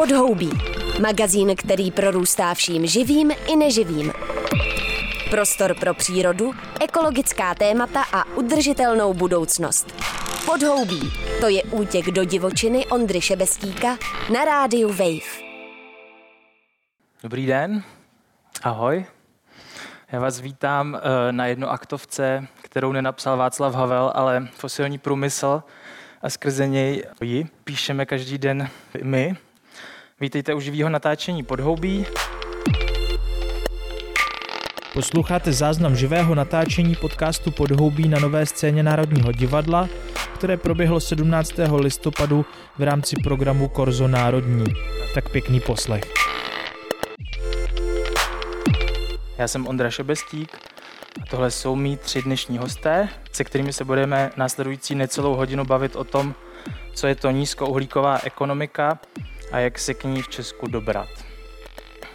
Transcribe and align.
Podhoubí. 0.00 0.50
Magazín, 1.00 1.56
který 1.56 1.90
prorůstá 1.90 2.54
vším 2.54 2.86
živým 2.86 3.30
i 3.30 3.56
neživým. 3.56 4.12
Prostor 5.30 5.74
pro 5.80 5.94
přírodu, 5.94 6.52
ekologická 6.80 7.54
témata 7.54 8.04
a 8.12 8.24
udržitelnou 8.24 9.14
budoucnost. 9.14 9.94
Podhoubí. 10.46 11.00
To 11.40 11.48
je 11.48 11.62
útěk 11.62 12.06
do 12.06 12.24
divočiny 12.24 12.86
Ondry 12.86 13.20
Šebestíka 13.20 13.98
na 14.32 14.44
rádiu 14.44 14.88
Wave. 14.88 15.42
Dobrý 17.22 17.46
den, 17.46 17.82
ahoj. 18.62 19.04
Já 20.12 20.20
vás 20.20 20.40
vítám 20.40 20.96
eh, 20.96 21.32
na 21.32 21.46
jednoaktovce, 21.46 22.46
kterou 22.62 22.92
nenapsal 22.92 23.36
Václav 23.36 23.74
Havel, 23.74 24.12
ale 24.14 24.48
fosilní 24.54 24.98
průmysl 24.98 25.62
a 26.22 26.30
skrze 26.30 26.68
něj 26.68 27.04
ji 27.22 27.46
píšeme 27.64 28.06
každý 28.06 28.38
den 28.38 28.68
my. 29.02 29.36
Vítejte 30.22 30.54
u 30.54 30.60
živého 30.60 30.90
natáčení 30.90 31.42
Podhoubí. 31.42 32.06
Posloucháte 34.94 35.52
záznam 35.52 35.96
živého 35.96 36.34
natáčení 36.34 36.96
podcastu 36.96 37.50
Podhoubí 37.50 38.08
na 38.08 38.18
nové 38.18 38.46
scéně 38.46 38.82
Národního 38.82 39.32
divadla, 39.32 39.88
které 40.34 40.56
proběhlo 40.56 41.00
17. 41.00 41.52
listopadu 41.76 42.46
v 42.78 42.82
rámci 42.82 43.16
programu 43.24 43.68
Korzo 43.68 44.08
Národní. 44.08 44.64
Tak 45.14 45.28
pěkný 45.28 45.60
poslech. 45.60 46.04
Já 49.38 49.48
jsem 49.48 49.66
Ondra 49.66 49.90
Šebestík 49.90 50.56
a 51.22 51.26
tohle 51.30 51.50
jsou 51.50 51.76
mý 51.76 51.96
tři 51.96 52.22
dnešní 52.22 52.58
hosté, 52.58 53.08
se 53.32 53.44
kterými 53.44 53.72
se 53.72 53.84
budeme 53.84 54.30
následující 54.36 54.94
necelou 54.94 55.34
hodinu 55.34 55.64
bavit 55.64 55.96
o 55.96 56.04
tom, 56.04 56.34
co 56.94 57.06
je 57.06 57.14
to 57.14 57.30
nízkouhlíková 57.30 58.18
ekonomika 58.24 58.98
a 59.52 59.58
jak 59.58 59.78
se 59.78 59.94
k 59.94 60.04
ní 60.04 60.22
v 60.22 60.28
Česku 60.28 60.66
dobrat. 60.66 61.08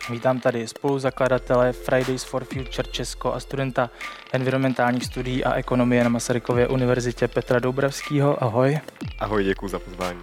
Vítám 0.10 0.40
tady 0.40 0.68
spoluzakladatele 0.68 1.74
Fridays 1.74 2.24
for 2.24 2.44
Future 2.44 2.88
Česko 2.92 3.34
a 3.34 3.40
studenta 3.40 3.90
environmentálních 4.34 5.06
studií 5.06 5.44
a 5.44 5.54
ekonomie 5.54 6.04
na 6.04 6.10
Masarykově 6.10 6.68
univerzitě 6.68 7.28
Petra 7.28 7.60
Doubravského. 7.60 8.44
Ahoj. 8.44 8.80
Ahoj, 9.20 9.44
děkuji 9.44 9.68
za 9.68 9.80
pozvání. 9.80 10.20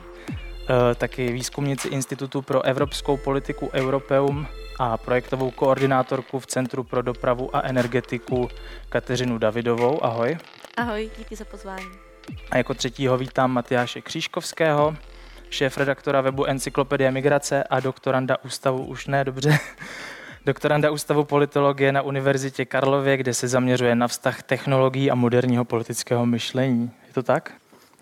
E, 0.91 0.95
taky 0.95 1.33
výzkumnici 1.33 1.89
Institutu 1.89 2.43
pro 2.43 2.63
evropskou 2.63 3.17
politiku 3.17 3.71
Europeum 3.73 4.47
a 4.79 4.97
projektovou 4.97 5.51
koordinátorku 5.51 6.39
v 6.39 6.47
Centru 6.47 6.85
pro 6.85 7.03
dopravu 7.03 7.57
a 7.57 7.61
energetiku 7.61 8.49
Kateřinu 8.89 9.39
Davidovou. 9.39 10.05
Ahoj. 10.05 10.39
Ahoj, 10.77 11.11
díky 11.19 11.37
za 11.37 11.45
pozvání. 11.45 11.91
A 12.51 12.57
jako 12.57 12.75
třetího 12.75 13.19
vítám 13.19 13.51
Matyáše 13.51 14.01
Křížkovského, 14.01 14.97
šéf 15.53 15.79
redaktora 15.79 16.21
webu 16.21 16.45
Encyklopedie 16.45 17.11
migrace 17.11 17.65
a 17.65 17.81
doktoranda 17.81 18.37
ústavu, 18.45 18.85
už 18.85 19.07
ne, 19.07 19.25
dobře, 19.25 19.59
doktoranda 20.47 20.91
ústavu 20.91 21.25
politologie 21.25 21.93
na 21.93 22.03
Univerzitě 22.03 22.65
Karlově, 22.65 23.17
kde 23.17 23.35
se 23.35 23.49
zaměřuje 23.49 23.95
na 23.95 24.09
vztah 24.09 24.43
technologií 24.43 25.11
a 25.11 25.15
moderního 25.15 25.65
politického 25.65 26.27
myšlení. 26.27 26.91
Je 27.07 27.15
to 27.15 27.23
tak? 27.23 27.53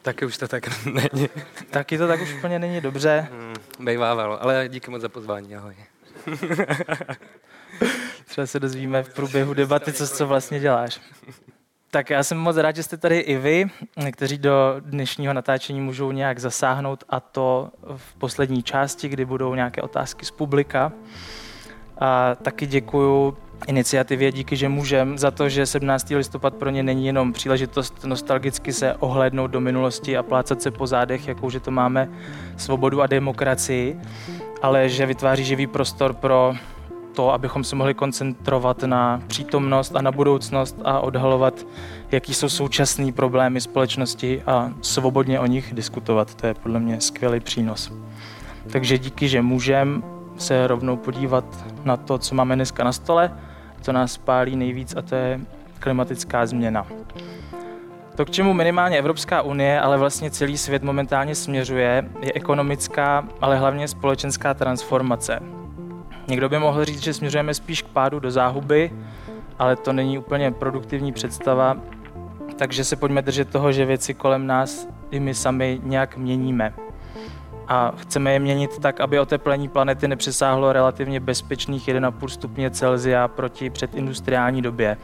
Taky 0.02 0.24
už 0.24 0.38
to 0.38 0.48
tak 0.48 0.86
není. 0.86 1.28
Taky 1.70 1.98
to 1.98 2.08
tak 2.08 2.20
už 2.20 2.34
úplně 2.34 2.58
není 2.58 2.80
dobře. 2.80 3.28
Hmm, 3.30 3.54
bejvávalo, 3.80 4.42
ale 4.42 4.68
díky 4.68 4.90
moc 4.90 5.02
za 5.02 5.08
pozvání, 5.08 5.56
ahoj. 5.56 5.74
Třeba 8.26 8.46
se 8.46 8.60
dozvíme 8.60 9.02
v 9.02 9.14
průběhu 9.14 9.54
debaty, 9.54 9.92
co, 9.92 10.08
co 10.08 10.26
vlastně 10.26 10.60
děláš. 10.60 11.00
Tak 11.92 12.10
já 12.10 12.22
jsem 12.22 12.38
moc 12.38 12.56
rád, 12.56 12.76
že 12.76 12.82
jste 12.82 12.96
tady 12.96 13.18
i 13.18 13.36
vy, 13.36 13.66
kteří 14.12 14.38
do 14.38 14.76
dnešního 14.80 15.32
natáčení 15.32 15.80
můžou 15.80 16.12
nějak 16.12 16.38
zasáhnout 16.38 17.04
a 17.08 17.20
to 17.20 17.70
v 17.96 18.14
poslední 18.14 18.62
části, 18.62 19.08
kdy 19.08 19.24
budou 19.24 19.54
nějaké 19.54 19.82
otázky 19.82 20.24
z 20.24 20.30
publika. 20.30 20.92
A 21.98 22.34
taky 22.34 22.66
děkuju 22.66 23.36
iniciativě 23.66 24.32
Díky, 24.32 24.56
že 24.56 24.68
můžem 24.68 25.18
za 25.18 25.30
to, 25.30 25.48
že 25.48 25.66
17. 25.66 26.10
listopad 26.10 26.54
pro 26.54 26.70
ně 26.70 26.82
není 26.82 27.06
jenom 27.06 27.32
příležitost 27.32 28.04
nostalgicky 28.04 28.72
se 28.72 28.94
ohlédnout 28.94 29.50
do 29.50 29.60
minulosti 29.60 30.16
a 30.16 30.22
plácat 30.22 30.62
se 30.62 30.70
po 30.70 30.86
zádech, 30.86 31.28
jakou 31.28 31.50
že 31.50 31.60
to 31.60 31.70
máme 31.70 32.08
svobodu 32.56 33.02
a 33.02 33.06
demokracii, 33.06 34.00
ale 34.62 34.88
že 34.88 35.06
vytváří 35.06 35.44
živý 35.44 35.66
prostor 35.66 36.14
pro 36.14 36.54
to, 37.14 37.32
abychom 37.32 37.64
se 37.64 37.76
mohli 37.76 37.94
koncentrovat 37.94 38.82
na 38.82 39.22
přítomnost 39.26 39.96
a 39.96 40.02
na 40.02 40.12
budoucnost 40.12 40.76
a 40.84 41.00
odhalovat, 41.00 41.66
jaký 42.12 42.34
jsou 42.34 42.48
současné 42.48 43.12
problémy 43.12 43.60
společnosti 43.60 44.42
a 44.46 44.70
svobodně 44.80 45.40
o 45.40 45.46
nich 45.46 45.74
diskutovat. 45.74 46.34
To 46.34 46.46
je 46.46 46.54
podle 46.54 46.80
mě 46.80 47.00
skvělý 47.00 47.40
přínos. 47.40 47.92
Takže 48.72 48.98
díky, 48.98 49.28
že 49.28 49.42
můžem 49.42 50.02
se 50.36 50.66
rovnou 50.66 50.96
podívat 50.96 51.44
na 51.84 51.96
to, 51.96 52.18
co 52.18 52.34
máme 52.34 52.54
dneska 52.54 52.84
na 52.84 52.92
stole, 52.92 53.32
co 53.80 53.92
nás 53.92 54.18
pálí 54.18 54.56
nejvíc 54.56 54.96
a 54.96 55.02
to 55.02 55.14
je 55.14 55.40
klimatická 55.78 56.46
změna. 56.46 56.86
To, 58.14 58.24
k 58.24 58.30
čemu 58.30 58.52
minimálně 58.54 58.98
Evropská 58.98 59.42
unie, 59.42 59.80
ale 59.80 59.98
vlastně 59.98 60.30
celý 60.30 60.58
svět 60.58 60.82
momentálně 60.82 61.34
směřuje, 61.34 62.04
je 62.20 62.32
ekonomická, 62.34 63.24
ale 63.40 63.58
hlavně 63.58 63.88
společenská 63.88 64.54
transformace. 64.54 65.59
Někdo 66.30 66.48
by 66.48 66.58
mohl 66.58 66.84
říct, 66.84 67.02
že 67.02 67.14
směřujeme 67.14 67.54
spíš 67.54 67.82
k 67.82 67.88
pádu 67.88 68.20
do 68.20 68.30
záhuby, 68.30 68.92
ale 69.58 69.76
to 69.76 69.92
není 69.92 70.18
úplně 70.18 70.50
produktivní 70.50 71.12
představa, 71.12 71.76
takže 72.56 72.84
se 72.84 72.96
pojďme 72.96 73.22
držet 73.22 73.50
toho, 73.50 73.72
že 73.72 73.84
věci 73.84 74.14
kolem 74.14 74.46
nás 74.46 74.88
i 75.10 75.20
my 75.20 75.34
sami 75.34 75.80
nějak 75.82 76.16
měníme. 76.16 76.74
A 77.68 77.92
chceme 77.96 78.32
je 78.32 78.38
měnit 78.38 78.78
tak, 78.78 79.00
aby 79.00 79.20
oteplení 79.20 79.68
planety 79.68 80.08
nepřesáhlo 80.08 80.72
relativně 80.72 81.20
bezpečných 81.20 81.88
1,5 81.88 82.28
stupně 82.28 82.70
Celsia 82.70 83.28
proti 83.28 83.70
předindustriální 83.70 84.62
době. 84.62 84.96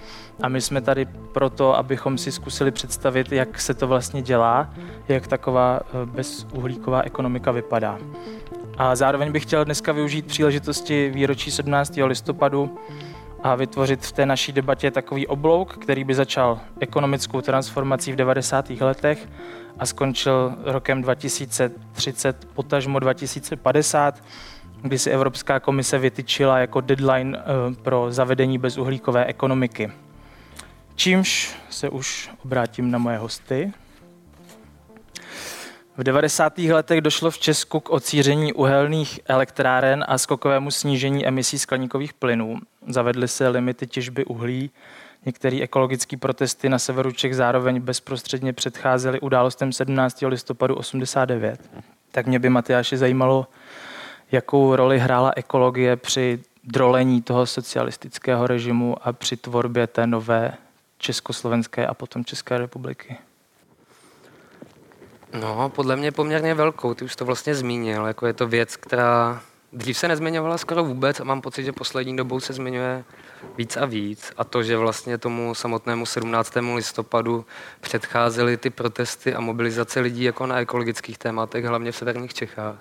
A 0.43 0.49
my 0.49 0.61
jsme 0.61 0.81
tady 0.81 1.07
proto, 1.33 1.77
abychom 1.77 2.19
si 2.19 2.33
zkusili 2.33 2.71
představit, 2.71 3.33
jak 3.33 3.61
se 3.61 3.75
to 3.75 3.87
vlastně 3.87 4.23
dělá, 4.23 4.71
jak 5.09 5.27
taková 5.27 5.81
eh, 5.81 6.07
bezuhlíková 6.07 7.03
ekonomika 7.03 7.51
vypadá. 7.51 7.99
A 8.79 8.97
zároveň 8.97 9.33
bych 9.33 9.43
chtěl 9.43 9.65
dneska 9.65 9.93
využít 9.93 10.27
příležitosti 10.27 11.11
výročí 11.15 11.51
17. 11.51 11.99
listopadu 12.05 12.79
a 13.43 13.55
vytvořit 13.55 14.07
v 14.07 14.13
té 14.13 14.27
naší 14.27 14.53
debatě 14.53 14.91
takový 14.91 15.27
oblouk, 15.27 15.77
který 15.79 16.05
by 16.05 16.15
začal 16.15 16.61
ekonomickou 16.81 17.41
transformací 17.41 18.13
v 18.13 18.17
90. 18.17 18.71
letech 18.71 19.29
a 19.79 19.87
skončil 19.87 20.55
rokem 20.65 21.03
2030, 21.03 22.49
potažmo 22.55 22.99
2050, 22.99 24.23
kdy 24.83 24.99
si 24.99 25.11
Evropská 25.11 25.61
komise 25.61 25.99
vytyčila 25.99 26.59
jako 26.59 26.81
deadline 26.81 27.39
eh, 27.39 27.43
pro 27.83 28.07
zavedení 28.11 28.59
bezuhlíkové 28.59 29.25
ekonomiky. 29.25 29.93
Čímž 30.95 31.57
se 31.71 31.89
už 31.89 32.31
obrátím 32.45 32.91
na 32.91 32.99
moje 32.99 33.19
hosty. 33.19 33.73
V 35.99 36.03
90. 36.03 36.59
letech 36.59 37.01
došlo 37.01 37.31
v 37.31 37.39
Česku 37.39 37.81
k 37.81 37.91
ocíření 37.91 38.53
uhelných 38.53 39.21
elektráren 39.27 40.05
a 40.09 40.19
skokovému 40.19 40.71
snížení 40.71 41.27
emisí 41.27 41.59
skleníkových 41.59 42.15
plynů. 42.15 42.59
Zavedly 42.87 43.29
se 43.29 43.49
limity 43.49 43.87
těžby 43.87 44.25
uhlí, 44.25 44.71
některé 45.27 45.61
ekologické 45.63 46.17
protesty 46.17 46.69
na 46.69 46.79
severu 46.79 47.13
Čech 47.13 47.37
zároveň 47.37 47.81
bezprostředně 47.81 48.53
předcházely 48.53 49.21
událostem 49.21 49.73
17. 49.73 50.23
listopadu 50.23 50.75
89. 50.75 51.71
Tak 52.11 52.27
mě 52.27 52.39
by 52.39 52.49
Matyáši 52.49 52.97
zajímalo, 52.97 53.47
jakou 54.33 54.77
roli 54.77 54.99
hrála 54.99 55.33
ekologie 55.37 55.97
při 55.97 56.39
drolení 56.65 57.23
toho 57.23 57.47
socialistického 57.47 58.47
režimu 58.47 58.97
a 59.03 59.13
při 59.13 59.37
tvorbě 59.37 59.87
té 59.87 60.07
nové 60.07 60.53
československé 60.99 61.87
a 61.87 61.95
potom 61.95 62.25
České 62.25 62.59
republiky. 62.59 63.17
No, 65.41 65.69
podle 65.69 65.97
mě 65.97 66.13
poměrně 66.13 66.55
velkou, 66.55 66.95
ty 66.95 67.05
už 67.05 67.17
to 67.17 67.25
vlastně 67.25 67.55
zmínil, 67.55 68.07
jako 68.07 68.27
je 68.27 68.33
to 68.33 68.47
věc, 68.47 68.77
která 68.77 69.43
dřív 69.73 69.99
se 69.99 70.09
nezmiňovala 70.09 70.59
skoro 70.59 70.85
vůbec 70.85 71.21
a 71.21 71.25
mám 71.25 71.41
pocit, 71.41 71.65
že 71.65 71.73
poslední 71.73 72.17
dobou 72.17 72.41
se 72.41 72.53
zmiňuje 72.53 73.05
víc 73.57 73.77
a 73.77 73.85
víc 73.85 74.33
a 74.37 74.45
to, 74.45 74.63
že 74.63 74.77
vlastně 74.77 75.19
tomu 75.19 75.55
samotnému 75.55 76.07
17. 76.07 76.55
listopadu 76.75 77.47
předcházely 77.81 78.57
ty 78.57 78.71
protesty 78.71 79.35
a 79.35 79.41
mobilizace 79.41 80.01
lidí 80.01 80.25
jako 80.25 80.47
na 80.47 80.61
ekologických 80.61 81.19
tématech, 81.19 81.65
hlavně 81.65 81.93
v 81.93 81.97
severních 81.97 82.35
Čechách. 82.35 82.79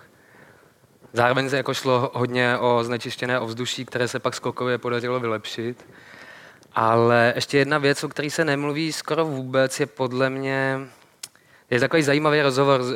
Zároveň 1.14 1.50
se 1.50 1.58
jako 1.58 1.74
šlo 1.74 2.12
hodně 2.14 2.58
o 2.58 2.84
znečištěné 2.84 3.40
ovzduší, 3.40 3.86
které 3.86 4.08
se 4.08 4.20
pak 4.20 4.36
skokově 4.36 4.78
podařilo 4.78 5.20
vylepšit. 5.20 5.86
Ale 6.74 7.34
ještě 7.36 7.58
jedna 7.58 7.78
věc, 7.78 8.04
o 8.04 8.10
které 8.10 8.30
se 8.30 8.46
nemluví 8.46 8.92
skoro 8.92 9.26
vůbec, 9.26 9.80
je 9.80 9.86
podle 9.86 10.30
mě 10.30 10.88
je 11.70 11.80
takový 11.80 12.04
zajímavý 12.04 12.42
rozhovor 12.42 12.82
uh, 12.82 12.88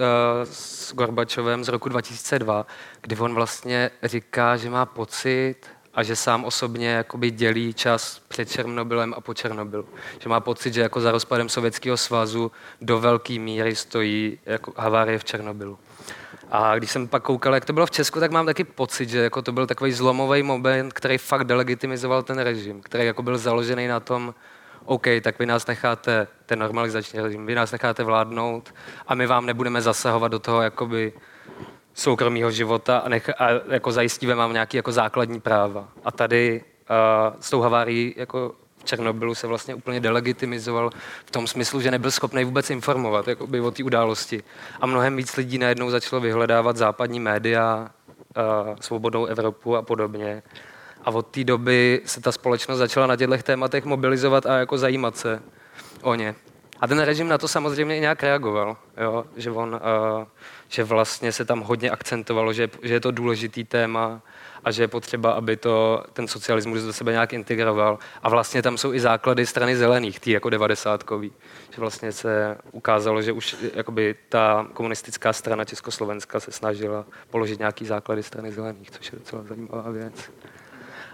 s 0.43 0.93
Gorbačovem 0.93 1.63
z 1.63 1.67
roku 1.67 1.89
2002, 1.89 2.65
kdy 3.01 3.15
on 3.15 3.33
vlastně 3.33 3.91
říká, 4.03 4.57
že 4.57 4.69
má 4.69 4.85
pocit 4.85 5.55
a 5.93 6.03
že 6.03 6.15
sám 6.15 6.45
osobně 6.45 6.89
jakoby 6.89 7.31
dělí 7.31 7.73
čas 7.73 8.21
před 8.27 8.51
Černobylem 8.51 9.13
a 9.17 9.21
po 9.21 9.33
Černobylu. 9.33 9.85
Že 10.19 10.29
má 10.29 10.39
pocit, 10.39 10.73
že 10.73 10.81
jako 10.81 11.01
za 11.01 11.11
rozpadem 11.11 11.49
Sovětského 11.49 11.97
svazu 11.97 12.51
do 12.81 12.99
velké 12.99 13.39
míry 13.39 13.75
stojí 13.75 14.39
jako 14.45 14.73
havárie 14.77 15.19
v 15.19 15.23
Černobylu. 15.23 15.79
A 16.51 16.77
když 16.77 16.91
jsem 16.91 17.07
pak 17.07 17.23
koukal, 17.23 17.53
jak 17.53 17.65
to 17.65 17.73
bylo 17.73 17.85
v 17.85 17.91
Česku, 17.91 18.19
tak 18.19 18.31
mám 18.31 18.45
taky 18.45 18.63
pocit, 18.63 19.09
že 19.09 19.19
jako 19.19 19.41
to 19.41 19.51
byl 19.51 19.67
takový 19.67 19.91
zlomový 19.91 20.43
moment, 20.43 20.93
který 20.93 21.17
fakt 21.17 21.43
delegitimizoval 21.43 22.23
ten 22.23 22.39
režim, 22.39 22.81
který 22.81 23.05
jako 23.05 23.23
byl 23.23 23.37
založený 23.37 23.87
na 23.87 23.99
tom, 23.99 24.33
OK, 24.89 25.07
tak 25.21 25.39
vy 25.39 25.45
nás 25.45 25.67
necháte, 25.67 26.27
ten 26.45 26.59
normalizační 26.59 27.19
režim, 27.19 27.45
vy 27.45 27.55
nás 27.55 27.71
necháte 27.71 28.03
vládnout 28.03 28.73
a 29.07 29.15
my 29.15 29.27
vám 29.27 29.45
nebudeme 29.45 29.81
zasahovat 29.81 30.27
do 30.27 30.39
toho 30.39 30.61
jakoby 30.61 31.13
soukromého 31.93 32.51
života 32.51 32.97
a, 32.97 33.09
nech, 33.09 33.29
a 33.29 33.47
jako 33.71 33.91
zajistíme 33.91 34.35
vám 34.35 34.53
nějaké 34.53 34.77
jako 34.77 34.91
základní 34.91 35.39
práva. 35.39 35.87
A 36.03 36.11
tady 36.11 36.63
uh, 36.89 37.39
s 37.39 37.49
tou 37.49 37.61
havárií 37.61 38.13
jako 38.17 38.55
v 38.77 38.83
Černobylu 38.83 39.35
se 39.35 39.47
vlastně 39.47 39.75
úplně 39.75 39.99
delegitimizoval 39.99 40.89
v 41.25 41.31
tom 41.31 41.47
smyslu, 41.47 41.81
že 41.81 41.91
nebyl 41.91 42.11
schopný 42.11 42.43
vůbec 42.43 42.69
informovat 42.69 43.27
jakoby, 43.27 43.61
o 43.61 43.71
té 43.71 43.83
události. 43.83 44.43
A 44.81 44.85
mnohem 44.85 45.15
víc 45.15 45.35
lidí 45.35 45.57
najednou 45.57 45.89
začalo 45.89 46.21
vyhledávat 46.21 46.77
západní 46.77 47.19
média, 47.19 47.89
uh, 48.37 48.75
svobodnou 48.81 49.25
Evropu 49.25 49.75
a 49.75 49.81
podobně. 49.81 50.43
A 51.05 51.11
od 51.11 51.27
té 51.27 51.43
doby 51.43 52.01
se 52.05 52.21
ta 52.21 52.31
společnost 52.31 52.77
začala 52.77 53.07
na 53.07 53.15
těchto 53.15 53.37
tématech 53.37 53.85
mobilizovat 53.85 54.45
a 54.45 54.57
jako 54.57 54.77
zajímat 54.77 55.17
se 55.17 55.41
o 56.01 56.15
ně. 56.15 56.35
A 56.81 56.87
ten 56.87 56.99
režim 56.99 57.27
na 57.27 57.37
to 57.37 57.47
samozřejmě 57.47 57.99
nějak 57.99 58.23
reagoval, 58.23 58.77
jo? 58.97 59.25
Že, 59.35 59.51
on, 59.51 59.81
uh, 60.19 60.25
že 60.69 60.83
vlastně 60.83 61.31
se 61.31 61.45
tam 61.45 61.59
hodně 61.59 61.91
akcentovalo, 61.91 62.53
že, 62.53 62.69
že 62.81 62.93
je 62.93 62.99
to 62.99 63.11
důležitý 63.11 63.63
téma 63.63 64.21
a 64.63 64.71
že 64.71 64.83
je 64.83 64.87
potřeba, 64.87 65.31
aby 65.31 65.57
to 65.57 66.03
ten 66.13 66.27
socialismus 66.27 66.83
do 66.83 66.93
sebe 66.93 67.11
nějak 67.11 67.33
integroval. 67.33 67.99
A 68.23 68.29
vlastně 68.29 68.61
tam 68.61 68.77
jsou 68.77 68.93
i 68.93 68.99
základy 68.99 69.45
strany 69.45 69.77
zelených, 69.77 70.19
ty 70.19 70.31
jako 70.31 70.49
devadesátkový. 70.49 71.31
Že 71.71 71.81
vlastně 71.81 72.11
se 72.11 72.57
ukázalo, 72.71 73.21
že 73.21 73.31
už 73.31 73.55
jakoby 73.73 74.15
ta 74.29 74.67
komunistická 74.73 75.33
strana 75.33 75.65
Československa 75.65 76.39
se 76.39 76.51
snažila 76.51 77.05
položit 77.29 77.59
nějaký 77.59 77.85
základy 77.85 78.23
strany 78.23 78.51
zelených, 78.51 78.91
což 78.91 79.11
je 79.11 79.19
docela 79.19 79.43
zajímavá 79.43 79.91
věc. 79.91 80.31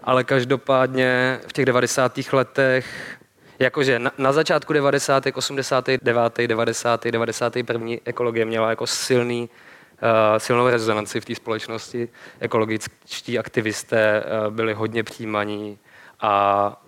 Ale 0.06 0.24
každopádně 0.24 1.40
v 1.48 1.54
těch 1.54 1.66
90. 1.66 2.20
letech 2.34 3.18
jakože 3.60 4.00
na, 4.00 4.12
na 4.18 4.32
začátku 4.32 4.74
90. 4.74 5.24
89. 5.34 6.48
90. 6.48 7.06
91. 7.06 7.88
ekologie 8.06 8.46
měla 8.46 8.70
jako 8.70 8.88
silný 8.88 9.50
uh, 9.50 10.10
silnou 10.38 10.68
rezonanci 10.68 11.22
v 11.22 11.26
té 11.26 11.36
společnosti. 11.36 12.10
Ekologičtí 12.40 13.40
aktivisté 13.40 14.24
uh, 14.24 14.54
byli 14.54 14.74
hodně 14.74 15.04
přijímaní 15.04 15.78
a, 16.20 16.84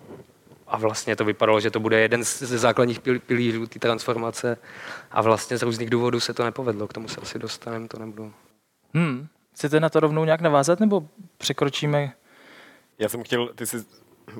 a 0.66 0.78
vlastně 0.78 1.16
to 1.16 1.24
vypadalo, 1.24 1.60
že 1.60 1.70
to 1.70 1.80
bude 1.80 2.00
jeden 2.00 2.24
ze 2.24 2.58
základních 2.58 3.00
pilířů 3.26 3.66
té 3.66 3.78
transformace 3.78 4.58
a 5.10 5.22
vlastně 5.22 5.58
z 5.58 5.62
různých 5.62 5.90
důvodů 5.90 6.20
se 6.20 6.34
to 6.34 6.44
nepovedlo. 6.44 6.88
K 6.88 6.92
tomu 6.92 7.08
se 7.08 7.20
asi 7.20 7.38
dostaneme, 7.38 7.88
to 7.88 7.98
nebudu. 7.98 8.32
Hmm. 8.94 9.26
Chcete 9.54 9.80
na 9.80 9.88
to 9.88 10.00
rovnou 10.00 10.24
nějak 10.24 10.40
navázat, 10.40 10.80
nebo 10.80 11.08
překročíme? 11.38 12.12
Já 12.98 13.08
jsem 13.08 13.22
chtěl, 13.22 13.48
ty 13.54 13.66
jsi 13.66 13.76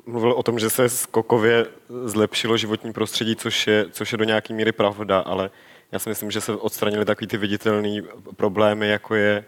mluvil 0.05 0.31
o 0.31 0.43
tom, 0.43 0.59
že 0.59 0.69
se 0.69 0.89
skokově 0.89 1.65
zlepšilo 2.03 2.57
životní 2.57 2.93
prostředí, 2.93 3.35
což 3.35 3.67
je, 3.67 3.85
což 3.91 4.11
je 4.11 4.17
do 4.17 4.23
nějaké 4.23 4.53
míry 4.53 4.71
pravda, 4.71 5.19
ale 5.19 5.49
já 5.91 5.99
si 5.99 6.09
myslím, 6.09 6.31
že 6.31 6.41
se 6.41 6.55
odstranily 6.55 7.05
takový 7.05 7.27
ty 7.27 7.37
viditelné 7.37 8.01
problémy, 8.35 8.87
jako 8.87 9.15
je 9.15 9.45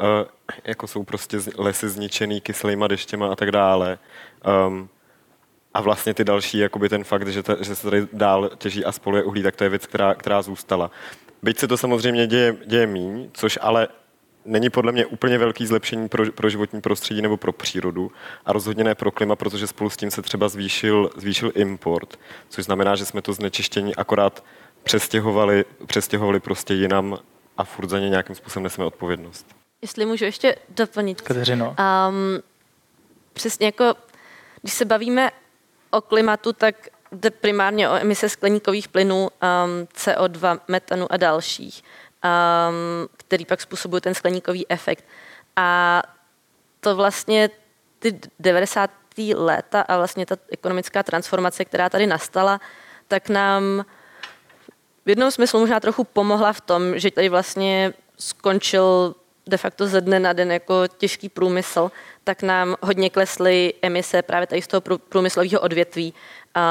uh, 0.00 0.06
jako 0.64 0.86
jsou 0.86 1.04
prostě 1.04 1.38
lesy 1.56 1.88
zničený 1.88 2.40
kyslýma 2.40 2.88
deštěma 2.88 3.32
a 3.32 3.36
tak 3.36 3.50
dále. 3.50 3.98
Um, 4.66 4.88
a 5.74 5.80
vlastně 5.80 6.14
ty 6.14 6.24
další, 6.24 6.58
jakoby 6.58 6.88
ten 6.88 7.04
fakt, 7.04 7.28
že, 7.28 7.42
ta, 7.42 7.62
že 7.62 7.74
se 7.74 7.82
tady 7.82 8.06
dál 8.12 8.50
těží 8.58 8.84
a 8.84 8.92
spoluje 8.92 9.22
uhlí, 9.22 9.42
tak 9.42 9.56
to 9.56 9.64
je 9.64 9.70
věc, 9.70 9.86
která, 9.86 10.14
která 10.14 10.42
zůstala. 10.42 10.90
Byť 11.42 11.58
se 11.58 11.68
to 11.68 11.76
samozřejmě 11.76 12.26
děje, 12.26 12.56
děje 12.66 12.86
míň, 12.86 13.30
což 13.32 13.58
ale 13.62 13.88
není 14.44 14.70
podle 14.70 14.92
mě 14.92 15.06
úplně 15.06 15.38
velký 15.38 15.66
zlepšení 15.66 16.08
pro, 16.08 16.32
pro 16.32 16.50
životní 16.50 16.80
prostředí 16.80 17.22
nebo 17.22 17.36
pro 17.36 17.52
přírodu 17.52 18.12
a 18.46 18.52
rozhodně 18.52 18.84
ne 18.84 18.94
pro 18.94 19.10
klima, 19.10 19.36
protože 19.36 19.66
spolu 19.66 19.90
s 19.90 19.96
tím 19.96 20.10
se 20.10 20.22
třeba 20.22 20.48
zvýšil, 20.48 21.10
zvýšil 21.16 21.52
import, 21.54 22.18
což 22.48 22.64
znamená, 22.64 22.96
že 22.96 23.04
jsme 23.04 23.22
to 23.22 23.32
znečištění 23.32 23.96
akorát 23.96 24.44
přestěhovali, 24.82 25.64
přestěhovali 25.86 26.40
prostě 26.40 26.74
jinam 26.74 27.18
a 27.56 27.64
furt 27.64 27.88
za 27.88 27.98
ně 27.98 28.08
nějakým 28.08 28.34
způsobem 28.34 28.64
neseme 28.64 28.86
odpovědnost. 28.86 29.46
Jestli 29.82 30.06
můžu 30.06 30.24
ještě 30.24 30.56
doplnit. 30.68 31.20
Kateřino. 31.20 31.68
Um, 31.68 32.42
přesně 33.32 33.66
jako, 33.66 33.94
když 34.62 34.72
se 34.72 34.84
bavíme 34.84 35.30
o 35.90 36.00
klimatu, 36.00 36.52
tak 36.52 36.88
jde 37.12 37.30
primárně 37.30 37.88
o 37.88 37.94
emise 37.94 38.28
skleníkových 38.28 38.88
plynů, 38.88 39.22
um, 39.22 39.30
CO2, 39.96 40.60
metanu 40.68 41.12
a 41.12 41.16
dalších, 41.16 41.84
um, 42.24 43.08
který 43.16 43.44
pak 43.44 43.60
způsobují 43.60 44.00
ten 44.00 44.14
skleníkový 44.14 44.70
efekt. 44.70 45.04
A 45.56 46.02
to 46.80 46.96
vlastně 46.96 47.50
ty 47.98 48.20
90. 48.38 48.90
léta 49.34 49.80
a 49.80 49.96
vlastně 49.96 50.26
ta 50.26 50.36
ekonomická 50.50 51.02
transformace, 51.02 51.64
která 51.64 51.88
tady 51.88 52.06
nastala, 52.06 52.60
tak 53.08 53.28
nám 53.28 53.84
v 55.06 55.08
jednom 55.08 55.30
smyslu 55.30 55.60
možná 55.60 55.80
trochu 55.80 56.04
pomohla 56.04 56.52
v 56.52 56.60
tom, 56.60 56.98
že 56.98 57.10
tady 57.10 57.28
vlastně 57.28 57.92
skončil 58.18 59.14
de 59.46 59.56
facto 59.56 59.86
ze 59.86 60.00
dne 60.00 60.20
na 60.20 60.32
den 60.32 60.52
jako 60.52 60.88
těžký 60.98 61.28
průmysl, 61.28 61.90
tak 62.24 62.42
nám 62.42 62.76
hodně 62.82 63.10
klesly 63.10 63.74
emise 63.82 64.22
právě 64.22 64.46
tady 64.46 64.62
z 64.62 64.66
toho 64.66 64.80
průmyslového 64.80 65.60
odvětví. 65.60 66.14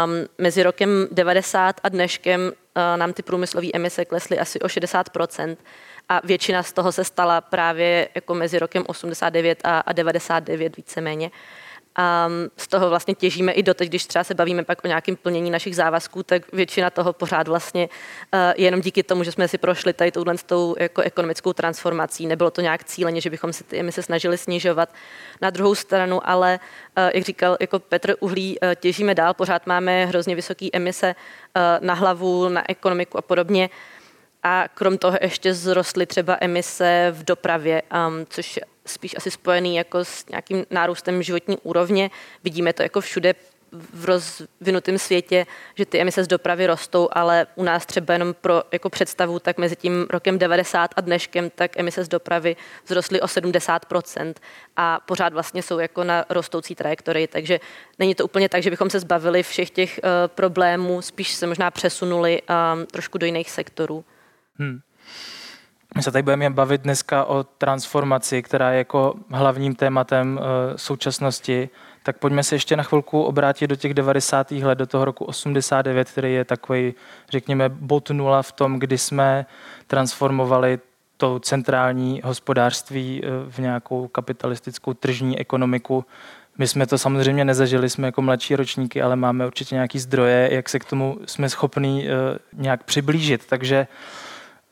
Um, 0.06 0.28
mezi 0.38 0.64
rokem 0.64 1.08
90 1.12 1.82
a 1.84 1.90
dneškem 1.90 2.52
nám 2.96 3.14
ty 3.14 3.24
průmyslové 3.24 3.68
emise 3.74 4.06
klesly 4.06 4.40
asi 4.40 4.60
o 4.60 4.68
60% 4.68 5.58
a 6.10 6.22
většina 6.24 6.64
z 6.64 6.74
toho 6.74 6.92
se 6.92 7.04
stala 7.04 7.42
právě 7.42 8.10
jako 8.16 8.34
mezi 8.34 8.60
rokem 8.60 8.84
89 8.88 9.62
a, 9.64 9.80
a 9.80 9.94
99 9.94 10.78
víceméně. 10.78 11.32
A 11.96 12.30
z 12.58 12.68
toho 12.68 12.90
vlastně 12.90 13.16
těžíme 13.16 13.52
i 13.52 13.64
doteď, 13.64 13.90
když 13.90 14.06
třeba 14.06 14.24
se 14.24 14.34
bavíme 14.34 14.64
pak 14.64 14.84
o 14.84 14.88
nějakém 14.88 15.16
plnění 15.16 15.52
našich 15.52 15.76
závazků, 15.76 16.24
tak 16.24 16.54
většina 16.54 16.90
toho 16.90 17.14
pořád 17.14 17.48
vlastně 17.48 17.90
je 18.56 18.66
jenom 18.66 18.82
díky 18.82 19.04
tomu, 19.04 19.24
že 19.24 19.32
jsme 19.32 19.48
si 19.48 19.58
prošli 19.58 19.94
tady 19.94 20.12
touhle 20.12 20.36
tou 20.46 20.76
jako 20.80 21.02
ekonomickou 21.02 21.54
transformací. 21.54 22.28
Nebylo 22.28 22.52
to 22.52 22.62
nějak 22.62 22.84
cíleně, 22.84 23.22
že 23.22 23.30
bychom 23.30 23.54
si 23.54 23.64
ty 23.64 23.80
emise 23.80 24.04
snažili 24.04 24.38
snižovat. 24.38 24.90
Na 25.42 25.50
druhou 25.50 25.76
stranu, 25.76 26.30
ale 26.30 26.60
jak 27.14 27.24
říkal 27.24 27.58
jako 27.60 27.80
Petr 27.80 28.16
Uhlí, 28.20 28.58
těžíme 28.76 29.16
dál, 29.16 29.34
pořád 29.34 29.68
máme 29.68 30.06
hrozně 30.06 30.36
vysoké 30.36 30.68
emise 30.74 31.16
na 31.80 31.94
hlavu, 31.94 32.50
na 32.50 32.70
ekonomiku 32.70 33.18
a 33.18 33.22
podobně. 33.22 33.70
A 34.44 34.66
krom 34.74 34.98
toho 34.98 35.18
ještě 35.22 35.54
zrostly 35.54 36.06
třeba 36.06 36.38
emise 36.42 37.08
v 37.12 37.24
dopravě, 37.24 37.82
um, 38.08 38.26
což 38.30 38.58
je 38.58 38.64
spíš 38.86 39.16
asi 39.18 39.32
spojený 39.32 39.76
jako 39.76 40.06
s 40.06 40.26
nějakým 40.30 40.66
nárůstem 40.70 41.24
životní 41.24 41.58
úrovně. 41.58 42.10
Vidíme 42.44 42.74
to 42.74 42.84
jako 42.84 43.02
všude 43.02 43.34
v 43.72 44.06
rozvinutém 44.06 44.98
světě, 44.98 45.46
že 45.76 45.86
ty 45.86 46.00
emise 46.02 46.24
z 46.24 46.28
dopravy 46.28 46.68
rostou, 46.68 47.10
ale 47.12 47.48
u 47.56 47.64
nás 47.64 47.86
třeba 47.86 48.14
jenom 48.14 48.34
pro 48.34 48.64
jako 48.72 48.90
představu, 48.90 49.40
tak 49.40 49.58
mezi 49.58 49.76
tím 49.76 50.08
rokem 50.10 50.40
90 50.40 50.92
a 50.96 51.02
dneškem, 51.02 51.50
tak 51.50 51.80
emise 51.80 52.04
z 52.04 52.08
dopravy 52.08 52.56
vzrostly 52.84 53.22
o 53.22 53.26
70% 53.26 54.34
a 54.78 55.00
pořád 55.00 55.34
vlastně 55.34 55.64
jsou 55.64 55.80
jako 55.80 56.04
na 56.04 56.26
rostoucí 56.30 56.76
trajektorii, 56.76 57.28
takže 57.28 57.60
není 58.00 58.16
to 58.16 58.26
úplně 58.26 58.50
tak, 58.50 58.64
že 58.64 58.70
bychom 58.70 58.90
se 58.90 59.00
zbavili 59.00 59.44
všech 59.44 59.70
těch 59.70 60.00
uh, 60.04 60.10
problémů, 60.28 61.02
spíš 61.02 61.34
se 61.34 61.48
možná 61.48 61.72
přesunuli 61.72 62.42
um, 62.42 62.86
trošku 62.86 63.18
do 63.18 63.26
jiných 63.26 63.52
sektorů. 63.52 64.06
Hmm. 64.62 64.80
My 65.96 66.04
se 66.04 66.12
tady 66.12 66.24
budeme 66.24 66.50
bavit 66.50 66.82
dneska 66.82 67.26
o 67.26 67.44
transformaci, 67.44 68.42
která 68.42 68.72
je 68.72 68.78
jako 68.78 69.14
hlavním 69.30 69.76
tématem 69.76 70.40
uh, 70.42 70.76
současnosti. 70.76 71.70
Tak 72.04 72.18
pojďme 72.18 72.44
se 72.44 72.56
ještě 72.56 72.76
na 72.76 72.84
chvilku 72.84 73.24
obrátit 73.24 73.68
do 73.68 73.76
těch 73.76 73.94
90. 73.94 74.52
let, 74.52 74.78
do 74.78 74.88
toho 74.88 75.06
roku 75.06 75.26
89, 75.26 76.10
který 76.10 76.34
je 76.34 76.46
takový, 76.46 76.94
řekněme, 77.30 77.70
bod 77.70 78.10
nula 78.10 78.42
v 78.42 78.52
tom, 78.52 78.80
kdy 78.80 78.98
jsme 78.98 79.46
transformovali 79.88 80.80
to 81.18 81.40
centrální 81.40 82.22
hospodářství 82.24 83.22
eh, 83.24 83.28
v 83.50 83.60
nějakou 83.60 84.08
kapitalistickou 84.08 84.94
tržní 84.94 85.40
ekonomiku. 85.40 86.06
My 86.58 86.68
jsme 86.68 86.88
to 86.88 86.98
samozřejmě 86.98 87.46
nezažili, 87.46 87.90
jsme 87.90 88.08
jako 88.08 88.22
mladší 88.22 88.56
ročníky, 88.56 89.02
ale 89.02 89.16
máme 89.16 89.48
určitě 89.48 89.76
nějaký 89.76 90.00
zdroje, 90.00 90.50
jak 90.52 90.70
se 90.70 90.80
k 90.80 90.86
tomu 90.86 91.18
jsme 91.26 91.50
schopní 91.50 92.06
uh, 92.06 92.12
nějak 92.54 92.84
přiblížit. 92.84 93.46
Takže 93.46 93.88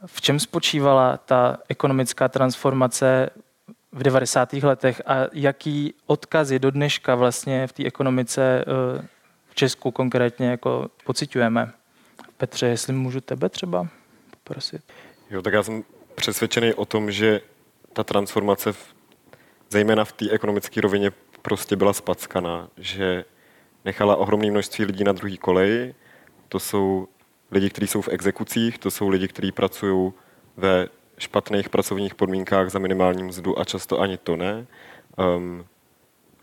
v 0.06 0.22
čem 0.22 0.40
spočívala 0.40 1.18
ta 1.18 1.58
ekonomická 1.70 2.28
transformace 2.28 3.30
v 3.92 4.04
90. 4.04 4.54
letech 4.54 5.02
a 5.06 5.16
jaký 5.34 5.94
odkazy 6.06 6.60
do 6.60 6.72
dneška 6.72 7.16
vlastně 7.16 7.68
v 7.68 7.74
té 7.74 7.86
ekonomice 7.86 8.66
eh, 8.68 9.08
v 9.50 9.56
Česku 9.56 9.92
konkrétně 9.92 10.50
jako 10.50 10.90
pocitujeme? 11.04 11.72
Petře, 12.38 12.68
jestli 12.68 12.94
můžu 12.94 13.22
tebe 13.22 13.50
třeba 13.50 13.88
poprosit. 14.32 14.82
Jo, 15.30 15.42
tak 15.42 15.54
já 15.54 15.64
jsem 15.64 15.84
přesvědčený 16.16 16.74
o 16.74 16.86
tom, 16.86 17.12
že 17.12 17.42
ta 17.94 18.04
transformace, 18.04 18.74
v, 18.74 18.96
zejména 19.70 20.06
v 20.06 20.12
té 20.12 20.30
ekonomické 20.30 20.82
rovině, 20.82 21.12
prostě 21.42 21.76
byla 21.76 21.94
spackaná, 21.94 22.68
že 22.78 23.26
nechala 23.86 24.16
ohromné 24.16 24.52
množství 24.52 24.86
lidí 24.86 25.04
na 25.04 25.12
druhý 25.12 25.38
koleji. 25.38 25.96
To 26.48 26.60
jsou 26.60 27.08
lidi, 27.52 27.70
kteří 27.70 27.88
jsou 27.88 28.02
v 28.02 28.08
exekucích, 28.08 28.78
to 28.78 28.92
jsou 28.92 29.10
lidi, 29.10 29.28
kteří 29.28 29.52
pracují 29.52 30.14
ve 30.58 30.88
špatných 31.18 31.70
pracovních 31.70 32.16
podmínkách 32.16 32.70
za 32.70 32.80
minimální 32.80 33.24
mzdu 33.24 33.60
a 33.60 33.64
často 33.64 34.00
ani 34.00 34.18
to 34.18 34.36
ne. 34.36 34.68
Um, 35.36 35.66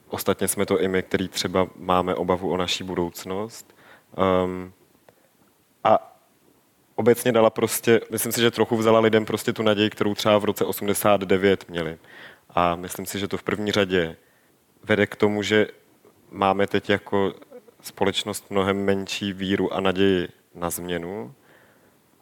ostatně 0.08 0.48
jsme 0.48 0.66
to 0.66 0.80
i 0.80 0.88
my, 0.88 1.02
který 1.02 1.28
třeba 1.28 1.68
máme 1.76 2.14
obavu 2.14 2.50
o 2.50 2.56
naší 2.56 2.84
budoucnost. 2.84 3.76
Um, 4.44 4.72
a 5.84 6.18
obecně 6.94 7.32
dala 7.32 7.50
prostě, 7.50 8.00
myslím 8.10 8.32
si, 8.32 8.40
že 8.40 8.50
trochu 8.50 8.76
vzala 8.76 9.00
lidem 9.00 9.24
prostě 9.24 9.52
tu 9.52 9.62
naději, 9.62 9.90
kterou 9.90 10.14
třeba 10.14 10.38
v 10.38 10.44
roce 10.44 10.64
89 10.64 11.68
měli. 11.68 11.98
A 12.50 12.76
myslím 12.76 13.06
si, 13.06 13.18
že 13.18 13.28
to 13.28 13.36
v 13.36 13.42
první 13.42 13.72
řadě 13.72 14.16
vede 14.82 15.06
k 15.06 15.16
tomu, 15.16 15.42
že 15.42 15.66
máme 16.30 16.66
teď 16.66 16.90
jako 16.90 17.34
společnost 17.80 18.50
mnohem 18.50 18.84
menší 18.84 19.32
víru 19.32 19.74
a 19.74 19.80
naději 19.80 20.28
na 20.56 20.70
změnu 20.70 21.34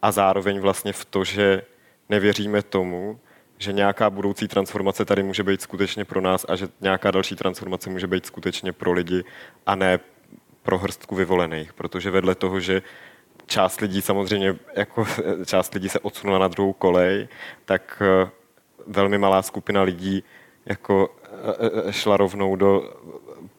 a 0.01 0.11
zároveň 0.11 0.59
vlastně 0.59 0.93
v 0.93 1.05
to, 1.05 1.23
že 1.23 1.61
nevěříme 2.09 2.61
tomu, 2.61 3.19
že 3.57 3.73
nějaká 3.73 4.09
budoucí 4.09 4.47
transformace 4.47 5.05
tady 5.05 5.23
může 5.23 5.43
být 5.43 5.61
skutečně 5.61 6.05
pro 6.05 6.21
nás 6.21 6.45
a 6.49 6.55
že 6.55 6.67
nějaká 6.81 7.11
další 7.11 7.35
transformace 7.35 7.89
může 7.89 8.07
být 8.07 8.25
skutečně 8.25 8.71
pro 8.71 8.91
lidi 8.91 9.23
a 9.65 9.75
ne 9.75 9.99
pro 10.63 10.77
hrstku 10.77 11.15
vyvolených, 11.15 11.73
protože 11.73 12.11
vedle 12.11 12.35
toho, 12.35 12.59
že 12.59 12.81
část 13.45 13.81
lidí 13.81 14.01
samozřejmě, 14.01 14.55
jako 14.75 15.05
část 15.45 15.73
lidí 15.73 15.89
se 15.89 15.99
odsunula 15.99 16.39
na 16.39 16.47
druhou 16.47 16.73
kolej, 16.73 17.27
tak 17.65 18.01
eh, 18.01 18.29
velmi 18.87 19.17
malá 19.17 19.41
skupina 19.41 19.81
lidí 19.81 20.23
jako 20.65 21.15
eh, 21.23 21.89
eh, 21.89 21.93
šla 21.93 22.17
rovnou 22.17 22.55
do 22.55 22.93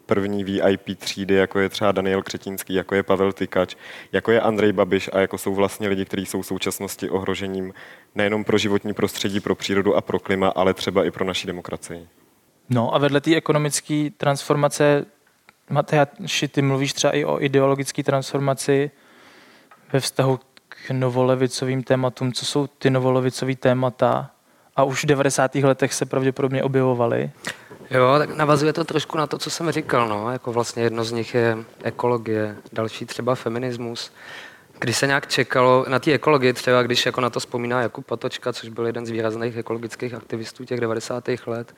první 0.06 0.44
VIP 0.44 0.98
třídy, 0.98 1.34
jako 1.34 1.58
je 1.58 1.68
třeba 1.68 1.92
Daniel 1.92 2.22
Křetínský, 2.22 2.74
jako 2.74 2.94
je 2.94 3.02
Pavel 3.02 3.32
Tykač, 3.32 3.74
jako 4.12 4.32
je 4.32 4.40
Andrej 4.40 4.72
Babiš 4.72 5.10
a 5.12 5.18
jako 5.18 5.38
jsou 5.38 5.54
vlastně 5.54 5.88
lidi, 5.88 6.04
kteří 6.04 6.26
jsou 6.26 6.42
v 6.42 6.46
současnosti 6.46 7.10
ohrožením 7.10 7.74
nejenom 8.14 8.44
pro 8.44 8.58
životní 8.58 8.94
prostředí, 8.94 9.40
pro 9.40 9.54
přírodu 9.54 9.96
a 9.96 10.00
pro 10.00 10.18
klima, 10.18 10.48
ale 10.48 10.74
třeba 10.74 11.04
i 11.04 11.10
pro 11.10 11.24
naší 11.24 11.46
demokracii. 11.46 12.08
No 12.70 12.94
a 12.94 12.98
vedle 12.98 13.20
té 13.20 13.36
ekonomické 13.36 14.08
transformace, 14.16 15.06
Matejáši, 15.70 16.48
ty 16.48 16.62
mluvíš 16.62 16.92
třeba 16.92 17.12
i 17.12 17.24
o 17.24 17.42
ideologické 17.42 18.02
transformaci 18.02 18.90
ve 19.92 20.00
vztahu 20.00 20.40
k 20.68 20.90
novolevicovým 20.90 21.82
tématům. 21.82 22.32
Co 22.32 22.46
jsou 22.46 22.66
ty 22.66 22.90
novolevicové 22.90 23.56
témata? 23.56 24.30
A 24.76 24.84
už 24.84 25.04
v 25.04 25.06
90. 25.06 25.54
letech 25.54 25.94
se 25.94 26.06
pravděpodobně 26.06 26.62
objevovaly. 26.62 27.30
Jo, 27.90 28.14
tak 28.18 28.36
navazuje 28.36 28.72
to 28.72 28.84
trošku 28.84 29.18
na 29.18 29.26
to, 29.26 29.38
co 29.38 29.50
jsem 29.50 29.70
říkal. 29.70 30.08
No. 30.08 30.32
Jako 30.32 30.52
vlastně 30.52 30.82
jedno 30.82 31.04
z 31.04 31.12
nich 31.12 31.34
je 31.34 31.58
ekologie, 31.82 32.56
další 32.72 33.06
třeba 33.06 33.34
feminismus. 33.34 34.12
Když 34.78 34.96
se 34.96 35.06
nějak 35.06 35.26
čekalo 35.26 35.84
na 35.88 35.98
té 35.98 36.12
ekologii, 36.12 36.52
třeba 36.52 36.82
když 36.82 37.06
jako 37.06 37.20
na 37.20 37.30
to 37.30 37.40
vzpomíná 37.40 37.82
Jakub 37.82 38.06
Patočka, 38.06 38.52
což 38.52 38.68
byl 38.68 38.86
jeden 38.86 39.06
z 39.06 39.10
výrazných 39.10 39.56
ekologických 39.56 40.14
aktivistů 40.14 40.64
těch 40.64 40.80
90. 40.80 41.28
let, 41.46 41.74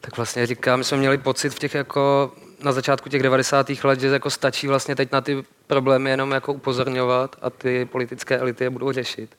tak 0.00 0.16
vlastně 0.16 0.46
říkám, 0.46 0.78
my 0.78 0.84
jsme 0.84 0.98
měli 0.98 1.18
pocit 1.18 1.50
v 1.50 1.58
těch 1.58 1.74
jako 1.74 2.32
na 2.62 2.72
začátku 2.72 3.08
těch 3.08 3.22
90. 3.22 3.70
let, 3.84 4.00
že 4.00 4.06
jako 4.06 4.30
stačí 4.30 4.68
vlastně 4.68 4.96
teď 4.96 5.12
na 5.12 5.20
ty 5.20 5.44
problémy 5.66 6.10
jenom 6.10 6.30
jako 6.30 6.52
upozorňovat 6.52 7.36
a 7.42 7.50
ty 7.50 7.84
politické 7.84 8.38
elity 8.38 8.64
je 8.64 8.70
budou 8.70 8.92
řešit. 8.92 9.36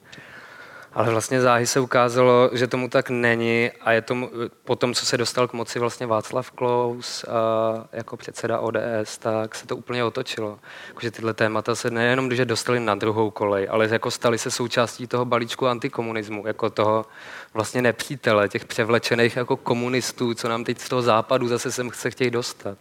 Ale 0.97 1.11
vlastně 1.11 1.41
záhy 1.41 1.67
se 1.67 1.79
ukázalo, 1.79 2.49
že 2.53 2.67
tomu 2.67 2.89
tak 2.89 3.09
není 3.09 3.71
a 3.81 3.91
je 3.91 4.01
tomu, 4.01 4.29
po 4.63 4.75
tom, 4.75 4.93
co 4.93 5.05
se 5.05 5.17
dostal 5.17 5.47
k 5.47 5.53
moci 5.53 5.79
vlastně 5.79 6.07
Václav 6.07 6.51
Klaus 6.51 7.23
a 7.23 7.87
jako 7.93 8.17
předseda 8.17 8.59
ODS, 8.59 9.17
tak 9.19 9.55
se 9.55 9.67
to 9.67 9.75
úplně 9.75 10.03
otočilo. 10.03 10.59
Že 11.01 11.11
tyhle 11.11 11.33
témata 11.33 11.75
se 11.75 11.91
nejenom, 11.91 12.35
že 12.35 12.45
dostali 12.45 12.79
na 12.79 12.95
druhou 12.95 13.31
kolej, 13.31 13.67
ale 13.71 13.87
jako 13.91 14.11
stali 14.11 14.37
se 14.37 14.51
součástí 14.51 15.07
toho 15.07 15.25
balíčku 15.25 15.67
antikomunismu, 15.67 16.47
jako 16.47 16.69
toho 16.69 17.05
vlastně 17.53 17.81
nepřítele, 17.81 18.49
těch 18.49 18.65
převlečených 18.65 19.35
jako 19.35 19.57
komunistů, 19.57 20.33
co 20.33 20.49
nám 20.49 20.63
teď 20.63 20.79
z 20.79 20.89
toho 20.89 21.01
západu 21.01 21.47
zase 21.47 21.71
sem 21.71 21.89
chce 21.89 22.11
chtějí 22.11 22.31
dostat. 22.31 22.77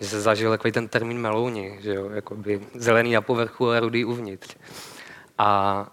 Že 0.00 0.08
se 0.08 0.20
zažil 0.20 0.50
takový 0.50 0.72
ten 0.72 0.88
termín 0.88 1.18
melouni, 1.18 1.78
že 1.80 1.94
jo, 1.94 2.10
by 2.34 2.60
zelený 2.74 3.12
na 3.12 3.20
povrchu 3.20 3.70
a 3.70 3.80
rudý 3.80 4.04
uvnitř. 4.04 4.56
A 5.38 5.86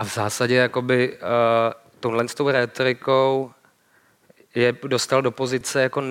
a 0.00 0.04
v 0.04 0.14
zásadě 0.14 0.54
jakoby 0.54 1.12
uh, 1.12 1.18
touhle 2.00 2.28
s 2.28 2.34
tou 2.34 2.50
retorikou 2.50 3.50
je 4.54 4.76
dostal 4.82 5.22
do 5.22 5.30
pozice 5.30 5.82
jako 5.82 6.02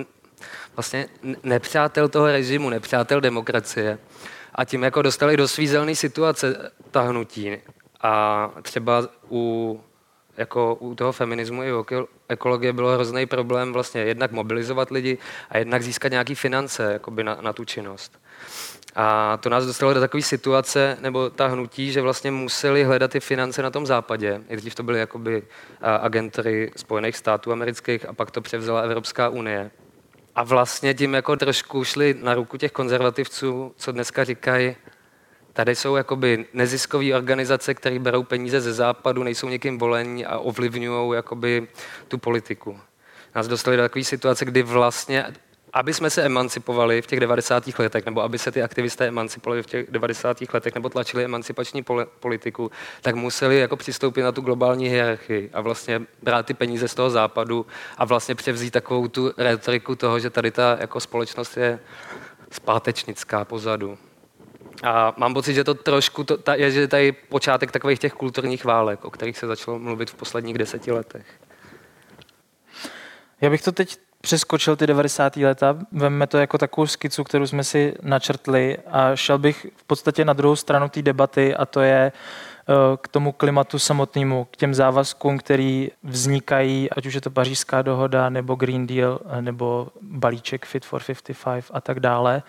vlastně 0.75 1.07
nepřátel 1.43 2.09
toho 2.09 2.27
režimu, 2.27 2.69
nepřátel 2.69 3.21
demokracie. 3.21 3.99
A 4.55 4.65
tím 4.65 4.83
jako 4.83 5.01
dostali 5.01 5.37
do 5.37 5.47
svízelné 5.47 5.95
situace 5.95 6.71
ta 6.91 7.01
hnutí. 7.01 7.57
A 8.01 8.51
třeba 8.61 9.07
u, 9.31 9.81
jako 10.37 10.75
u 10.75 10.95
toho 10.95 11.11
feminismu 11.11 11.63
i 11.63 11.73
u 11.73 11.85
ekologie 12.29 12.73
bylo 12.73 12.93
hrozný 12.93 13.25
problém 13.25 13.73
vlastně 13.73 14.01
jednak 14.01 14.31
mobilizovat 14.31 14.91
lidi 14.91 15.17
a 15.49 15.57
jednak 15.57 15.83
získat 15.83 16.11
nějaké 16.11 16.35
finance 16.35 16.99
na, 17.23 17.37
na 17.41 17.53
tu 17.53 17.65
činnost. 17.65 18.19
A 18.95 19.37
to 19.37 19.49
nás 19.49 19.65
dostalo 19.65 19.93
do 19.93 19.99
takové 19.99 20.23
situace, 20.23 20.97
nebo 21.01 21.29
ta 21.29 21.47
hnutí, 21.47 21.91
že 21.91 22.01
vlastně 22.01 22.31
museli 22.31 22.83
hledat 22.83 23.11
ty 23.11 23.19
finance 23.19 23.61
na 23.61 23.69
tom 23.69 23.85
západě. 23.85 24.41
Nejdřív 24.49 24.75
to 24.75 24.83
byly 24.83 24.99
jakoby 24.99 25.43
agentury 25.81 26.71
Spojených 26.75 27.17
států 27.17 27.51
amerických 27.51 28.09
a 28.09 28.13
pak 28.13 28.31
to 28.31 28.41
převzala 28.41 28.81
Evropská 28.81 29.29
unie. 29.29 29.71
A 30.35 30.43
vlastně 30.43 30.93
tím 30.93 31.13
jako 31.13 31.35
trošku 31.35 31.83
šli 31.83 32.15
na 32.21 32.33
ruku 32.33 32.57
těch 32.57 32.71
konzervativců, 32.71 33.73
co 33.77 33.91
dneska 33.91 34.23
říkají, 34.23 34.75
tady 35.53 35.75
jsou 35.75 35.95
jakoby 35.95 36.45
neziskové 36.53 37.15
organizace, 37.15 37.73
které 37.73 37.99
berou 37.99 38.23
peníze 38.23 38.61
ze 38.61 38.73
západu, 38.73 39.23
nejsou 39.23 39.49
někým 39.49 39.77
volení 39.77 40.25
a 40.25 40.37
ovlivňují 40.37 41.15
jakoby 41.15 41.67
tu 42.07 42.17
politiku. 42.17 42.79
Nás 43.35 43.47
dostali 43.47 43.77
do 43.77 43.83
takové 43.83 44.03
situace, 44.03 44.45
kdy 44.45 44.63
vlastně 44.63 45.25
aby 45.73 45.93
jsme 45.93 46.09
se 46.09 46.23
emancipovali 46.23 47.01
v 47.01 47.07
těch 47.07 47.19
90. 47.19 47.79
letech, 47.79 48.05
nebo 48.05 48.21
aby 48.21 48.37
se 48.37 48.51
ty 48.51 48.63
aktivisté 48.63 49.07
emancipovali 49.07 49.63
v 49.63 49.65
těch 49.65 49.91
90. 49.91 50.37
letech, 50.53 50.75
nebo 50.75 50.89
tlačili 50.89 51.23
emancipační 51.25 51.83
politiku, 52.19 52.71
tak 53.01 53.15
museli 53.15 53.59
jako 53.59 53.77
přistoupit 53.77 54.23
na 54.23 54.31
tu 54.31 54.41
globální 54.41 54.89
hierarchii 54.89 55.49
a 55.53 55.61
vlastně 55.61 56.01
brát 56.23 56.45
ty 56.45 56.53
peníze 56.53 56.87
z 56.87 56.95
toho 56.95 57.09
západu 57.09 57.65
a 57.97 58.05
vlastně 58.05 58.35
převzít 58.35 58.71
takovou 58.71 59.07
tu 59.07 59.33
retoriku 59.37 59.95
toho, 59.95 60.19
že 60.19 60.29
tady 60.29 60.51
ta 60.51 60.77
jako 60.79 60.99
společnost 60.99 61.57
je 61.57 61.79
zpátečnická 62.51 63.45
pozadu. 63.45 63.97
A 64.83 65.13
mám 65.17 65.33
pocit, 65.33 65.53
že 65.53 65.63
to 65.63 65.73
trošku 65.73 66.23
to, 66.23 66.37
ta, 66.37 66.55
je 66.55 66.71
že 66.71 66.87
tady 66.87 67.11
počátek 67.11 67.71
takových 67.71 67.99
těch 67.99 68.13
kulturních 68.13 68.65
válek, 68.65 69.05
o 69.05 69.11
kterých 69.11 69.37
se 69.37 69.47
začalo 69.47 69.79
mluvit 69.79 70.09
v 70.09 70.15
posledních 70.15 70.57
deseti 70.57 70.91
letech. 70.91 71.25
Já 73.41 73.49
bych 73.49 73.61
to 73.61 73.71
teď 73.71 73.97
přeskočil 74.21 74.75
ty 74.75 74.87
90. 74.87 75.37
leta, 75.37 75.77
veme 75.91 76.27
to 76.27 76.37
jako 76.37 76.57
takovou 76.57 76.87
skicu, 76.87 77.23
kterou 77.23 77.47
jsme 77.47 77.63
si 77.63 77.93
načrtli 78.01 78.77
a 78.87 79.15
šel 79.15 79.37
bych 79.37 79.67
v 79.75 79.83
podstatě 79.83 80.25
na 80.25 80.33
druhou 80.33 80.55
stranu 80.55 80.89
té 80.89 81.01
debaty 81.01 81.55
a 81.55 81.65
to 81.65 81.81
je 81.81 82.11
eh, 82.11 82.73
k 83.01 83.07
tomu 83.07 83.31
klimatu 83.31 83.79
samotnému, 83.79 84.47
k 84.51 84.57
těm 84.57 84.73
závazkům, 84.73 85.37
který 85.37 85.91
vznikají, 86.03 86.89
ať 86.89 87.05
už 87.05 87.13
je 87.13 87.21
to 87.21 87.29
pařížská 87.29 87.81
dohoda, 87.81 88.29
nebo 88.29 88.55
Green 88.55 88.87
Deal, 88.87 89.19
nebo 89.41 89.87
balíček 90.01 90.65
Fit 90.65 90.85
for 90.85 91.01
55 91.01 91.65
a 91.73 91.81
tak 91.81 91.99
dále. 91.99 92.43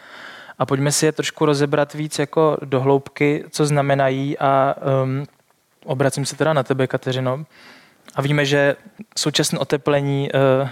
A 0.58 0.66
pojďme 0.66 0.92
si 0.92 1.06
je 1.06 1.12
trošku 1.12 1.44
rozebrat 1.44 1.94
víc 1.94 2.18
jako 2.18 2.56
do 2.64 2.80
hloubky, 2.80 3.44
co 3.50 3.66
znamenají 3.66 4.38
a 4.38 4.74
um, 5.02 5.26
obracím 5.84 6.26
se 6.26 6.36
teda 6.36 6.52
na 6.52 6.62
tebe, 6.62 6.86
Kateřino. 6.86 7.44
A 8.14 8.22
víme, 8.22 8.44
že 8.44 8.76
současné 9.16 9.58
oteplení 9.58 10.30
uh, 10.32 10.68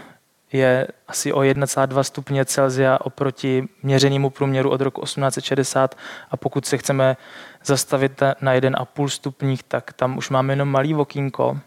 je 0.52 0.88
asi 1.09 1.33
o 1.33 1.40
1,2 1.40 2.02
stupně 2.02 2.45
Celsia 2.45 2.99
oproti 3.00 3.69
měřenému 3.83 4.31
průměru 4.31 4.71
od 4.71 4.81
roku 4.81 5.00
1860 5.02 5.95
a 6.31 6.37
pokud 6.37 6.67
se 6.67 6.78
chceme 6.78 7.17
zastavit 7.64 8.21
na 8.40 8.55
1,5 8.55 9.09
stupních, 9.09 9.62
tak 9.62 9.93
tam 9.93 10.19
už 10.19 10.31
máme 10.31 10.52
jenom 10.52 10.69
malý 10.69 10.95
okýnko, 10.95 11.59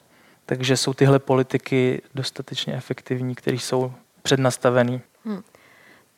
takže 0.45 0.77
jsou 0.77 0.93
tyhle 0.93 1.19
politiky 1.19 2.01
dostatečně 2.15 2.73
efektivní, 2.73 3.35
které 3.35 3.57
jsou 3.57 3.93
přednastavený. 4.21 5.01
Hmm. 5.25 5.43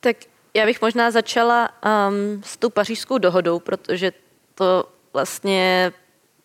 Tak 0.00 0.16
já 0.54 0.66
bych 0.66 0.82
možná 0.82 1.10
začala 1.10 1.68
um, 1.68 2.42
s 2.44 2.56
tou 2.56 2.70
pařížskou 2.70 3.18
dohodou, 3.18 3.58
protože 3.58 4.12
to 4.54 4.88
vlastně 5.12 5.92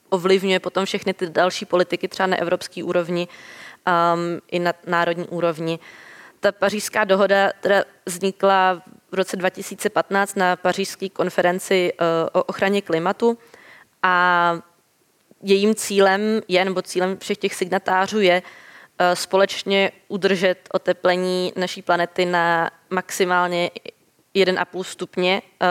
ovlivňuje 0.09 0.59
potom 0.59 0.85
všechny 0.85 1.13
ty 1.13 1.29
další 1.29 1.65
politiky, 1.65 2.07
třeba 2.07 2.27
na 2.27 2.37
evropské 2.37 2.83
úrovni 2.83 3.27
um, 3.27 4.41
i 4.51 4.59
na 4.59 4.73
národní 4.87 5.27
úrovni. 5.27 5.79
Ta 6.39 6.51
pařížská 6.51 7.03
dohoda 7.03 7.51
teda 7.61 7.83
vznikla 8.05 8.81
v 9.11 9.13
roce 9.13 9.37
2015 9.37 10.35
na 10.35 10.55
pařížské 10.55 11.09
konferenci 11.09 11.93
eh, 11.93 12.05
o 12.31 12.43
ochraně 12.43 12.81
klimatu 12.81 13.37
a 14.03 14.53
jejím 15.43 15.75
cílem 15.75 16.21
je, 16.47 16.65
nebo 16.65 16.81
cílem 16.81 17.17
všech 17.17 17.37
těch 17.37 17.55
signatářů 17.55 18.19
je 18.19 18.43
eh, 18.99 19.15
společně 19.15 19.91
udržet 20.07 20.69
oteplení 20.73 21.53
naší 21.55 21.81
planety 21.81 22.25
na 22.25 22.71
maximálně 22.89 23.71
1,5 24.35 24.83
stupně 24.83 25.41
eh, 25.61 25.67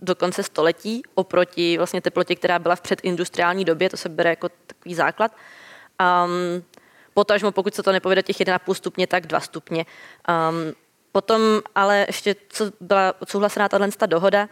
do 0.00 0.14
konce 0.14 0.42
století 0.42 1.02
oproti 1.14 1.76
vlastně 1.76 2.00
teplotě, 2.00 2.36
která 2.36 2.58
byla 2.58 2.76
v 2.76 2.80
předindustriální 2.80 3.64
době, 3.64 3.90
to 3.90 3.96
se 3.96 4.08
bere 4.08 4.30
jako 4.30 4.48
takový 4.66 4.94
základ. 4.94 5.32
Um, 6.00 6.64
potažmo, 7.14 7.52
pokud 7.52 7.74
se 7.74 7.82
to 7.82 7.92
nepovede 7.92 8.22
těch 8.22 8.36
1,5 8.36 8.74
stupně, 8.74 9.06
tak 9.06 9.26
2 9.26 9.40
stupně. 9.40 9.86
Um, 10.28 10.74
potom 11.12 11.40
ale 11.74 12.04
ještě, 12.08 12.36
co 12.48 12.64
byla 12.80 13.14
odsouhlasená 13.18 13.68
tahle 13.68 13.88
dohoda, 14.06 14.48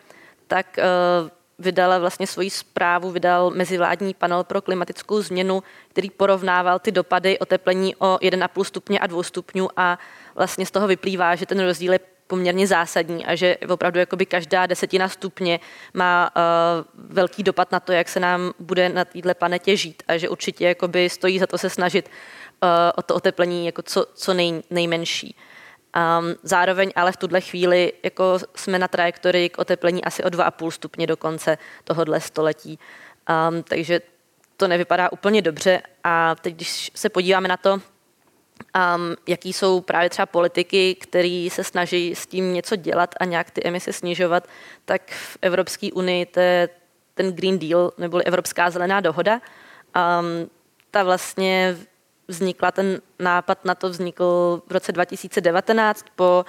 tak 0.47 0.78
uh, 0.78 1.28
vydala 1.59 1.99
vlastně 1.99 2.26
svoji 2.26 2.50
zprávu, 2.50 3.11
vydal 3.11 3.50
mezivládní 3.50 4.14
panel 4.14 4.45
pro 4.45 4.62
klimatickou 4.62 5.23
změnu, 5.23 5.62
který 5.88 6.11
porovnával 6.11 6.78
ty 6.78 6.92
dopady 6.92 7.38
oteplení 7.38 7.97
o 7.97 8.16
1,5 8.16 8.64
stupně 8.64 8.99
a 8.99 9.07
2 9.07 9.23
stupňů 9.23 9.69
a 9.76 9.99
vlastně 10.35 10.66
z 10.66 10.71
toho 10.71 10.87
vyplývá, 10.87 11.35
že 11.35 11.47
ten 11.47 11.61
rozdíl 11.61 11.92
je 11.92 12.00
poměrně 12.26 12.66
zásadní 12.66 13.26
a 13.26 13.35
že 13.35 13.57
opravdu 13.69 13.99
jakoby 13.99 14.26
každá 14.26 14.66
desetina 14.66 15.09
stupně 15.09 15.61
má 15.95 16.31
uh, 16.37 16.42
velký 17.14 17.42
dopad 17.42 17.73
na 17.73 17.81
to, 17.81 17.92
jak 17.92 18.09
se 18.09 18.21
nám 18.21 18.52
bude 18.59 18.88
na 18.88 19.04
této 19.04 19.35
planetě 19.35 19.76
žít 19.76 20.02
a 20.09 20.16
že 20.16 20.28
určitě 20.28 20.69
jakoby 20.69 21.11
stojí 21.11 21.38
za 21.38 21.47
to 21.47 21.59
se 21.59 21.71
snažit 21.71 22.09
uh, 22.09 22.12
o 22.97 23.02
to 23.02 23.14
oteplení 23.14 23.66
jako 23.66 23.83
co, 23.83 24.07
co 24.14 24.35
nej, 24.35 24.62
nejmenší. 24.71 25.37
Um, 25.97 26.35
zároveň 26.42 26.92
ale 26.97 27.12
v 27.12 27.16
tuhle 27.16 27.40
chvíli 27.40 27.92
jako 28.02 28.38
jsme 28.54 28.78
na 28.78 28.88
trajektorii 28.88 29.49
k 29.49 29.59
oteplení 29.59 30.04
asi 30.04 30.25
o 30.25 30.28
2,5 30.28 30.71
stupně 30.71 31.07
do 31.07 31.16
konce 31.16 31.59
tohohle 31.85 32.21
století. 32.21 32.78
Um, 33.49 33.62
takže 33.62 34.00
to 34.57 34.69
nevypadá 34.69 35.12
úplně 35.12 35.42
dobře. 35.42 35.83
A 36.04 36.35
teď, 36.35 36.54
když 36.54 36.90
se 36.95 37.09
podíváme 37.09 37.49
na 37.49 37.57
to, 37.57 37.73
um, 37.73 37.81
jaký 39.28 39.52
jsou 39.52 39.81
právě 39.81 40.11
třeba 40.11 40.26
politiky, 40.26 40.95
které 40.95 41.49
se 41.50 41.64
snaží 41.64 42.14
s 42.14 42.26
tím 42.26 42.52
něco 42.52 42.76
dělat 42.76 43.14
a 43.21 43.25
nějak 43.25 43.50
ty 43.50 43.61
emise 43.64 43.92
snižovat, 43.92 44.49
tak 44.85 45.11
v 45.11 45.38
Evropské 45.42 45.92
unii 45.92 46.26
to 46.26 46.40
je 46.40 46.69
ten 47.14 47.33
Green 47.33 47.59
Deal, 47.59 47.92
neboli 47.99 48.25
Evropská 48.25 48.71
zelená 48.71 49.00
dohoda. 49.00 49.40
Um, 49.97 50.50
ta 50.90 51.02
vlastně 51.04 51.76
vznikla, 52.29 52.71
ten 52.71 53.00
nápad 53.19 53.64
na 53.64 53.75
to 53.75 53.88
vznikl 53.88 54.62
v 54.67 54.73
roce 54.73 54.93
2019 54.93 56.07
po, 56.17 56.45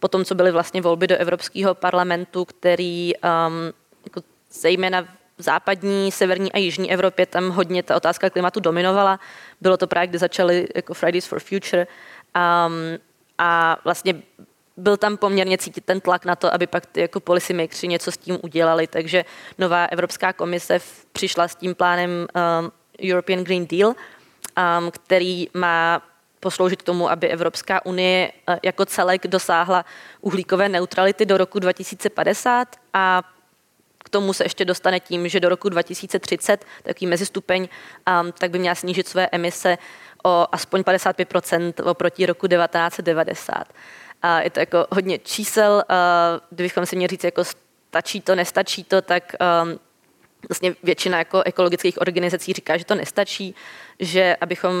po 0.00 0.08
tom, 0.08 0.24
co 0.24 0.34
byly 0.34 0.52
vlastně 0.52 0.82
volby 0.82 1.06
do 1.06 1.16
Evropského 1.16 1.74
parlamentu, 1.74 2.44
který 2.44 3.12
um, 3.16 3.72
jako 4.04 4.22
zejména 4.50 5.02
v 5.38 5.42
západní, 5.42 6.12
severní 6.12 6.52
a 6.52 6.58
jižní 6.58 6.92
Evropě 6.92 7.26
tam 7.26 7.50
hodně 7.50 7.82
ta 7.82 7.96
otázka 7.96 8.30
klimatu 8.30 8.60
dominovala. 8.60 9.20
Bylo 9.60 9.76
to 9.76 9.86
právě, 9.86 10.06
kdy 10.06 10.18
začaly 10.18 10.68
jako 10.74 10.94
Fridays 10.94 11.26
for 11.26 11.40
Future. 11.40 11.86
Um, 12.36 12.98
a 13.38 13.76
vlastně 13.84 14.22
byl 14.76 14.96
tam 14.96 15.16
poměrně 15.16 15.58
cítit 15.58 15.84
ten 15.84 16.00
tlak 16.00 16.24
na 16.24 16.36
to, 16.36 16.54
aby 16.54 16.66
pak 16.66 16.86
ty 16.86 17.00
jako 17.00 17.20
policy 17.20 17.52
makers 17.52 17.82
něco 17.82 18.12
s 18.12 18.16
tím 18.16 18.38
udělali, 18.42 18.86
takže 18.86 19.24
nová 19.58 19.84
Evropská 19.84 20.32
komise 20.32 20.78
přišla 21.12 21.48
s 21.48 21.54
tím 21.54 21.74
plánem 21.74 22.10
um, 22.10 22.72
European 23.10 23.44
Green 23.44 23.66
Deal, 23.66 23.94
um, 24.56 24.90
který 24.90 25.48
má 25.54 26.02
posloužit 26.40 26.82
k 26.82 26.84
tomu, 26.84 27.10
aby 27.10 27.28
Evropská 27.28 27.86
unie 27.86 28.32
uh, 28.48 28.56
jako 28.62 28.84
celek 28.84 29.26
dosáhla 29.26 29.84
uhlíkové 30.20 30.68
neutrality 30.68 31.26
do 31.26 31.36
roku 31.36 31.58
2050 31.58 32.76
a 32.94 33.22
k 34.04 34.08
tomu 34.08 34.32
se 34.32 34.44
ještě 34.44 34.64
dostane 34.64 35.00
tím, 35.00 35.28
že 35.28 35.40
do 35.40 35.48
roku 35.48 35.68
2030, 35.68 36.64
takový 36.82 37.06
mezistupeň, 37.06 37.68
um, 38.22 38.32
tak 38.32 38.50
by 38.50 38.58
měla 38.58 38.74
snížit 38.74 39.08
své 39.08 39.28
emise 39.32 39.78
o 40.24 40.46
aspoň 40.52 40.80
55% 40.80 41.90
oproti 41.90 42.26
roku 42.26 42.48
1990. 42.48 43.64
A 44.22 44.40
je 44.40 44.50
to 44.50 44.60
jako 44.60 44.86
hodně 44.90 45.18
čísel, 45.18 45.84
uh, 45.90 46.40
kdybychom 46.50 46.86
si 46.86 46.96
měli 46.96 47.08
říct, 47.08 47.24
jako 47.24 47.44
stačí 47.88 48.20
to, 48.20 48.34
nestačí 48.34 48.84
to, 48.84 49.02
tak 49.02 49.32
um, 49.64 49.78
vlastně 50.48 50.74
většina 50.82 51.18
jako 51.18 51.42
ekologických 51.42 52.00
organizací 52.00 52.52
říká, 52.52 52.76
že 52.76 52.84
to 52.84 52.94
nestačí, 52.94 53.54
že 54.00 54.36
abychom 54.40 54.74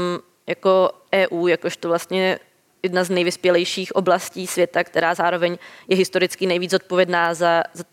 jako 0.46 0.90
EU, 1.14 1.46
jakožto 1.46 1.88
vlastně 1.88 2.38
jedna 2.82 3.04
z 3.04 3.10
nejvyspělejších 3.10 3.96
oblastí 3.96 4.46
světa, 4.46 4.84
která 4.84 5.14
zároveň 5.14 5.58
je 5.88 5.96
historicky 5.96 6.46
nejvíc 6.46 6.72
odpovědná 6.72 7.34
za, 7.34 7.62
za 7.72 7.84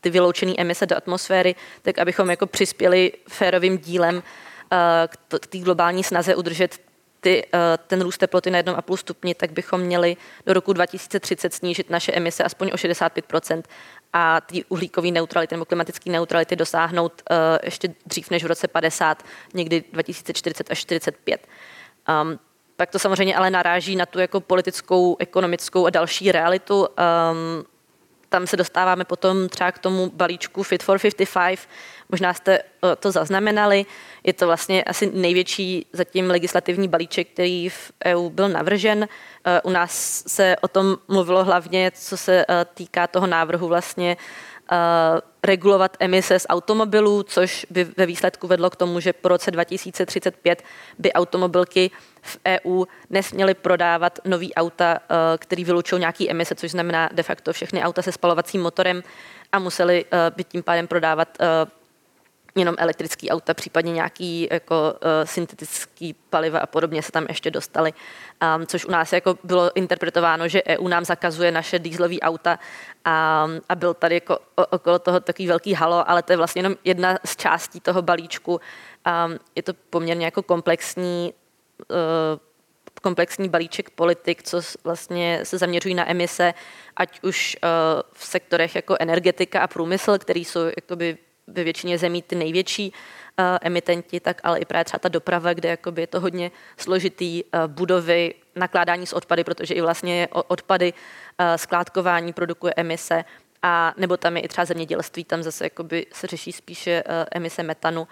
ty 0.00 0.10
vyloučené 0.10 0.54
emise 0.58 0.86
do 0.86 0.96
atmosféry, 0.96 1.54
tak 1.82 1.98
abychom 1.98 2.30
jako 2.30 2.46
přispěli 2.46 3.12
férovým 3.28 3.78
dílem 3.78 4.16
uh, 4.16 4.20
k 5.40 5.46
té 5.46 5.58
globální 5.58 6.04
snaze 6.04 6.34
udržet 6.36 6.80
ty, 7.20 7.46
uh, 7.54 7.60
ten 7.86 8.00
růst 8.00 8.18
teploty 8.18 8.50
na 8.50 8.62
1,5 8.62 8.96
stupni, 8.96 9.34
tak 9.34 9.52
bychom 9.52 9.80
měli 9.80 10.16
do 10.46 10.52
roku 10.52 10.72
2030 10.72 11.54
snížit 11.54 11.90
naše 11.90 12.12
emise 12.12 12.44
aspoň 12.44 12.70
o 12.74 12.76
65 12.76 13.24
a 14.12 14.40
ty 14.40 14.64
uhlíkové 14.64 15.10
neutrality 15.10 15.54
nebo 15.54 15.64
klimatické 15.64 16.10
neutrality 16.10 16.56
dosáhnout 16.56 17.22
uh, 17.30 17.36
ještě 17.62 17.94
dřív 18.06 18.30
než 18.30 18.44
v 18.44 18.46
roce 18.46 18.68
50, 18.68 19.22
někdy 19.54 19.84
2040 19.92 20.70
až 20.70 20.78
45. 20.78 21.46
Um, 22.22 22.38
pak 22.76 22.90
to 22.90 22.98
samozřejmě 22.98 23.36
ale 23.36 23.50
naráží 23.50 23.96
na 23.96 24.06
tu 24.06 24.18
jako 24.18 24.40
politickou, 24.40 25.16
ekonomickou 25.18 25.86
a 25.86 25.90
další 25.90 26.32
realitu. 26.32 26.80
Um, 26.80 27.64
tam 28.28 28.46
se 28.46 28.56
dostáváme 28.56 29.04
potom 29.04 29.48
třeba 29.48 29.72
k 29.72 29.78
tomu 29.78 30.10
balíčku 30.14 30.62
Fit 30.62 30.82
for 30.82 30.98
55. 30.98 31.58
Možná 32.08 32.34
jste 32.34 32.62
uh, 32.62 32.90
to 32.98 33.10
zaznamenali. 33.10 33.86
Je 34.24 34.32
to 34.32 34.46
vlastně 34.46 34.84
asi 34.84 35.10
největší 35.14 35.86
zatím 35.92 36.30
legislativní 36.30 36.88
balíček, 36.88 37.28
který 37.28 37.68
v 37.68 37.92
EU 38.06 38.30
byl 38.30 38.48
navržen. 38.48 38.98
Uh, 38.98 39.70
u 39.70 39.70
nás 39.70 40.24
se 40.26 40.56
o 40.60 40.68
tom 40.68 40.96
mluvilo 41.08 41.44
hlavně, 41.44 41.90
co 41.94 42.16
se 42.16 42.46
uh, 42.48 42.54
týká 42.74 43.06
toho 43.06 43.26
návrhu 43.26 43.68
vlastně 43.68 44.16
regulovat 45.42 45.96
emise 46.00 46.38
z 46.38 46.46
automobilů, 46.48 47.22
což 47.22 47.66
by 47.70 47.84
ve 47.84 48.06
výsledku 48.06 48.46
vedlo 48.46 48.70
k 48.70 48.76
tomu, 48.76 49.00
že 49.00 49.12
po 49.12 49.28
roce 49.28 49.50
2035 49.50 50.62
by 50.98 51.12
automobilky 51.12 51.90
v 52.22 52.38
EU 52.46 52.84
nesměly 53.10 53.54
prodávat 53.54 54.18
nový 54.24 54.54
auta, 54.54 54.98
který 55.38 55.64
vylučují 55.64 56.00
nějaký 56.00 56.30
emise, 56.30 56.54
což 56.54 56.70
znamená 56.70 57.08
de 57.12 57.22
facto 57.22 57.52
všechny 57.52 57.82
auta 57.82 58.02
se 58.02 58.12
spalovacím 58.12 58.62
motorem 58.62 59.02
a 59.52 59.58
museli 59.58 60.04
by 60.36 60.44
tím 60.44 60.62
pádem 60.62 60.86
prodávat 60.86 61.38
jenom 62.58 62.74
elektrický 62.78 63.30
auta, 63.30 63.54
případně 63.54 63.92
nějaký 63.92 64.48
jako 64.50 64.92
uh, 64.92 65.08
syntetický 65.24 66.14
paliva 66.30 66.58
a 66.58 66.66
podobně 66.66 67.02
se 67.02 67.12
tam 67.12 67.26
ještě 67.28 67.50
dostali. 67.50 67.92
Um, 68.56 68.66
což 68.66 68.84
u 68.84 68.90
nás 68.90 69.12
jako 69.12 69.38
bylo 69.44 69.70
interpretováno, 69.74 70.48
že 70.48 70.62
EU 70.64 70.88
nám 70.88 71.04
zakazuje 71.04 71.52
naše 71.52 71.78
dýzlové 71.78 72.18
auta 72.20 72.58
a, 73.04 73.46
a 73.68 73.74
byl 73.74 73.94
tady 73.94 74.14
jako 74.14 74.38
okolo 74.70 74.98
toho 74.98 75.20
takový 75.20 75.48
velký 75.48 75.74
halo, 75.74 76.10
ale 76.10 76.22
to 76.22 76.32
je 76.32 76.36
vlastně 76.36 76.58
jenom 76.58 76.76
jedna 76.84 77.18
z 77.24 77.36
částí 77.36 77.80
toho 77.80 78.02
balíčku. 78.02 78.52
Um, 78.52 79.38
je 79.54 79.62
to 79.62 79.72
poměrně 79.90 80.24
jako 80.24 80.42
komplexní 80.42 81.34
uh, 81.90 81.96
komplexní 83.02 83.48
balíček 83.48 83.90
politik, 83.90 84.42
co 84.42 84.60
vlastně 84.84 85.40
se 85.42 85.58
zaměřují 85.58 85.94
na 85.94 86.10
emise, 86.10 86.54
ať 86.96 87.22
už 87.22 87.56
uh, 87.62 87.68
v 88.12 88.26
sektorech 88.26 88.74
jako 88.74 88.96
energetika 89.00 89.60
a 89.60 89.66
průmysl, 89.66 90.18
který 90.18 90.44
jsou 90.44 90.60
jakoby 90.64 91.18
ve 91.52 91.64
většině 91.64 91.98
zemí 91.98 92.22
ty 92.22 92.34
největší 92.34 92.92
uh, 92.92 93.44
emitenti, 93.62 94.20
tak 94.20 94.40
ale 94.42 94.58
i 94.58 94.64
právě 94.64 94.84
třeba 94.84 94.98
ta 94.98 95.08
doprava, 95.08 95.52
kde 95.52 95.68
jakoby 95.68 96.02
je 96.02 96.06
to 96.06 96.20
hodně 96.20 96.50
složitý, 96.76 97.44
uh, 97.44 97.66
budovy, 97.66 98.34
nakládání 98.56 99.06
s 99.06 99.12
odpady, 99.12 99.44
protože 99.44 99.74
i 99.74 99.80
vlastně 99.80 100.28
odpady, 100.32 100.92
uh, 100.92 101.46
skládkování 101.56 102.32
produkuje 102.32 102.74
emise, 102.76 103.24
a 103.62 103.94
nebo 103.96 104.16
tam 104.16 104.36
je 104.36 104.42
i 104.42 104.48
třeba 104.48 104.64
zemědělství, 104.64 105.24
tam 105.24 105.42
zase 105.42 105.64
jakoby 105.64 106.06
se 106.12 106.26
řeší 106.26 106.52
spíše 106.52 107.02
uh, 107.06 107.12
emise 107.30 107.62
metanu. 107.62 108.08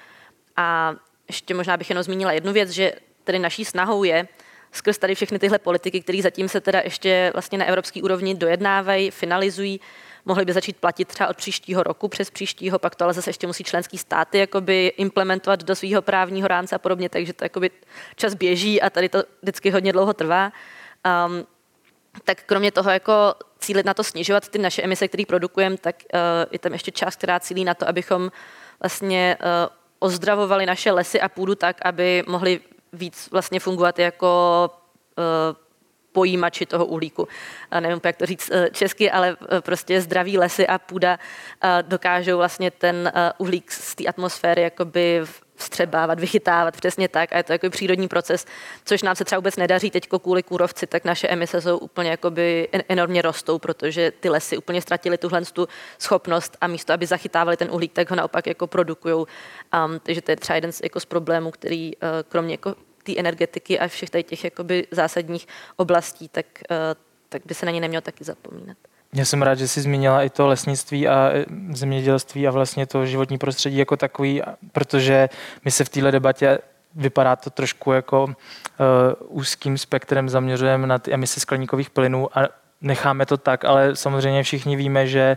A 0.57 0.95
ještě 1.29 1.55
možná 1.55 1.77
bych 1.77 1.91
jenom 1.91 2.03
zmínila 2.03 2.33
jednu 2.33 2.53
věc, 2.53 2.71
že 2.71 2.93
tedy 3.25 3.39
naší 3.39 3.65
snahou 3.65 4.05
je, 4.05 4.29
skrz 4.73 4.99
tady 4.99 5.15
všechny 5.15 5.39
tyhle 5.39 5.59
politiky, 5.59 6.01
které 6.01 6.23
zatím 6.23 6.49
se 6.49 6.61
teda 6.61 6.81
ještě 6.85 7.31
vlastně 7.33 7.59
na 7.59 7.65
evropské 7.65 8.03
úrovni 8.03 8.35
dojednávají, 8.35 9.11
finalizují, 9.11 9.81
mohly 10.27 10.45
by 10.45 10.53
začít 10.53 10.77
platit 10.77 11.09
třeba 11.09 11.29
od 11.29 11.37
příštího 11.37 11.83
roku 11.83 12.09
přes 12.09 12.31
příštího, 12.31 12.79
pak 12.79 12.95
to 12.95 13.05
ale 13.05 13.15
zase 13.15 13.31
ještě 13.31 13.47
musí 13.47 13.65
členský 13.65 13.99
státy 13.99 14.39
jakoby 14.39 14.93
implementovat 14.97 15.65
do 15.65 15.77
svého 15.77 16.03
právního 16.03 16.49
rámce 16.49 16.75
a 16.75 16.79
podobně, 16.79 17.09
takže 17.09 17.33
to 17.33 17.45
jakoby 17.45 17.71
čas 18.17 18.35
běží 18.35 18.83
a 18.83 18.91
tady 18.91 19.09
to 19.09 19.23
vždycky 19.43 19.71
hodně 19.71 19.93
dlouho 19.93 20.15
trvá. 20.15 20.53
Um, 21.27 21.47
tak 22.25 22.43
kromě 22.43 22.73
toho 22.73 22.91
jako 22.91 23.35
cílit 23.59 23.87
na 23.87 23.95
to 23.95 24.05
snižovat 24.05 24.49
ty 24.49 24.59
naše 24.59 24.83
emise, 24.83 25.09
které 25.09 25.25
produkujeme, 25.27 25.77
tak 25.77 25.97
uh, 26.15 26.21
je 26.51 26.59
tam 26.59 26.73
ještě 26.73 26.91
část, 26.91 27.17
která 27.17 27.41
cílí 27.41 27.65
na 27.65 27.75
to, 27.75 27.89
abychom 27.89 28.31
vlastně 28.83 29.37
uh, 29.41 29.47
ozdravovali 29.99 30.67
naše 30.67 30.93
lesy 30.93 31.21
a 31.21 31.29
půdu 31.29 31.55
tak, 31.55 31.77
aby 31.83 32.25
mohly 32.27 32.61
víc 32.93 33.29
vlastně 33.31 33.61
fungovat 33.61 33.99
jako 33.99 34.71
uh, 35.19 35.66
pojímači 36.17 36.67
toho 36.67 36.87
uhlíku. 36.87 37.29
Nevím, 37.81 38.01
jak 38.05 38.17
to 38.17 38.27
říct 38.27 38.51
eh, 38.53 38.71
česky, 38.73 39.11
ale 39.11 39.37
eh, 39.37 39.61
prostě 39.61 40.01
zdraví 40.01 40.39
lesy 40.39 40.67
a 40.67 40.79
půda 40.79 41.19
eh, 41.19 41.83
dokážou 41.83 42.37
vlastně 42.37 42.71
ten 42.71 43.13
uhlík 43.39 43.71
z 43.73 43.95
té 43.95 44.05
atmosféry 44.07 44.63
jakoby 44.63 45.21
vstřebávat, 45.57 46.21
vychytávat 46.21 46.77
přesně 46.77 47.09
tak 47.09 47.33
a 47.33 47.37
je 47.37 47.43
to 47.43 47.53
jako 47.53 47.71
přírodní 47.71 48.09
proces, 48.09 48.47
což 48.85 49.03
nám 49.03 49.17
se 49.17 49.25
třeba 49.25 49.39
vůbec 49.39 49.57
nedaří 49.57 49.91
teď 49.91 50.09
kvůli 50.09 50.43
kůrovci, 50.43 50.87
tak 50.87 51.05
naše 51.05 51.29
emise 51.29 51.61
jsou 51.61 51.79
úplně 51.79 52.11
jakoby 52.11 52.69
enormně 52.89 53.23
rostou, 53.23 53.59
protože 53.59 54.11
ty 54.21 54.29
lesy 54.29 54.57
úplně 54.57 54.83
ztratily 54.83 55.19
tuhle 55.19 55.45
tu 55.45 55.69
schopnost 55.99 56.57
a 56.61 56.67
místo, 56.67 56.93
aby 56.93 57.07
zachytávali 57.07 57.57
ten 57.57 57.69
uhlík, 57.71 57.93
tak 57.93 58.11
ho 58.11 58.17
naopak 58.17 58.47
jako 58.47 58.67
produkují. 58.67 59.15
Um, 59.15 60.01
takže 60.03 60.23
to 60.23 60.31
je 60.31 60.37
třeba 60.37 60.55
jeden 60.55 60.73
z, 60.73 60.81
jako 60.83 61.01
z 61.01 61.05
problémů, 61.05 61.51
který 61.51 61.93
kromě 62.29 62.55
jako 62.55 62.75
té 63.07 63.19
energetiky 63.19 63.79
a 63.79 63.89
všech 63.89 64.11
tady 64.11 64.23
těch 64.25 64.45
jakoby 64.45 64.87
zásadních 64.91 65.47
oblastí, 65.77 66.29
tak, 66.29 66.47
uh, 66.71 66.77
tak 67.29 67.43
by 67.47 67.55
se 67.55 67.67
na 67.67 67.73
ně 67.73 67.81
nemělo 67.81 68.01
taky 68.01 68.25
zapomínat. 68.25 68.77
Já 69.15 69.25
jsem 69.25 69.43
rád, 69.43 69.55
že 69.55 69.69
jsi 69.69 69.81
zmínila 69.81 70.23
i 70.23 70.31
to 70.31 70.47
lesnictví 70.47 71.09
a 71.09 71.31
e, 71.35 71.45
zemědělství 71.73 72.49
a 72.49 72.51
vlastně 72.51 72.87
to 72.87 73.07
životní 73.07 73.39
prostředí 73.39 73.77
jako 73.77 73.97
takový, 73.97 74.43
protože 74.73 75.29
my 75.65 75.71
se 75.71 75.85
v 75.85 75.89
téhle 75.89 76.13
debatě 76.13 76.59
vypadá 76.95 77.37
to 77.37 77.51
trošku 77.51 77.93
jako 77.93 78.25
uh, 78.25 78.33
úzkým 79.39 79.79
spektrem 79.79 80.29
zaměřujeme 80.29 80.87
na 80.87 80.99
ty 80.99 81.13
emise 81.13 81.41
skleníkových 81.41 81.91
plynů 81.91 82.39
a 82.39 82.49
necháme 82.81 83.27
to 83.27 83.37
tak, 83.37 83.65
ale 83.65 83.97
samozřejmě 83.97 84.43
všichni 84.43 84.77
víme, 84.77 85.07
že 85.07 85.37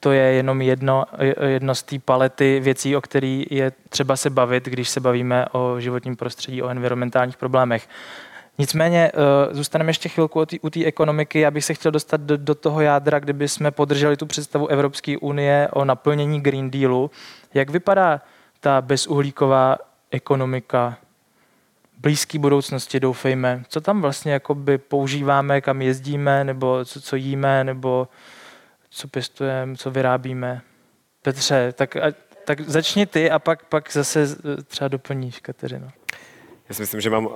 to 0.00 0.12
je 0.12 0.22
jenom 0.22 0.62
jedno, 0.62 1.04
jedno 1.46 1.74
z 1.74 1.82
té 1.82 1.98
palety 1.98 2.60
věcí, 2.60 2.96
o 2.96 3.00
který 3.00 3.46
je 3.50 3.72
třeba 3.88 4.16
se 4.16 4.30
bavit, 4.30 4.64
když 4.64 4.88
se 4.88 5.00
bavíme 5.00 5.46
o 5.52 5.80
životním 5.80 6.16
prostředí, 6.16 6.62
o 6.62 6.68
environmentálních 6.68 7.36
problémech. 7.36 7.88
Nicméně 8.58 9.12
uh, 9.12 9.54
zůstaneme 9.54 9.90
ještě 9.90 10.08
chvilku 10.08 10.44
u 10.60 10.70
té 10.70 10.84
ekonomiky. 10.84 11.40
Já 11.40 11.50
bych 11.50 11.64
se 11.64 11.74
chtěl 11.74 11.92
dostat 11.92 12.20
do, 12.20 12.36
do 12.36 12.54
toho 12.54 12.80
jádra, 12.80 13.18
kdyby 13.18 13.48
jsme 13.48 13.70
podrželi 13.70 14.16
tu 14.16 14.26
představu 14.26 14.66
Evropské 14.66 15.18
unie 15.18 15.68
o 15.72 15.84
naplnění 15.84 16.40
Green 16.40 16.70
Dealu. 16.70 17.10
Jak 17.54 17.70
vypadá 17.70 18.20
ta 18.60 18.80
bezuhlíková 18.80 19.76
ekonomika 20.10 20.96
blízké 21.98 22.38
budoucnosti, 22.38 23.00
doufejme. 23.00 23.62
Co 23.68 23.80
tam 23.80 24.02
vlastně 24.02 24.32
jakoby 24.32 24.78
používáme, 24.78 25.60
kam 25.60 25.82
jezdíme, 25.82 26.44
nebo 26.44 26.84
co, 26.84 27.00
co 27.00 27.16
jíme, 27.16 27.64
nebo 27.64 28.08
co 28.98 29.08
pěstujeme, 29.08 29.76
co 29.76 29.90
vyrábíme. 29.90 30.62
Petře, 31.22 31.72
tak, 31.72 31.96
a, 31.96 32.12
tak 32.44 32.60
začni 32.60 33.06
ty 33.06 33.30
a 33.30 33.38
pak, 33.38 33.64
pak 33.64 33.92
zase 33.92 34.26
třeba 34.66 34.88
doplníš, 34.88 35.40
Kateřino. 35.40 35.88
Já 36.68 36.74
si 36.74 36.82
myslím, 36.82 37.00
že 37.00 37.10
mám 37.10 37.28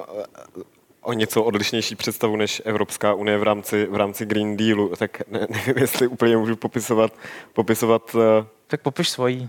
o 1.01 1.13
něco 1.13 1.45
odlišnější 1.45 1.97
představu 1.97 2.37
než 2.37 2.63
Evropská 2.65 3.15
unie 3.15 3.39
v 3.39 3.43
rámci, 3.43 3.87
v 3.87 3.97
rámci 3.97 4.27
Green 4.27 4.57
Dealu, 4.57 4.97
tak 4.97 5.29
ne, 5.29 5.47
nevím, 5.51 5.79
jestli 5.79 6.07
úplně 6.07 6.37
můžu 6.37 6.57
popisovat. 6.57 7.13
popisovat 7.53 8.15
uh, 8.15 8.21
tak 8.67 8.81
popiš 8.81 9.09
svojí. 9.09 9.49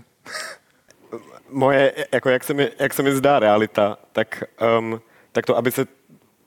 moje, 1.50 2.06
jako 2.12 2.28
jak 2.28 2.44
se 2.44 2.54
mi, 2.54 2.70
jak 2.78 2.94
se 2.94 3.02
mi 3.02 3.16
zdá 3.16 3.38
realita, 3.38 3.98
tak, 4.12 4.44
um, 4.78 5.00
tak 5.32 5.46
to, 5.46 5.56
aby 5.56 5.70
se 5.70 5.86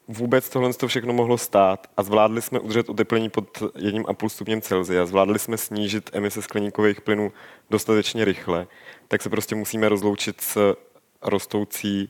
vůbec 0.07 0.49
tohle 0.49 0.73
to 0.73 0.87
všechno 0.87 1.13
mohlo 1.13 1.37
stát 1.37 1.87
a 1.97 2.03
zvládli 2.03 2.41
jsme 2.41 2.59
udržet 2.59 2.89
oteplení 2.89 3.29
pod 3.29 3.57
1,5 3.57 4.29
stupněm 4.29 4.61
Celsia, 4.61 5.05
zvládli 5.05 5.39
jsme 5.39 5.57
snížit 5.57 6.09
emise 6.13 6.41
skleníkových 6.41 7.01
plynů 7.01 7.31
dostatečně 7.69 8.25
rychle, 8.25 8.67
tak 9.07 9.21
se 9.21 9.29
prostě 9.29 9.55
musíme 9.55 9.89
rozloučit 9.89 10.41
s 10.41 10.75
rostoucí 11.21 12.09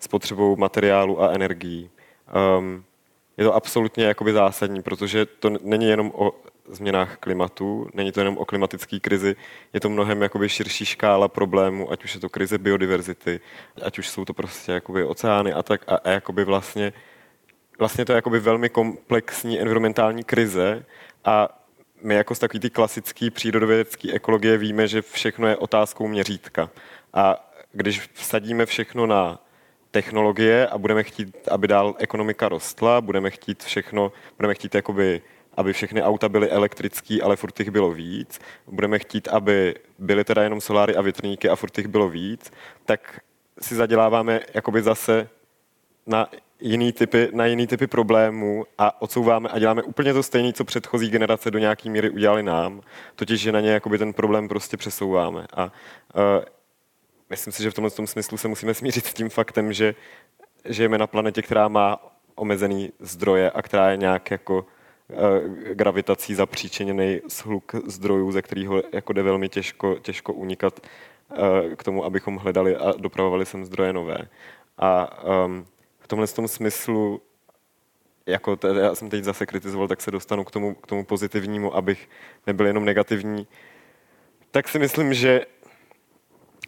spotřebou 0.00 0.56
materiálu 0.56 1.22
a 1.22 1.32
energií. 1.32 1.90
Um, 2.58 2.84
je 3.36 3.44
to 3.44 3.54
absolutně 3.54 4.04
jakoby 4.04 4.32
zásadní, 4.32 4.82
protože 4.82 5.26
to 5.26 5.50
není 5.50 5.86
jenom 5.86 6.12
o 6.14 6.32
změnách 6.68 7.16
klimatu, 7.16 7.88
není 7.94 8.12
to 8.12 8.20
jenom 8.20 8.38
o 8.38 8.44
klimatické 8.44 9.00
krizi, 9.00 9.36
je 9.72 9.80
to 9.80 9.88
mnohem 9.88 10.22
jakoby 10.22 10.48
širší 10.48 10.84
škála 10.84 11.28
problémů, 11.28 11.92
ať 11.92 12.04
už 12.04 12.14
je 12.14 12.20
to 12.20 12.28
krize 12.28 12.58
biodiverzity, 12.58 13.40
ať 13.82 13.98
už 13.98 14.08
jsou 14.08 14.24
to 14.24 14.34
prostě 14.34 14.72
jakoby 14.72 15.04
oceány 15.04 15.52
a 15.52 15.62
tak 15.62 15.84
a, 15.86 15.96
a 15.96 16.10
jakoby 16.10 16.44
vlastně, 16.44 16.92
vlastně 17.78 18.04
to 18.04 18.12
je 18.12 18.16
jakoby 18.16 18.40
velmi 18.40 18.68
komplexní 18.68 19.60
environmentální 19.60 20.24
krize 20.24 20.84
a 21.24 21.60
my 22.02 22.14
jako 22.14 22.34
z 22.34 22.38
takový 22.38 22.60
ty 22.60 22.70
klasický 22.70 23.30
přírodovědecký 23.30 24.12
ekologie 24.12 24.58
víme, 24.58 24.88
že 24.88 25.02
všechno 25.02 25.46
je 25.46 25.56
otázkou 25.56 26.06
měřítka. 26.06 26.70
A 27.12 27.50
když 27.72 28.00
vsadíme 28.12 28.66
všechno 28.66 29.06
na 29.06 29.38
technologie 29.90 30.66
a 30.66 30.78
budeme 30.78 31.02
chtít, 31.02 31.48
aby 31.50 31.68
dál 31.68 31.94
ekonomika 31.98 32.48
rostla, 32.48 33.00
budeme 33.00 33.30
chtít 33.30 33.64
všechno, 33.64 34.12
budeme 34.36 34.54
chtít 34.54 34.74
jakoby 34.74 35.22
aby 35.56 35.72
všechny 35.72 36.02
auta 36.02 36.28
byly 36.28 36.50
elektrický, 36.50 37.22
ale 37.22 37.36
furt 37.36 37.60
jich 37.60 37.70
bylo 37.70 37.92
víc. 37.92 38.40
Budeme 38.66 38.98
chtít, 38.98 39.28
aby 39.28 39.74
byly 39.98 40.24
teda 40.24 40.42
jenom 40.42 40.60
soláry 40.60 40.96
a 40.96 41.02
větrníky 41.02 41.48
a 41.48 41.56
furt 41.56 41.78
jich 41.78 41.88
bylo 41.88 42.08
víc, 42.08 42.52
tak 42.84 43.20
si 43.60 43.74
zaděláváme 43.74 44.40
jakoby 44.54 44.82
zase 44.82 45.28
na 46.06 46.28
jiný 46.60 46.92
typy, 46.92 47.28
na 47.32 47.46
jiný 47.46 47.66
typy 47.66 47.86
problémů 47.86 48.64
a 48.78 49.02
odsouváme 49.02 49.48
a 49.48 49.58
děláme 49.58 49.82
úplně 49.82 50.12
to 50.12 50.22
stejné, 50.22 50.52
co 50.52 50.64
předchozí 50.64 51.10
generace 51.10 51.50
do 51.50 51.58
nějaké 51.58 51.90
míry 51.90 52.10
udělali 52.10 52.42
nám, 52.42 52.80
totiž, 53.16 53.40
že 53.40 53.52
na 53.52 53.60
ně 53.60 53.70
jakoby 53.70 53.98
ten 53.98 54.12
problém 54.12 54.48
prostě 54.48 54.76
přesouváme. 54.76 55.46
A 55.54 55.64
uh, 55.64 55.70
myslím 57.30 57.52
si, 57.52 57.62
že 57.62 57.70
v 57.70 57.74
tomhle 57.74 57.90
tom 57.90 58.06
smyslu 58.06 58.38
se 58.38 58.48
musíme 58.48 58.74
smířit 58.74 59.06
s 59.06 59.14
tím 59.14 59.28
faktem, 59.28 59.72
že 59.72 59.94
žijeme 60.64 60.98
na 60.98 61.06
planetě, 61.06 61.42
která 61.42 61.68
má 61.68 61.98
omezený 62.34 62.92
zdroje 63.00 63.50
a 63.50 63.62
která 63.62 63.90
je 63.90 63.96
nějak 63.96 64.30
jako 64.30 64.66
Eh, 65.10 65.74
gravitací 65.74 66.34
zapříčeněný 66.34 67.20
shluk 67.30 67.74
zdrojů, 67.86 68.32
ze 68.32 68.42
kterého 68.42 68.82
jako 68.92 69.12
jde 69.12 69.22
velmi 69.22 69.48
těžko, 69.48 69.98
těžko 70.02 70.32
unikat 70.32 70.80
eh, 70.82 71.76
k 71.76 71.84
tomu, 71.84 72.04
abychom 72.04 72.36
hledali 72.36 72.76
a 72.76 72.92
dopravovali 72.92 73.46
sem 73.46 73.64
zdroje 73.64 73.92
nové. 73.92 74.18
A 74.78 75.22
um, 75.44 75.66
v 76.04 76.08
tomhle 76.08 76.26
tom 76.26 76.48
smyslu, 76.48 77.22
jako 78.26 78.56
te, 78.56 78.68
já 78.68 78.94
jsem 78.94 79.10
teď 79.10 79.24
zase 79.24 79.46
kritizoval, 79.46 79.88
tak 79.88 80.00
se 80.00 80.10
dostanu 80.10 80.44
k 80.44 80.50
tomu, 80.50 80.74
k 80.74 80.86
tomu 80.86 81.04
pozitivnímu, 81.04 81.76
abych 81.76 82.08
nebyl 82.46 82.66
jenom 82.66 82.84
negativní, 82.84 83.46
tak 84.50 84.68
si 84.68 84.78
myslím, 84.78 85.14
že 85.14 85.46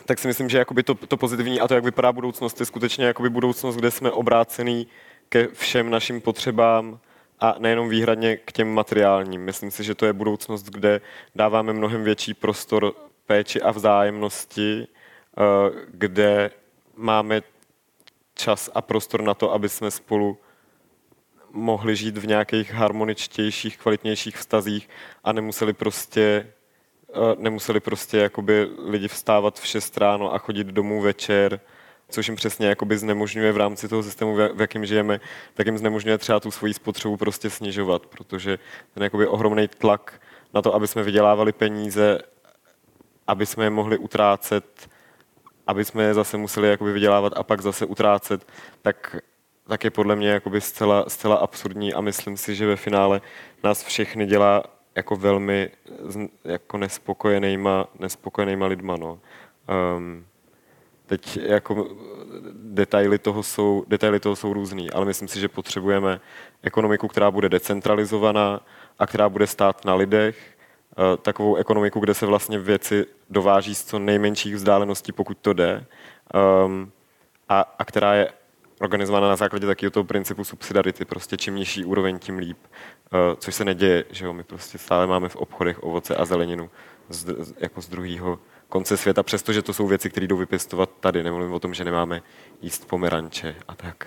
tak 0.04 0.18
si 0.18 0.28
myslím, 0.28 0.48
že 0.48 0.58
jakoby 0.58 0.82
to, 0.82 0.94
to 0.94 1.16
pozitivní 1.16 1.60
a 1.60 1.68
to, 1.68 1.74
jak 1.74 1.84
vypadá 1.84 2.12
budoucnost, 2.12 2.60
je 2.60 2.66
skutečně 2.66 3.06
jakoby 3.06 3.30
budoucnost, 3.30 3.76
kde 3.76 3.90
jsme 3.90 4.10
obrácený 4.10 4.86
ke 5.28 5.48
všem 5.48 5.90
našim 5.90 6.20
potřebám, 6.20 7.00
a 7.40 7.54
nejenom 7.58 7.88
výhradně 7.88 8.36
k 8.36 8.52
těm 8.52 8.74
materiálním. 8.74 9.44
Myslím 9.44 9.70
si, 9.70 9.84
že 9.84 9.94
to 9.94 10.06
je 10.06 10.12
budoucnost, 10.12 10.62
kde 10.62 11.00
dáváme 11.34 11.72
mnohem 11.72 12.04
větší 12.04 12.34
prostor 12.34 12.94
péči 13.26 13.62
a 13.62 13.70
vzájemnosti, 13.70 14.86
eh, 14.86 15.42
kde 15.88 16.50
máme 16.96 17.42
čas 18.36 18.70
a 18.74 18.82
prostor 18.82 19.22
na 19.22 19.34
to, 19.34 19.52
aby 19.52 19.68
jsme 19.68 19.90
spolu 19.90 20.38
mohli 21.52 21.96
žít 21.96 22.18
v 22.18 22.26
nějakých 22.26 22.72
harmoničtějších, 22.72 23.78
kvalitnějších 23.78 24.36
vztazích 24.36 24.88
a 25.24 25.32
nemuseli 25.32 25.72
prostě 25.72 26.46
eh, 27.08 27.36
nemuseli 27.38 27.80
prostě 27.80 28.18
jakoby 28.18 28.68
lidi 28.84 29.08
vstávat 29.08 29.60
v 29.60 29.66
6 29.66 29.96
ráno 29.96 30.34
a 30.34 30.38
chodit 30.38 30.66
domů 30.66 31.00
večer, 31.00 31.60
což 32.08 32.28
jim 32.28 32.36
přesně 32.36 32.66
jakoby 32.66 32.98
znemožňuje 32.98 33.52
v 33.52 33.56
rámci 33.56 33.88
toho 33.88 34.02
systému, 34.02 34.34
v 34.34 34.60
jakém 34.60 34.86
žijeme, 34.86 35.20
tak 35.54 35.66
jim 35.66 35.78
znemožňuje 35.78 36.18
třeba 36.18 36.40
tu 36.40 36.50
svoji 36.50 36.74
spotřebu 36.74 37.16
prostě 37.16 37.50
snižovat, 37.50 38.06
protože 38.06 38.58
ten 38.94 39.02
jakoby 39.02 39.26
ohromný 39.26 39.68
tlak 39.68 40.20
na 40.54 40.62
to, 40.62 40.74
aby 40.74 40.88
jsme 40.88 41.02
vydělávali 41.02 41.52
peníze, 41.52 42.18
aby 43.26 43.46
jsme 43.46 43.64
je 43.64 43.70
mohli 43.70 43.98
utrácet, 43.98 44.88
aby 45.66 45.84
jsme 45.84 46.02
je 46.04 46.14
zase 46.14 46.36
museli 46.36 46.68
jakoby 46.68 46.92
vydělávat 46.92 47.32
a 47.36 47.42
pak 47.42 47.60
zase 47.60 47.86
utrácet, 47.86 48.46
tak, 48.82 49.16
tak 49.68 49.84
je 49.84 49.90
podle 49.90 50.16
mě 50.16 50.28
jakoby 50.28 50.60
zcela, 50.60 51.04
zcela 51.08 51.36
absurdní 51.36 51.94
a 51.94 52.00
myslím 52.00 52.36
si, 52.36 52.54
že 52.54 52.66
ve 52.66 52.76
finále 52.76 53.20
nás 53.64 53.84
všechny 53.84 54.26
dělá 54.26 54.62
jako 54.94 55.16
velmi 55.16 55.70
jako 56.44 56.78
nespokojenýma, 56.78 57.86
nespokojenýma 57.98 58.66
lidma. 58.66 58.96
No. 58.96 59.18
Um, 59.96 60.24
Teď 61.06 61.36
jako 61.36 61.88
detaily 62.52 63.18
toho, 63.18 63.42
jsou, 63.42 63.84
detaily 63.88 64.20
toho 64.20 64.36
jsou 64.36 64.52
různý, 64.52 64.90
ale 64.90 65.06
myslím 65.06 65.28
si, 65.28 65.40
že 65.40 65.48
potřebujeme 65.48 66.20
ekonomiku, 66.62 67.08
která 67.08 67.30
bude 67.30 67.48
decentralizovaná 67.48 68.60
a 68.98 69.06
která 69.06 69.28
bude 69.28 69.46
stát 69.46 69.84
na 69.84 69.94
lidech, 69.94 70.55
takovou 71.22 71.56
ekonomiku, 71.56 72.00
kde 72.00 72.14
se 72.14 72.26
vlastně 72.26 72.58
věci 72.58 73.06
dováží 73.30 73.74
z 73.74 73.84
co 73.84 73.98
nejmenších 73.98 74.54
vzdáleností, 74.54 75.12
pokud 75.12 75.38
to 75.38 75.52
jde, 75.52 75.84
um, 76.64 76.92
a, 77.48 77.74
a 77.78 77.84
která 77.84 78.14
je 78.14 78.32
organizovaná 78.80 79.28
na 79.28 79.36
základě 79.36 79.66
takového 79.66 79.90
toho 79.90 80.04
principu 80.04 80.44
subsidiarity, 80.44 81.04
prostě 81.04 81.36
čím 81.36 81.54
nižší 81.54 81.84
úroveň, 81.84 82.18
tím 82.18 82.38
líp, 82.38 82.58
uh, 82.64 83.18
což 83.38 83.54
se 83.54 83.64
neděje, 83.64 84.04
že 84.10 84.24
jo, 84.24 84.32
my 84.32 84.44
prostě 84.44 84.78
stále 84.78 85.06
máme 85.06 85.28
v 85.28 85.36
obchodech 85.36 85.82
ovoce 85.82 86.16
a 86.16 86.24
zeleninu 86.24 86.70
z, 87.08 87.54
jako 87.58 87.82
z 87.82 87.88
druhého 87.88 88.38
konce 88.68 88.96
světa, 88.96 89.22
přestože 89.22 89.62
to 89.62 89.72
jsou 89.72 89.86
věci, 89.86 90.10
které 90.10 90.26
jdou 90.26 90.36
vypěstovat 90.36 90.90
tady. 91.00 91.24
Nemluvím 91.24 91.52
o 91.52 91.60
tom, 91.60 91.74
že 91.74 91.84
nemáme 91.84 92.22
jíst 92.62 92.88
pomeranče 92.88 93.56
a 93.68 93.74
tak. 93.74 94.06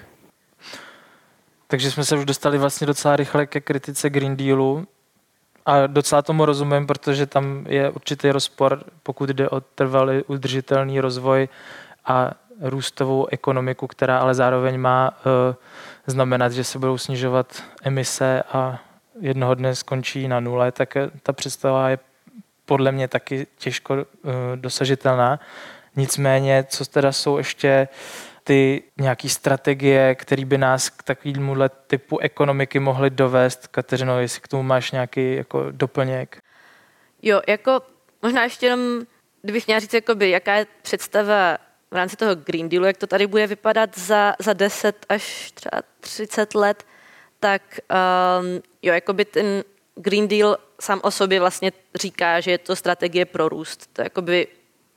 Takže 1.68 1.92
jsme 1.92 2.06
se 2.06 2.18
už 2.18 2.26
dostali 2.26 2.58
vlastně 2.58 2.88
docela 2.88 3.16
rychle 3.16 3.46
ke 3.46 3.62
kritice 3.62 4.10
Green 4.10 4.36
Dealu 4.36 4.88
a 5.66 5.88
docela 5.88 6.22
tomu 6.22 6.46
rozumím, 6.46 6.88
protože 6.88 7.26
tam 7.26 7.66
je 7.68 7.90
určitý 7.90 8.32
rozpor, 8.32 8.84
pokud 9.04 9.30
jde 9.30 9.50
o 9.50 9.62
trvalý 9.62 10.24
udržitelný 10.24 11.00
rozvoj 11.00 11.50
a 12.06 12.32
růstovou 12.62 13.28
ekonomiku, 13.32 13.88
která 13.88 14.20
ale 14.20 14.36
zároveň 14.36 14.78
má 14.80 15.12
uh, 15.12 15.56
znamenat, 16.08 16.52
že 16.52 16.64
se 16.64 16.80
budou 16.80 16.98
snižovat 16.98 17.64
emise 17.84 18.44
a 18.52 18.80
jednoho 19.22 19.56
dne 19.56 19.76
skončí 19.76 20.28
na 20.28 20.40
nule, 20.40 20.72
tak 20.72 20.98
ta 21.24 21.34
představa 21.34 21.90
je 21.90 22.00
podle 22.66 22.92
mě 22.92 23.08
taky 23.08 23.48
těžko 23.58 23.94
uh, 23.94 24.02
dosažitelná. 24.56 25.40
Nicméně, 25.96 26.66
co 26.70 26.86
teda 26.86 27.12
jsou 27.12 27.38
ještě 27.38 27.88
ty 28.50 28.84
nějaký 28.98 29.30
strategie, 29.30 30.16
které 30.16 30.46
by 30.46 30.58
nás 30.58 30.90
k 30.90 31.04
takovémuhle 31.04 31.70
typu 31.70 32.20
ekonomiky 32.20 32.80
mohly 32.80 33.10
dovést. 33.10 33.68
Kateřino, 33.68 34.20
jestli 34.20 34.42
k 34.42 34.48
tomu 34.48 34.64
máš 34.64 34.92
nějaký 34.92 35.36
jako 35.36 35.72
doplněk? 35.72 36.42
Jo, 37.22 37.42
jako 37.48 37.82
možná 38.22 38.44
ještě 38.44 38.66
jenom, 38.66 39.02
kdybych 39.42 39.68
měla 39.68 39.80
říct, 39.80 39.94
jakoby, 39.94 40.30
jaká 40.30 40.56
je 40.56 40.68
představa 40.82 41.58
v 41.92 41.96
rámci 41.96 42.16
toho 42.16 42.36
Green 42.36 42.70
Dealu, 42.70 42.86
jak 42.86 42.98
to 42.98 43.08
tady 43.08 43.28
bude 43.28 43.48
vypadat 43.48 43.98
za, 43.98 44.36
za 44.40 44.54
10 44.54 45.06
až 45.10 45.52
třeba 45.52 45.82
30 46.00 46.56
let, 46.56 46.86
tak 47.40 47.62
um, 48.42 48.62
jo, 48.82 48.94
jakoby 48.94 49.26
ten 49.26 49.64
Green 49.96 50.28
Deal 50.28 50.58
sám 50.82 51.00
o 51.04 51.12
sobě 51.12 51.40
vlastně 51.40 51.72
říká, 51.96 52.40
že 52.40 52.52
je 52.52 52.58
to 52.58 52.76
strategie 52.76 53.26
pro 53.26 53.50
růst. 53.50 53.90
To 53.94 54.02
jakoby, 54.02 54.48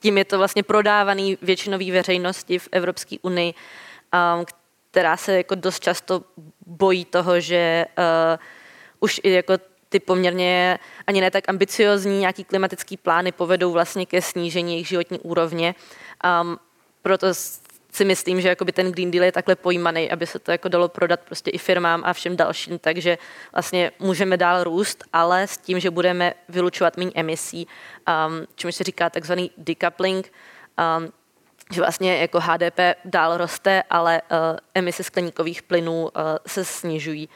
tím 0.02 0.18
je 0.18 0.24
to 0.24 0.38
vlastně 0.38 0.62
prodávaný 0.62 1.38
většinový 1.42 1.90
veřejnosti 1.90 2.58
v 2.58 2.68
Evropské 2.72 3.16
unii, 3.22 3.54
um, 3.54 4.44
která 4.90 5.16
se 5.16 5.36
jako 5.36 5.54
dost 5.54 5.82
často 5.82 6.22
bojí 6.66 7.04
toho, 7.04 7.40
že 7.40 7.86
uh, 7.98 8.04
už 9.00 9.20
i 9.22 9.30
jako 9.30 9.54
ty 9.88 10.00
poměrně 10.00 10.78
ani 11.06 11.20
ne 11.20 11.30
tak 11.30 11.48
ambiciozní 11.48 12.20
nějaký 12.20 12.44
klimatický 12.44 12.96
plány 12.96 13.32
povedou 13.32 13.72
vlastně 13.72 14.06
ke 14.06 14.22
snížení 14.22 14.72
jejich 14.72 14.88
životní 14.88 15.20
úrovně. 15.20 15.74
Um, 16.42 16.58
proto 17.02 17.26
si 17.92 18.04
myslím, 18.04 18.40
že 18.40 18.48
jakoby 18.48 18.72
ten 18.72 18.92
Green 18.92 19.10
Deal 19.10 19.24
je 19.24 19.32
takhle 19.32 19.56
pojímaný, 19.56 20.10
aby 20.10 20.26
se 20.26 20.38
to 20.38 20.50
jako 20.50 20.68
dalo 20.68 20.88
prodat 20.88 21.20
prostě 21.20 21.50
i 21.50 21.58
firmám 21.58 22.02
a 22.04 22.12
všem 22.12 22.36
dalším, 22.36 22.78
takže 22.78 23.18
vlastně 23.52 23.92
můžeme 23.98 24.36
dál 24.36 24.64
růst, 24.64 25.04
ale 25.12 25.46
s 25.46 25.58
tím, 25.58 25.80
že 25.80 25.90
budeme 25.90 26.34
vylučovat 26.48 26.96
méně 26.96 27.10
emisí, 27.14 27.66
um, 28.26 28.46
čemu 28.54 28.72
se 28.72 28.84
říká 28.84 29.10
takzvaný 29.10 29.50
decoupling, 29.56 30.32
um, 30.98 31.12
že 31.70 31.80
vlastně 31.80 32.16
jako 32.16 32.40
HDP 32.40 32.78
dál 33.04 33.36
roste, 33.36 33.82
ale 33.90 34.22
uh, 34.22 34.36
emise 34.74 35.02
skleníkových 35.02 35.62
plynů 35.62 36.02
uh, 36.02 36.08
se 36.46 36.64
snižují. 36.64 37.28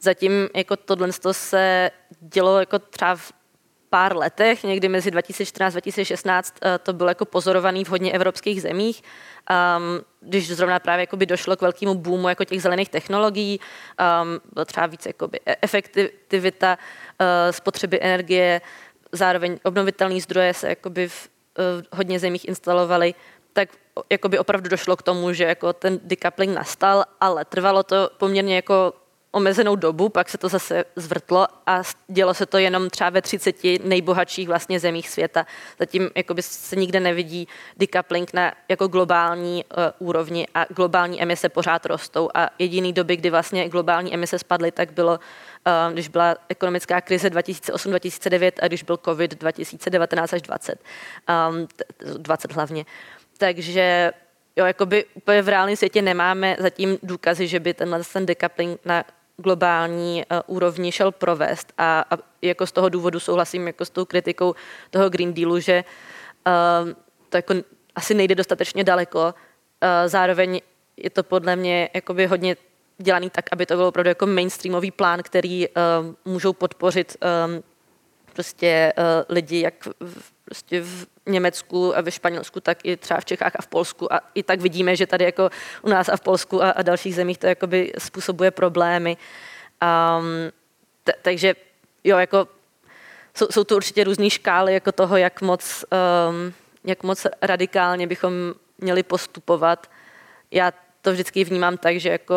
Zatím 0.00 0.48
jako 0.54 0.76
tohle 0.76 1.08
se 1.32 1.90
dělo 2.20 2.60
jako 2.60 2.78
třeba 2.78 3.16
v 3.16 3.32
pár 3.94 4.16
letech, 4.16 4.64
někdy 4.64 4.88
mezi 4.88 5.10
2014-2016 5.10 6.42
eh, 6.62 6.78
to 6.78 6.92
bylo 6.92 7.08
jako 7.08 7.24
pozorovaný 7.24 7.84
v 7.84 7.88
hodně 7.88 8.12
evropských 8.12 8.62
zemích, 8.62 9.02
um, 9.02 10.04
když 10.20 10.56
zrovna 10.56 10.78
právě 10.78 11.06
by 11.16 11.26
došlo 11.26 11.56
k 11.56 11.62
velkému 11.62 11.94
boomu 11.94 12.28
jako 12.28 12.44
těch 12.44 12.62
zelených 12.62 12.88
technologií, 12.88 13.60
um, 13.60 14.40
bylo 14.52 14.64
třeba 14.64 14.86
více 14.86 15.08
jakoby 15.08 15.40
e- 15.46 15.56
efektivita 15.62 16.78
uh, 16.78 17.26
spotřeby 17.50 17.98
energie, 18.02 18.60
zároveň 19.12 19.58
obnovitelné 19.62 20.20
zdroje 20.20 20.54
se 20.54 20.68
jakoby 20.68 21.08
v 21.08 21.28
uh, 21.58 21.82
hodně 21.98 22.18
zemích 22.18 22.48
instalovaly, 22.48 23.14
tak 23.52 23.68
jakoby 24.10 24.38
opravdu 24.38 24.68
došlo 24.68 24.96
k 24.96 25.02
tomu, 25.02 25.32
že 25.32 25.44
jako 25.44 25.72
ten 25.72 26.00
decoupling 26.02 26.54
nastal, 26.54 27.04
ale 27.20 27.44
trvalo 27.44 27.82
to 27.82 28.10
poměrně 28.18 28.56
jako 28.56 28.92
omezenou 29.34 29.76
dobu, 29.76 30.08
pak 30.08 30.28
se 30.28 30.38
to 30.38 30.48
zase 30.48 30.84
zvrtlo 30.96 31.46
a 31.66 31.82
dělo 32.08 32.34
se 32.34 32.46
to 32.46 32.58
jenom 32.58 32.90
třeba 32.90 33.10
ve 33.10 33.22
30 33.22 33.56
nejbohatších 33.84 34.48
vlastně 34.48 34.80
zemích 34.80 35.08
světa. 35.08 35.46
Zatím 35.78 36.10
se 36.40 36.76
nikde 36.76 37.00
nevidí 37.00 37.48
decoupling 37.76 38.32
na 38.34 38.52
jako 38.68 38.88
globální 38.88 39.64
uh, 39.64 40.08
úrovni 40.08 40.46
a 40.54 40.64
globální 40.64 41.22
emise 41.22 41.48
pořád 41.48 41.86
rostou 41.86 42.28
a 42.34 42.50
jediný 42.58 42.92
doby, 42.92 43.16
kdy 43.16 43.30
vlastně 43.30 43.68
globální 43.68 44.14
emise 44.14 44.38
spadly, 44.38 44.72
tak 44.72 44.92
bylo, 44.92 45.12
uh, 45.12 45.92
když 45.92 46.08
byla 46.08 46.36
ekonomická 46.48 47.00
krize 47.00 47.28
2008-2009 47.28 48.52
a 48.62 48.66
když 48.66 48.82
byl 48.82 48.96
COVID 48.96 49.40
2019 49.40 50.32
až 50.32 50.42
20. 50.42 50.78
Um, 51.50 51.68
20 52.18 52.52
hlavně. 52.52 52.84
Takže 53.38 54.12
jo, 54.56 54.66
jakoby 54.66 55.04
úplně 55.14 55.42
v 55.42 55.48
reálném 55.48 55.76
světě 55.76 56.02
nemáme 56.02 56.56
zatím 56.58 56.98
důkazy, 57.02 57.46
že 57.46 57.60
by 57.60 57.74
tenhle 57.74 58.00
ten 58.12 58.26
decoupling 58.26 58.80
na 58.84 59.04
globální 59.36 60.24
uh, 60.30 60.56
úrovni 60.56 60.92
šel 60.92 61.12
provést 61.12 61.72
a, 61.78 62.04
a 62.10 62.18
jako 62.42 62.66
z 62.66 62.72
toho 62.72 62.88
důvodu 62.88 63.20
souhlasím 63.20 63.66
jako 63.66 63.84
s 63.84 63.90
tou 63.90 64.04
kritikou 64.04 64.54
toho 64.90 65.10
Green 65.10 65.34
Dealu, 65.34 65.60
že 65.60 65.84
uh, 66.46 66.92
to 67.28 67.36
jako 67.36 67.54
asi 67.94 68.14
nejde 68.14 68.34
dostatečně 68.34 68.84
daleko. 68.84 69.24
Uh, 69.24 69.30
zároveň 70.06 70.60
je 70.96 71.10
to 71.10 71.22
podle 71.22 71.56
mě 71.56 71.90
jakoby 71.94 72.26
hodně 72.26 72.56
dělaný 72.98 73.30
tak, 73.30 73.44
aby 73.52 73.66
to 73.66 73.76
byl 73.76 73.84
opravdu 73.84 74.08
jako 74.08 74.26
mainstreamový 74.26 74.90
plán, 74.90 75.22
který 75.22 75.68
uh, 75.68 75.74
můžou 76.24 76.52
podpořit 76.52 77.16
um, 77.46 77.62
prostě 78.32 78.92
uh, 78.98 79.04
lidi 79.28 79.60
jak 79.60 79.74
v, 80.00 80.33
prostě 80.44 80.80
v 80.80 81.06
Německu 81.26 81.96
a 81.96 82.00
ve 82.00 82.10
Španělsku, 82.10 82.60
tak 82.60 82.78
i 82.84 82.96
třeba 82.96 83.20
v 83.20 83.24
Čechách 83.24 83.52
a 83.56 83.62
v 83.62 83.66
Polsku. 83.66 84.12
A 84.12 84.20
i 84.34 84.42
tak 84.42 84.60
vidíme, 84.60 84.96
že 84.96 85.06
tady 85.06 85.24
jako 85.24 85.50
u 85.82 85.88
nás 85.88 86.08
a 86.08 86.16
v 86.16 86.20
Polsku 86.20 86.62
a, 86.62 86.70
a 86.70 86.82
dalších 86.82 87.14
zemích 87.14 87.38
to 87.38 87.46
jakoby 87.46 87.92
způsobuje 87.98 88.50
problémy. 88.50 89.16
Um, 89.82 90.52
t- 91.04 91.14
takže 91.22 91.54
jo, 92.04 92.18
jako 92.18 92.48
jsou, 93.36 93.46
jsou 93.50 93.64
tu 93.64 93.76
určitě 93.76 94.04
různé 94.04 94.30
škály 94.30 94.74
jako 94.74 94.92
toho, 94.92 95.16
jak 95.16 95.40
moc, 95.40 95.84
um, 96.28 96.54
jak 96.84 97.02
moc 97.02 97.26
radikálně 97.42 98.06
bychom 98.06 98.32
měli 98.78 99.02
postupovat. 99.02 99.90
Já 100.50 100.72
to 101.02 101.12
vždycky 101.12 101.44
vnímám 101.44 101.76
tak, 101.76 102.00
že 102.00 102.08
jako 102.08 102.34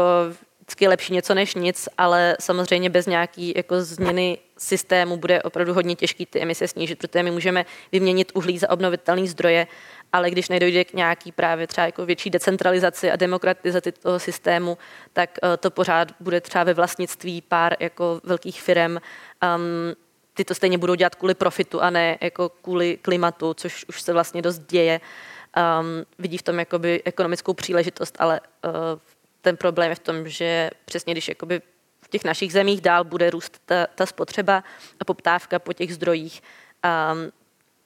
vždycky 0.68 0.88
lepší 0.88 1.14
něco 1.14 1.34
než 1.34 1.56
nic, 1.56 1.90
ale 1.98 2.38
samozřejmě 2.40 2.90
bez 2.90 3.06
nějaký 3.06 3.54
jako 3.56 3.82
změny 3.82 4.38
systému 4.58 5.18
bude 5.18 5.42
opravdu 5.42 5.74
hodně 5.74 5.96
těžký 5.96 6.26
ty 6.26 6.42
emise 6.42 6.68
snížit, 6.68 7.00
protože 7.00 7.24
my 7.24 7.32
můžeme 7.32 7.66
vyměnit 7.92 8.32
uhlí 8.36 8.58
za 8.58 8.70
obnovitelné 8.70 9.28
zdroje, 9.28 9.68
ale 10.14 10.32
když 10.32 10.50
nedojde 10.50 10.84
k 10.84 10.94
nějaký 10.94 11.32
právě 11.32 11.68
třeba 11.68 11.86
jako 11.86 12.06
větší 12.06 12.30
decentralizaci 12.30 13.12
a 13.12 13.16
demokratizaci 13.16 13.92
toho 13.92 14.20
systému, 14.20 14.78
tak 15.14 15.38
uh, 15.44 15.50
to 15.60 15.72
pořád 15.72 16.12
bude 16.20 16.42
třeba 16.42 16.64
ve 16.64 16.74
vlastnictví 16.74 17.42
pár 17.42 17.76
jako 17.80 18.22
velkých 18.24 18.62
firm. 18.62 18.92
Um, 18.92 19.00
ty 20.34 20.46
to 20.46 20.56
stejně 20.56 20.78
budou 20.78 20.96
dělat 20.96 21.16
kvůli 21.16 21.34
profitu 21.34 21.82
a 21.82 21.90
ne 21.90 22.18
jako 22.22 22.50
kvůli 22.50 22.98
klimatu, 23.02 23.54
což 23.54 23.86
už 23.90 24.02
se 24.02 24.14
vlastně 24.14 24.42
dost 24.42 24.60
děje. 24.60 25.02
Um, 25.58 26.06
vidí 26.20 26.38
v 26.38 26.44
tom 26.44 26.60
jakoby 26.60 27.02
ekonomickou 27.06 27.54
příležitost, 27.54 28.16
ale 28.20 28.42
uh, 28.66 28.72
ten 29.48 29.58
problém 29.58 29.90
je 29.90 29.96
v 29.96 30.00
tom, 30.00 30.28
že 30.28 30.70
přesně 30.86 31.14
když 31.14 31.28
jakoby 31.28 31.62
v 32.02 32.08
těch 32.08 32.24
našich 32.24 32.52
zemích 32.52 32.82
dál 32.82 33.04
bude 33.04 33.30
růst 33.30 33.62
ta, 33.66 33.88
ta 33.96 34.06
spotřeba 34.06 34.64
a 35.00 35.06
poptávka 35.06 35.60
po 35.60 35.74
těch 35.74 35.94
zdrojích, 35.94 36.44
um, 36.84 37.32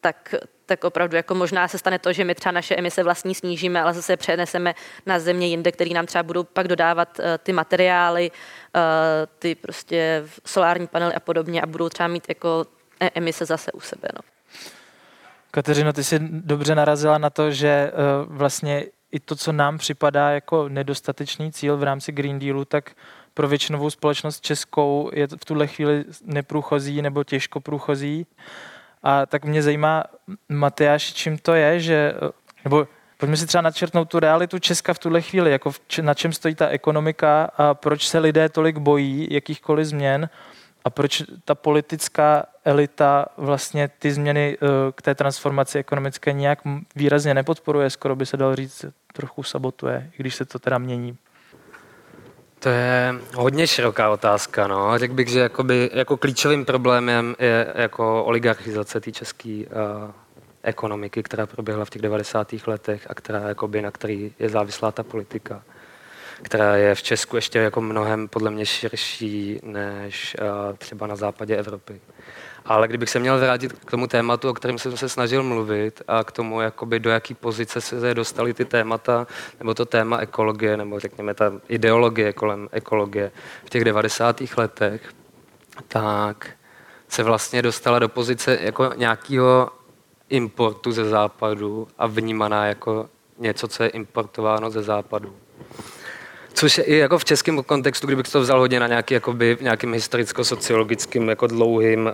tak, 0.02 0.36
tak 0.66 0.84
opravdu 0.84 1.16
jako 1.16 1.36
možná 1.36 1.68
se 1.68 1.78
stane 1.78 2.00
to, 2.00 2.14
že 2.14 2.24
my 2.24 2.36
třeba 2.36 2.52
naše 2.52 2.76
emise 2.76 3.04
vlastní 3.04 3.36
snížíme, 3.36 3.82
ale 3.82 3.94
zase 3.94 4.18
přeneseme 4.18 4.74
na 5.06 5.20
země 5.20 5.48
jinde, 5.48 5.72
který 5.72 5.94
nám 5.94 6.06
třeba 6.06 6.24
budou 6.24 6.44
pak 6.44 6.68
dodávat 6.68 7.20
uh, 7.20 7.26
ty 7.44 7.54
materiály, 7.54 8.32
uh, 8.32 8.82
ty 9.40 9.56
prostě 9.56 10.26
solární 10.46 10.88
panely 10.88 11.14
a 11.14 11.20
podobně 11.20 11.62
a 11.62 11.66
budou 11.66 11.90
třeba 11.90 12.08
mít 12.08 12.26
jako 12.30 12.66
e, 13.00 13.10
emise 13.16 13.46
zase 13.46 13.72
u 13.72 13.80
sebe. 13.80 14.08
No. 14.16 14.22
Kateřino, 15.52 15.94
ty 15.94 16.04
jsi 16.04 16.20
dobře 16.22 16.76
narazila 16.76 17.18
na 17.18 17.30
to, 17.30 17.52
že 17.52 17.92
uh, 17.94 18.38
vlastně 18.38 18.86
i 19.12 19.20
to, 19.20 19.36
co 19.36 19.52
nám 19.52 19.78
připadá 19.78 20.30
jako 20.30 20.70
nedostatečný 20.70 21.52
cíl 21.52 21.78
v 21.78 21.84
rámci 21.84 22.12
Green 22.12 22.40
Dealu, 22.40 22.66
tak 22.66 22.92
pro 23.34 23.48
většinovou 23.48 23.90
společnost 23.90 24.42
českou 24.42 25.10
je 25.14 25.28
v 25.28 25.46
tuhle 25.46 25.68
chvíli 25.68 26.06
neprůchozí 26.26 27.02
nebo 27.02 27.24
těžko 27.24 27.60
průchozí. 27.60 28.26
A 29.04 29.26
tak 29.26 29.46
mě 29.46 29.64
zajímá, 29.64 30.04
Matyáš, 30.50 31.14
čím 31.14 31.38
to 31.38 31.54
je, 31.54 31.80
že, 31.80 32.14
nebo 32.64 32.88
pojďme 33.18 33.38
si 33.38 33.48
třeba 33.48 33.62
načrtnout 33.62 34.10
tu 34.10 34.20
realitu 34.20 34.60
Česka 34.60 34.94
v 34.94 35.00
tuhle 35.00 35.22
chvíli, 35.22 35.52
jako 35.52 35.72
v, 35.72 35.80
na 36.02 36.14
čem 36.14 36.34
stojí 36.34 36.56
ta 36.56 36.68
ekonomika 36.68 37.50
a 37.58 37.74
proč 37.74 38.08
se 38.08 38.20
lidé 38.20 38.50
tolik 38.50 38.78
bojí 38.78 39.28
jakýchkoliv 39.32 39.86
změn 39.88 40.30
a 40.84 40.90
proč 40.90 41.24
ta 41.46 41.56
politická 41.56 42.46
elita 42.66 43.26
vlastně 43.38 43.88
ty 43.88 44.12
změny 44.12 44.58
eh, 44.62 44.68
k 44.92 45.02
té 45.02 45.16
transformaci 45.16 45.80
ekonomické 45.80 46.34
nějak 46.34 46.60
výrazně 46.96 47.34
nepodporuje, 47.34 47.90
skoro 47.90 48.16
by 48.16 48.26
se 48.26 48.38
dal 48.38 48.56
říct, 48.56 48.86
trochu 49.14 49.44
sabotuje, 49.44 50.12
i 50.14 50.16
když 50.18 50.36
se 50.36 50.46
to 50.46 50.60
teda 50.60 50.78
mění. 50.78 51.18
To 52.60 52.70
je 52.70 53.16
hodně 53.36 53.68
široká 53.68 54.10
otázka. 54.10 54.68
No. 54.68 55.00
Řekl 55.00 55.14
bych, 55.14 55.28
že 55.28 55.40
jakoby, 55.40 55.90
jako 55.94 56.18
klíčovým 56.18 56.66
problémem 56.66 57.36
je 57.40 57.74
jako 57.76 58.24
oligarchizace 58.24 59.00
té 59.00 59.12
české 59.12 59.50
uh, 59.50 60.12
ekonomiky, 60.64 61.24
která 61.24 61.46
proběhla 61.46 61.86
v 61.86 61.90
těch 61.90 62.02
90. 62.02 62.54
letech 62.68 63.08
a 63.10 63.14
která, 63.14 63.40
jakoby, 63.40 63.82
na 63.82 63.92
který 63.92 64.34
je 64.40 64.50
závislá 64.50 64.92
ta 64.92 65.04
politika, 65.04 65.64
která 66.42 66.76
je 66.76 66.96
v 66.96 67.04
Česku 67.04 67.36
ještě 67.36 67.60
jako 67.60 67.82
mnohem 67.82 68.28
podle 68.28 68.52
mě 68.52 68.66
širší 68.66 69.60
než 69.64 70.36
uh, 70.42 70.78
třeba 70.78 71.08
na 71.08 71.16
západě 71.16 71.56
Evropy. 71.58 72.02
Ale 72.66 72.88
kdybych 72.88 73.10
se 73.10 73.20
měl 73.20 73.40
vrátit 73.40 73.74
k 73.74 73.92
tomu 73.92 74.08
tématu, 74.08 74.50
o 74.50 74.54
kterém 74.54 74.78
jsem 74.78 74.98
se 74.98 75.10
snažil 75.10 75.44
mluvit 75.44 76.02
a 76.08 76.24
k 76.24 76.32
tomu, 76.32 76.62
jakoby 76.62 77.00
do 77.00 77.10
jaký 77.10 77.34
pozice 77.34 77.82
se 77.82 78.14
dostaly 78.14 78.54
ty 78.54 78.66
témata, 78.66 79.28
nebo 79.60 79.74
to 79.74 79.86
téma 79.86 80.18
ekologie, 80.18 80.78
nebo 80.78 81.00
řekněme 81.00 81.34
ta 81.34 81.54
ideologie 81.70 82.34
kolem 82.34 82.70
ekologie 82.72 83.32
v 83.66 83.70
těch 83.70 83.84
90. 83.84 84.42
letech, 84.58 85.02
tak 85.88 86.50
se 87.10 87.24
vlastně 87.24 87.62
dostala 87.62 88.00
do 88.00 88.10
pozice 88.10 88.58
jako 88.62 88.94
nějakého 88.96 89.70
importu 90.30 90.92
ze 90.92 91.06
západu 91.06 91.88
a 91.98 92.08
vnímaná 92.08 92.66
jako 92.66 93.10
něco, 93.38 93.68
co 93.68 93.84
je 93.84 93.90
importováno 93.90 94.70
ze 94.70 94.84
západu. 94.84 95.36
Což 96.54 96.78
je 96.78 96.84
i 96.84 96.98
jako 96.98 97.18
v 97.18 97.26
českém 97.26 97.64
kontextu, 97.64 98.08
kdybych 98.08 98.28
to 98.28 98.42
vzal 98.42 98.60
hodně 98.60 98.80
na 98.80 98.88
nějaký, 98.88 99.14
jakoby, 99.14 99.58
nějakým 99.62 99.94
historicko-sociologickým 99.94 101.30
jako 101.30 101.48
dlouhým 101.48 102.06
uh, 102.06 102.12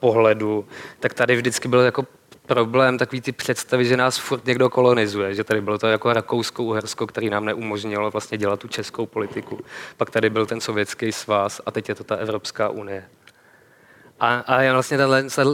pohledu, 0.00 0.64
tak 1.00 1.14
tady 1.14 1.36
vždycky 1.36 1.68
byl 1.68 1.80
jako 1.80 2.06
problém 2.46 2.98
takový 2.98 3.20
ty 3.20 3.32
představy, 3.32 3.84
že 3.84 3.96
nás 3.96 4.18
furt 4.18 4.46
někdo 4.46 4.70
kolonizuje, 4.70 5.34
že 5.34 5.44
tady 5.44 5.60
bylo 5.60 5.78
to 5.78 5.86
jako 5.86 6.12
Rakousko-Uhersko, 6.12 7.06
který 7.06 7.30
nám 7.30 7.44
neumožnilo 7.44 8.10
vlastně 8.10 8.38
dělat 8.38 8.60
tu 8.60 8.68
českou 8.68 9.06
politiku. 9.06 9.58
Pak 9.96 10.10
tady 10.10 10.30
byl 10.30 10.46
ten 10.46 10.60
sovětský 10.60 11.12
svaz 11.12 11.60
a 11.66 11.70
teď 11.70 11.88
je 11.88 11.94
to 11.94 12.04
ta 12.04 12.16
Evropská 12.16 12.68
unie. 12.68 13.04
A, 14.20 14.38
a 14.38 14.72
vlastně 14.72 14.98
ta 14.98 15.06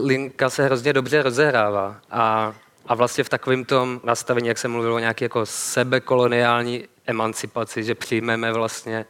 linka 0.03 0.51
se 0.51 0.65
hrozně 0.65 0.93
dobře 0.93 1.23
rozehrává. 1.23 2.01
A, 2.11 2.55
a 2.89 2.95
vlastně 2.95 3.25
v 3.25 3.29
takovém 3.29 3.65
tom 3.65 4.01
nastavení, 4.05 4.49
jak 4.49 4.59
se 4.59 4.69
mluvilo 4.69 4.97
o 4.97 4.99
nějaké 4.99 5.25
jako 5.25 5.47
sebekoloniální 5.47 6.89
emancipaci, 7.07 7.85
že 7.85 7.95
přijmeme 7.95 8.53
vlastně, 8.53 9.07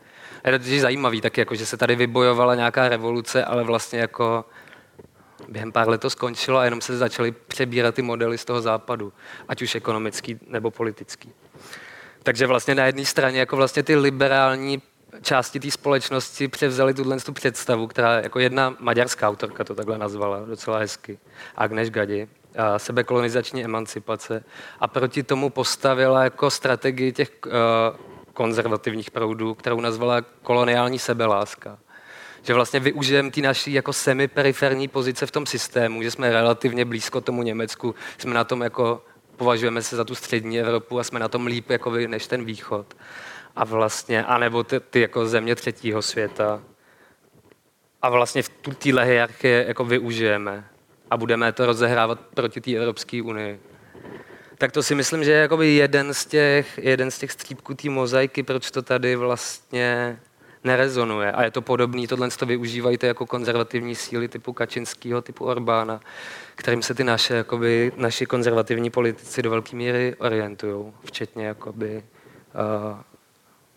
je 0.47 0.59
to 0.59 0.65
zajímavý 0.81 1.21
taky, 1.21 1.41
jako, 1.41 1.55
že 1.55 1.67
se 1.67 1.77
tady 1.77 1.97
vybojovala 1.97 2.55
nějaká 2.55 2.89
revoluce, 2.89 3.45
ale 3.45 3.65
vlastně 3.65 3.99
jako 3.99 4.45
během 5.49 5.73
pár 5.73 5.89
let 5.89 6.01
to 6.01 6.11
skončilo 6.11 6.59
a 6.59 6.65
jenom 6.65 6.81
se 6.81 6.97
začaly 6.97 7.33
přebírat 7.33 7.95
ty 7.95 8.03
modely 8.03 8.39
z 8.39 8.45
toho 8.45 8.61
západu, 8.61 9.13
ať 9.49 9.63
už 9.63 9.75
ekonomický 9.75 10.39
nebo 10.47 10.71
politický. 10.71 11.33
Takže 12.23 12.47
vlastně 12.47 12.75
na 12.75 12.87
jedné 12.87 13.05
straně 13.05 13.41
jako 13.41 13.57
vlastně 13.57 13.83
ty 13.83 13.97
liberální 13.97 14.83
části 15.23 15.61
té 15.61 15.71
společnosti 15.71 16.49
převzali 16.49 16.95
tuhle 16.95 17.21
tu 17.21 17.33
představu, 17.33 17.87
která 17.87 18.21
jako 18.21 18.39
jedna 18.39 18.77
maďarská 18.81 19.29
autorka 19.29 19.65
to 19.65 19.75
takhle 19.75 19.99
nazvala 19.99 20.45
docela 20.45 20.79
hezky, 20.79 21.19
Agnes 21.57 21.91
Gadi, 21.91 22.29
sebekolonizační 22.77 23.65
emancipace 23.65 24.45
a 24.81 24.89
proti 24.89 25.23
tomu 25.23 25.51
postavila 25.51 26.25
jako 26.25 26.51
strategii 26.51 27.13
těch 27.13 27.31
uh, 27.47 27.53
konzervativních 28.33 29.11
proudů, 29.11 29.55
kterou 29.55 29.81
nazvala 29.81 30.21
koloniální 30.43 30.99
sebeláska 30.99 31.79
že 32.47 32.55
vlastně 32.55 32.81
využijeme 32.81 33.31
ty 33.31 33.43
naší 33.43 33.73
jako 33.73 33.93
semiperiferní 33.93 34.89
pozice 34.89 35.27
v 35.27 35.31
tom 35.31 35.47
systému, 35.47 36.03
že 36.03 36.11
jsme 36.11 36.31
relativně 36.31 36.85
blízko 36.85 37.21
tomu 37.21 37.43
Německu, 37.43 37.95
jsme 38.19 38.35
na 38.35 38.45
tom 38.45 38.63
jako 38.63 39.03
považujeme 39.37 39.83
se 39.83 39.97
za 39.97 40.05
tu 40.05 40.15
střední 40.15 40.61
Evropu 40.61 40.99
a 40.99 41.05
jsme 41.05 41.21
na 41.21 41.29
tom 41.29 41.47
líp 41.47 41.71
jako 41.71 41.91
vy, 41.91 42.09
než 42.09 42.27
ten 42.27 42.45
východ. 42.45 42.97
A 43.57 43.65
vlastně, 43.65 44.25
anebo 44.25 44.65
ty, 44.65 44.81
ty 44.81 45.01
jako 45.01 45.27
země 45.27 45.55
třetího 45.55 46.03
světa. 46.03 46.63
A 48.03 48.11
vlastně 48.11 48.43
v 48.43 48.49
téhle 48.79 49.05
hierarchie 49.05 49.65
jako 49.69 49.85
využijeme 49.85 50.65
a 51.11 51.17
budeme 51.17 51.53
to 51.53 51.67
rozehrávat 51.67 52.21
proti 52.21 52.61
té 52.61 52.77
Evropské 52.77 53.23
unii. 53.23 53.61
Tak 54.59 54.73
to 54.73 54.83
si 54.83 54.95
myslím, 54.95 55.25
že 55.25 55.33
je 55.33 55.41
jakoby 55.41 55.69
jeden 55.69 56.15
z 56.15 56.27
těch, 56.27 56.79
jeden 56.83 57.11
z 57.11 57.19
těch 57.19 57.33
střípků 57.33 57.75
té 57.75 57.91
mozaiky, 57.91 58.43
proč 58.43 58.71
to 58.71 58.83
tady 58.83 59.17
vlastně 59.17 60.19
nerezonuje. 60.65 61.33
A 61.33 61.45
je 61.45 61.51
to 61.51 61.63
podobné, 61.63 62.07
tohle 62.07 62.31
to 62.31 62.47
využívají 62.47 62.99
ty 62.99 63.07
jako 63.07 63.27
konzervativní 63.27 63.95
síly 63.95 64.29
typu 64.29 64.53
Kačinského, 64.53 65.23
typu 65.23 65.45
Orbána, 65.45 66.01
kterým 66.55 66.83
se 66.83 66.95
ty 66.95 67.05
naše, 67.05 67.35
jakoby, 67.35 67.93
naši 67.97 68.27
konzervativní 68.27 68.91
politici 68.91 69.43
do 69.43 69.51
velké 69.51 69.77
míry 69.77 70.15
orientují, 70.19 70.93
včetně 71.05 71.47
jakoby, 71.47 71.97
uh, 71.97 72.99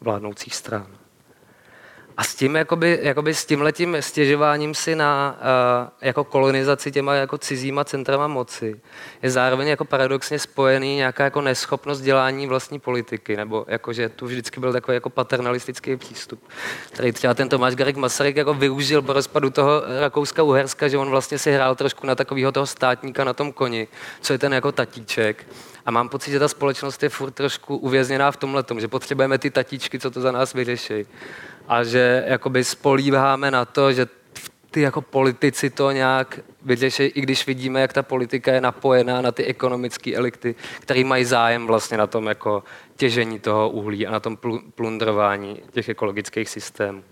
vládnoucích 0.02 0.56
stran. 0.56 0.99
A 2.20 2.24
s 2.24 2.36
tím, 2.36 2.56
jakoby, 2.56 3.00
jakoby 3.02 3.34
s 3.34 3.46
tímhletím 3.46 3.98
stěžováním 4.00 4.74
si 4.74 4.96
na 4.96 5.40
uh, 5.40 5.90
jako 6.02 6.24
kolonizaci 6.24 6.92
těma 6.92 7.14
jako 7.14 7.38
cizíma 7.38 7.84
centrama 7.84 8.28
moci 8.28 8.82
je 9.22 9.32
zároveň 9.32 9.68
jako 9.68 9.86
paradoxně 9.86 10.40
spojený 10.40 10.96
nějaká 10.96 11.24
jako 11.24 11.42
neschopnost 11.42 12.02
dělání 12.02 12.48
vlastní 12.48 12.80
politiky, 12.80 13.38
nebo 13.38 13.66
jako, 13.68 13.94
že 13.94 14.10
tu 14.10 14.26
vždycky 14.26 14.60
byl 14.60 14.74
takový 14.74 14.96
jako 14.96 15.10
paternalistický 15.10 15.98
přístup, 15.98 16.44
který 16.92 17.12
třeba 17.12 17.34
ten 17.34 17.50
Tomáš 17.50 17.76
Garek 17.76 17.96
Masaryk 17.96 18.36
jako 18.36 18.54
využil 18.54 19.02
po 19.02 19.14
rozpadu 19.14 19.50
toho 19.50 19.82
Rakouska-Uherska, 20.00 20.88
že 20.88 20.98
on 20.98 21.10
vlastně 21.10 21.38
si 21.38 21.52
hrál 21.52 21.76
trošku 21.76 22.08
na 22.08 22.16
takového 22.16 22.52
toho 22.52 22.66
státníka 22.66 23.24
na 23.24 23.34
tom 23.34 23.52
koni, 23.52 23.88
co 24.22 24.34
je 24.34 24.40
ten 24.40 24.54
jako 24.54 24.72
tatíček. 24.72 25.48
A 25.86 25.92
mám 25.92 26.10
pocit, 26.10 26.32
že 26.32 26.40
ta 26.40 26.48
společnost 26.48 27.04
je 27.04 27.10
furt 27.10 27.32
trošku 27.32 27.78
uvězněná 27.78 28.32
v 28.32 28.38
tomhle, 28.38 28.64
že 28.80 28.88
potřebujeme 28.88 29.38
ty 29.38 29.50
tatíčky, 29.50 30.00
co 30.00 30.12
to 30.12 30.22
za 30.22 30.32
nás 30.32 30.54
vyřeší 30.54 31.06
a 31.70 31.84
že 31.84 32.24
jakoby 32.28 32.64
spolíváme 32.64 33.52
na 33.52 33.66
to, 33.66 33.94
že 33.94 34.08
ty 34.72 34.82
jako 34.82 35.02
politici 35.02 35.70
to 35.70 35.92
nějak 35.92 36.40
vyřeší, 36.62 37.04
i 37.04 37.22
když 37.22 37.48
vidíme, 37.48 37.82
jak 37.82 37.94
ta 37.94 38.04
politika 38.04 38.54
je 38.54 38.62
napojená 38.62 39.22
na 39.22 39.32
ty 39.32 39.46
ekonomické 39.46 40.16
elity, 40.16 40.56
které 40.80 41.04
mají 41.04 41.26
zájem 41.26 41.68
vlastně 41.68 41.98
na 41.98 42.08
tom 42.08 42.28
jako 42.28 42.64
těžení 42.96 43.40
toho 43.40 43.70
uhlí 43.70 44.08
a 44.08 44.12
na 44.12 44.20
tom 44.20 44.38
plundrování 44.76 45.62
těch 45.72 45.90
ekologických 45.90 46.50
systémů. 46.50 47.04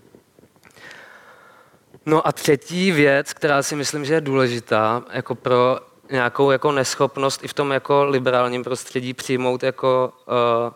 No 2.06 2.26
a 2.26 2.32
třetí 2.32 2.92
věc, 2.92 3.32
která 3.32 3.62
si 3.62 3.76
myslím, 3.76 4.04
že 4.04 4.14
je 4.14 4.20
důležitá 4.20 5.04
jako 5.12 5.34
pro 5.34 5.80
nějakou 6.10 6.50
jako 6.50 6.72
neschopnost 6.72 7.44
i 7.44 7.48
v 7.48 7.54
tom 7.54 7.70
jako 7.70 8.04
liberálním 8.04 8.64
prostředí 8.64 9.14
přijmout 9.14 9.62
jako 9.62 10.12
uh, 10.26 10.74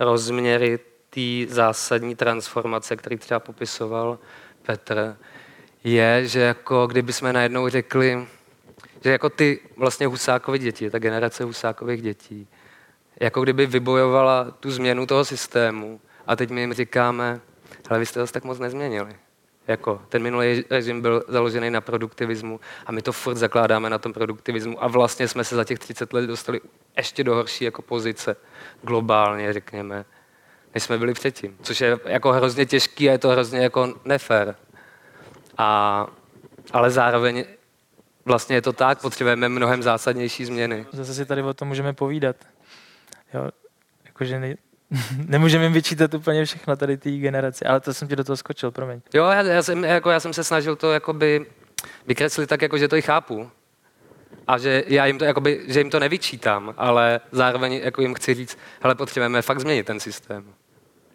rozměry 0.00 0.78
té 1.14 1.54
zásadní 1.54 2.16
transformace, 2.16 2.96
který 2.96 3.16
třeba 3.16 3.40
popisoval 3.40 4.18
Petr, 4.62 5.16
je, 5.84 6.26
že 6.26 6.40
jako 6.40 6.86
kdyby 6.86 7.12
jsme 7.12 7.32
najednou 7.32 7.68
řekli, 7.68 8.26
že 9.04 9.10
jako 9.10 9.30
ty 9.30 9.60
vlastně 9.76 10.06
Husákovy 10.06 10.58
děti, 10.58 10.90
ta 10.90 10.98
generace 10.98 11.44
Husákových 11.44 12.02
dětí, 12.02 12.48
jako 13.20 13.42
kdyby 13.42 13.66
vybojovala 13.66 14.50
tu 14.50 14.70
změnu 14.70 15.06
toho 15.06 15.24
systému 15.24 16.00
a 16.26 16.36
teď 16.36 16.50
my 16.50 16.60
jim 16.60 16.72
říkáme, 16.72 17.40
ale 17.90 17.98
vy 17.98 18.06
jste 18.06 18.26
to 18.26 18.32
tak 18.32 18.44
moc 18.44 18.58
nezměnili. 18.58 19.16
Jako, 19.68 20.02
ten 20.08 20.22
minulý 20.22 20.64
režim 20.70 21.02
byl 21.02 21.24
založený 21.28 21.70
na 21.70 21.80
produktivismu 21.80 22.60
a 22.86 22.92
my 22.92 23.02
to 23.02 23.12
furt 23.12 23.36
zakládáme 23.36 23.90
na 23.90 23.98
tom 23.98 24.12
produktivismu 24.12 24.84
a 24.84 24.88
vlastně 24.88 25.28
jsme 25.28 25.44
se 25.44 25.56
za 25.56 25.64
těch 25.64 25.78
30 25.78 26.12
let 26.12 26.26
dostali 26.26 26.60
ještě 26.96 27.24
do 27.24 27.34
horší 27.34 27.64
jako 27.64 27.82
pozice 27.82 28.36
globálně, 28.82 29.52
řekněme, 29.52 30.04
než 30.74 30.82
jsme 30.82 30.98
byli 30.98 31.14
předtím. 31.14 31.56
Což 31.62 31.80
je 31.80 31.98
jako 32.04 32.32
hrozně 32.32 32.66
těžký 32.66 33.08
a 33.08 33.12
je 33.12 33.18
to 33.18 33.28
hrozně 33.28 33.58
jako 33.58 33.94
nefér. 34.04 34.56
A, 35.58 36.06
ale 36.72 36.90
zároveň 36.90 37.44
vlastně 38.24 38.56
je 38.56 38.62
to 38.62 38.72
tak, 38.72 39.00
potřebujeme 39.00 39.48
mnohem 39.48 39.82
zásadnější 39.82 40.44
změny. 40.44 40.86
Zase 40.92 41.14
si 41.14 41.26
tady 41.26 41.42
o 41.42 41.54
tom 41.54 41.68
můžeme 41.68 41.92
povídat. 41.92 42.36
Jo, 43.34 43.50
jakože 44.04 44.40
ne, 44.40 44.54
nemůžeme 45.26 45.64
jim 45.64 45.72
vyčítat 45.72 46.14
úplně 46.14 46.44
všechno 46.44 46.76
tady 46.76 46.96
té 46.96 47.10
generaci, 47.10 47.64
ale 47.64 47.80
to 47.80 47.94
jsem 47.94 48.08
ti 48.08 48.16
do 48.16 48.24
toho 48.24 48.36
skočil, 48.36 48.70
promiň. 48.70 49.00
Jo, 49.14 49.24
já, 49.24 49.42
já, 49.42 49.62
jsem, 49.62 49.84
jako, 49.84 50.10
já 50.10 50.20
jsem 50.20 50.32
se 50.32 50.44
snažil 50.44 50.76
to 50.76 50.92
jakoby 50.92 51.46
vykreslit 52.06 52.48
tak, 52.48 52.62
jako, 52.62 52.78
že 52.78 52.88
to 52.88 52.96
i 52.96 53.02
chápu. 53.02 53.50
A 54.46 54.58
že 54.58 54.84
já 54.86 55.06
jim 55.06 55.18
to, 55.18 55.24
jakoby, 55.24 55.64
že 55.66 55.80
jim 55.80 55.90
to 55.90 56.00
nevyčítám, 56.00 56.74
ale 56.76 57.20
zároveň 57.32 57.72
jako 57.72 58.02
jim 58.02 58.14
chci 58.14 58.34
říct, 58.34 58.58
hele, 58.80 58.94
potřebujeme 58.94 59.42
fakt 59.42 59.60
změnit 59.60 59.86
ten 59.86 60.00
systém 60.00 60.54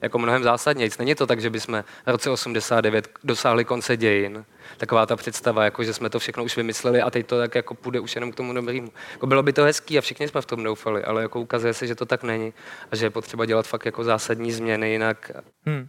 jako 0.02 0.20
mnohem 0.20 0.44
zásadnější. 0.44 0.96
Není 1.00 1.16
to 1.16 1.28
tak, 1.28 1.42
že 1.42 1.50
bychom 1.50 1.84
v 2.06 2.10
roce 2.10 2.30
89 2.30 3.10
dosáhli 3.24 3.66
konce 3.66 3.98
dějin. 3.98 4.46
Taková 4.78 5.06
ta 5.06 5.16
představa, 5.16 5.64
jako 5.64 5.84
že 5.84 5.94
jsme 5.94 6.10
to 6.10 6.20
všechno 6.20 6.44
už 6.44 6.58
vymysleli 6.58 7.02
a 7.02 7.10
teď 7.10 7.28
to 7.28 7.38
tak 7.38 7.56
jako 7.56 7.74
půjde 7.74 8.00
už 8.00 8.16
jenom 8.16 8.32
k 8.32 8.36
tomu 8.36 8.54
dobrému. 8.54 8.92
Jako 9.12 9.28
bylo 9.28 9.44
by 9.44 9.54
to 9.54 9.64
hezký 9.64 9.98
a 9.98 10.02
všichni 10.02 10.28
jsme 10.28 10.42
v 10.42 10.46
tom 10.46 10.64
doufali, 10.64 11.04
ale 11.04 11.22
jako 11.22 11.40
ukazuje 11.40 11.74
se, 11.74 11.88
že 11.88 11.96
to 11.96 12.06
tak 12.06 12.24
není 12.24 12.54
a 12.92 12.96
že 12.96 13.06
je 13.06 13.10
potřeba 13.10 13.46
dělat 13.46 13.68
fakt 13.68 13.86
jako 13.86 14.04
zásadní 14.04 14.52
změny 14.52 14.92
jinak. 14.92 15.32
Hmm. 15.66 15.88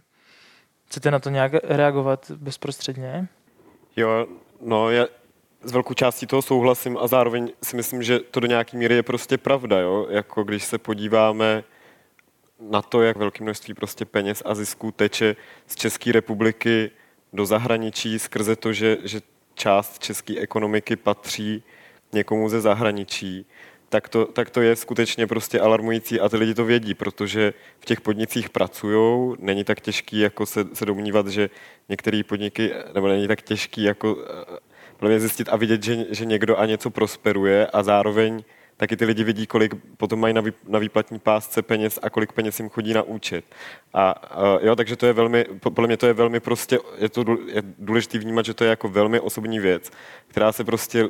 Chcete 0.87 1.11
na 1.11 1.19
to 1.19 1.29
nějak 1.29 1.51
reagovat 1.63 2.31
bezprostředně? 2.31 3.27
Jo, 3.95 4.27
no 4.61 4.91
já 4.91 5.05
s 5.63 5.71
velkou 5.71 5.93
částí 5.93 6.27
toho 6.27 6.41
souhlasím 6.41 6.97
a 6.97 7.07
zároveň 7.07 7.51
si 7.63 7.75
myslím, 7.75 8.03
že 8.03 8.19
to 8.19 8.39
do 8.39 8.47
nějaké 8.47 8.77
míry 8.77 8.95
je 8.95 9.03
prostě 9.03 9.37
pravda, 9.37 9.79
jo? 9.79 10.07
Jako 10.09 10.43
když 10.43 10.63
se 10.63 10.77
podíváme 10.77 11.63
na 12.69 12.81
to, 12.81 13.01
jak 13.01 13.17
velké 13.17 13.43
množství 13.43 13.73
prostě 13.73 14.05
peněz 14.05 14.43
a 14.45 14.55
zisků 14.55 14.91
teče 14.91 15.35
z 15.67 15.75
České 15.75 16.11
republiky 16.11 16.91
do 17.33 17.45
zahraničí 17.45 18.19
skrze 18.19 18.55
to, 18.55 18.73
že, 18.73 18.97
že 19.03 19.21
část 19.53 19.99
české 19.99 20.39
ekonomiky 20.39 20.95
patří 20.95 21.63
někomu 22.13 22.49
ze 22.49 22.61
zahraničí, 22.61 23.45
tak 23.89 24.09
to, 24.09 24.25
tak 24.25 24.49
to 24.49 24.61
je 24.61 24.75
skutečně 24.75 25.27
prostě 25.27 25.59
alarmující 25.59 26.19
a 26.19 26.29
ty 26.29 26.37
lidi 26.37 26.53
to 26.53 26.65
vědí, 26.65 26.93
protože 26.93 27.53
v 27.79 27.85
těch 27.85 28.01
podnicích 28.01 28.49
pracují, 28.49 29.35
není 29.39 29.63
tak 29.63 29.81
těžký 29.81 30.19
jako 30.19 30.45
se, 30.45 30.65
se 30.73 30.85
domnívat, 30.85 31.27
že 31.27 31.49
některé 31.89 32.21
podniky, 32.23 32.71
nebo 32.93 33.07
není 33.07 33.27
tak 33.27 33.41
těžký 33.41 33.83
jako 33.83 34.15
uh, 34.15 35.17
zjistit 35.17 35.49
a 35.49 35.55
vidět, 35.55 35.83
že, 35.83 36.05
že 36.09 36.25
někdo 36.25 36.59
a 36.59 36.65
něco 36.65 36.89
prosperuje 36.89 37.67
a 37.67 37.83
zároveň 37.83 38.43
taky 38.81 38.97
ty 38.97 39.05
lidi 39.05 39.23
vidí, 39.23 39.47
kolik 39.47 39.75
potom 39.97 40.19
mají 40.19 40.33
na, 40.33 40.41
vý, 40.41 40.53
na 40.67 40.79
výplatní 40.79 41.19
pásce 41.19 41.61
peněz 41.61 41.99
a 42.01 42.09
kolik 42.09 42.31
peněz 42.31 42.59
jim 42.59 42.69
chodí 42.69 42.93
na 42.93 43.01
účet. 43.01 43.45
A, 43.93 44.11
a 44.11 44.59
jo, 44.61 44.75
takže 44.75 44.95
to 44.95 45.05
je 45.05 45.13
velmi, 45.13 45.45
podle 45.59 45.87
mě 45.87 45.97
to 45.97 46.07
je 46.07 46.13
velmi 46.13 46.39
prostě, 46.39 46.79
je 46.97 47.09
to 47.09 47.25
je 47.45 47.61
důležité 47.79 48.17
vnímat, 48.17 48.45
že 48.45 48.53
to 48.53 48.63
je 48.63 48.69
jako 48.69 48.89
velmi 48.89 49.19
osobní 49.19 49.59
věc, 49.59 49.91
která 50.27 50.51
se 50.51 50.63
prostě 50.63 51.07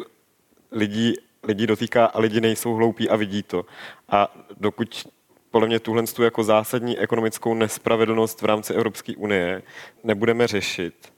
lidí, 0.72 1.14
lidí 1.44 1.68
dotýká 1.68 2.06
a 2.06 2.20
lidi 2.20 2.42
nejsou 2.42 2.74
hloupí 2.74 3.10
a 3.10 3.16
vidí 3.16 3.44
to. 3.44 3.66
A 4.10 4.36
dokud 4.60 5.08
podle 5.52 5.68
mě 5.68 5.80
tuhle 5.80 6.04
tu 6.04 6.24
jako 6.24 6.44
zásadní 6.44 7.00
ekonomickou 7.00 7.54
nespravedlnost 7.54 8.42
v 8.42 8.46
rámci 8.46 8.74
Evropské 8.74 9.16
unie 9.16 9.62
nebudeme 10.04 10.48
řešit, 10.48 11.14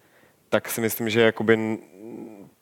tak 0.49 0.69
si 0.69 0.81
myslím, 0.81 1.09
že 1.09 1.21
jakoby 1.21 1.77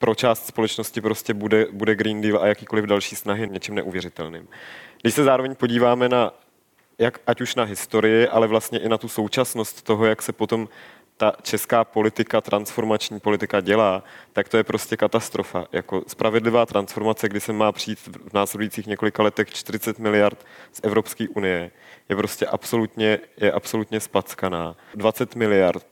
pro 0.01 0.15
část 0.15 0.47
společnosti 0.47 1.01
prostě 1.01 1.33
bude, 1.33 1.65
bude 1.71 1.95
Green 1.95 2.21
Deal 2.21 2.41
a 2.41 2.47
jakýkoliv 2.47 2.85
další 2.85 3.15
snahy 3.15 3.47
něčím 3.51 3.75
neuvěřitelným. 3.75 4.47
Když 5.01 5.13
se 5.13 5.23
zároveň 5.23 5.55
podíváme 5.55 6.09
na, 6.09 6.33
jak, 6.97 7.19
ať 7.27 7.41
už 7.41 7.55
na 7.55 7.63
historii, 7.63 8.27
ale 8.27 8.47
vlastně 8.47 8.79
i 8.79 8.89
na 8.89 8.97
tu 8.97 9.07
současnost 9.07 9.81
toho, 9.81 10.05
jak 10.05 10.21
se 10.21 10.33
potom 10.33 10.69
ta 11.17 11.33
česká 11.41 11.83
politika, 11.83 12.41
transformační 12.41 13.19
politika 13.19 13.61
dělá, 13.61 14.03
tak 14.33 14.49
to 14.49 14.57
je 14.57 14.63
prostě 14.63 14.97
katastrofa. 14.97 15.65
Jako 15.71 16.03
spravedlivá 16.07 16.65
transformace, 16.65 17.29
kdy 17.29 17.39
se 17.39 17.53
má 17.53 17.71
přijít 17.71 17.99
v 18.29 18.33
následujících 18.33 18.87
několika 18.87 19.23
letech 19.23 19.49
40 19.49 19.99
miliard 19.99 20.45
z 20.71 20.79
Evropské 20.83 21.27
unie, 21.35 21.71
je 22.09 22.15
prostě 22.15 22.45
absolutně, 22.45 23.19
je 23.37 23.51
absolutně 23.51 23.99
spackaná. 23.99 24.75
20 24.95 25.35
miliard, 25.35 25.85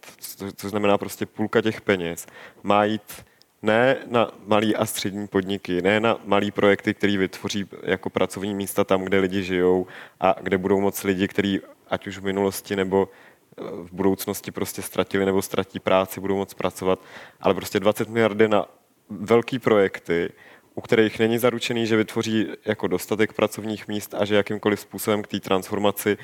což 0.56 0.70
znamená 0.70 0.98
prostě 0.98 1.26
půlka 1.26 1.62
těch 1.62 1.82
peněz, 1.82 2.28
má 2.64 2.86
jít 2.86 3.26
ne 3.62 3.98
na 4.08 4.32
malý 4.46 4.76
a 4.76 4.86
střední 4.86 5.28
podniky, 5.28 5.82
ne 5.82 6.00
na 6.00 6.20
malý 6.26 6.52
projekty, 6.52 6.94
které 6.94 7.18
vytvoří 7.18 7.66
jako 7.84 8.10
pracovní 8.10 8.56
místa 8.56 8.84
tam, 8.84 9.02
kde 9.02 9.20
lidi 9.20 9.44
žijou 9.44 9.88
a 10.20 10.36
kde 10.42 10.58
budou 10.58 10.80
moc 10.80 11.04
lidi, 11.04 11.28
kteří 11.28 11.60
ať 11.90 12.08
už 12.08 12.18
v 12.18 12.24
minulosti 12.24 12.76
nebo 12.76 13.10
v 13.58 13.92
budoucnosti 13.92 14.52
prostě 14.52 14.82
ztratili 14.82 15.26
nebo 15.26 15.42
ztratí 15.42 15.80
práci, 15.80 16.22
budou 16.22 16.36
moc 16.36 16.54
pracovat, 16.54 17.00
ale 17.42 17.54
prostě 17.54 17.80
20 17.80 18.10
miliardy 18.10 18.48
na 18.48 18.66
velký 19.10 19.60
projekty, 19.60 20.32
u 20.76 20.82
kterých 20.82 21.20
není 21.20 21.38
zaručený, 21.38 21.88
že 21.88 21.98
vytvoří 21.98 22.48
jako 22.66 22.88
dostatek 22.88 23.34
pracovních 23.34 23.88
míst 23.88 24.14
a 24.14 24.26
že 24.26 24.36
jakýmkoliv 24.36 24.80
způsobem 24.80 25.22
k 25.22 25.28
té 25.28 25.40
transformaci 25.40 26.18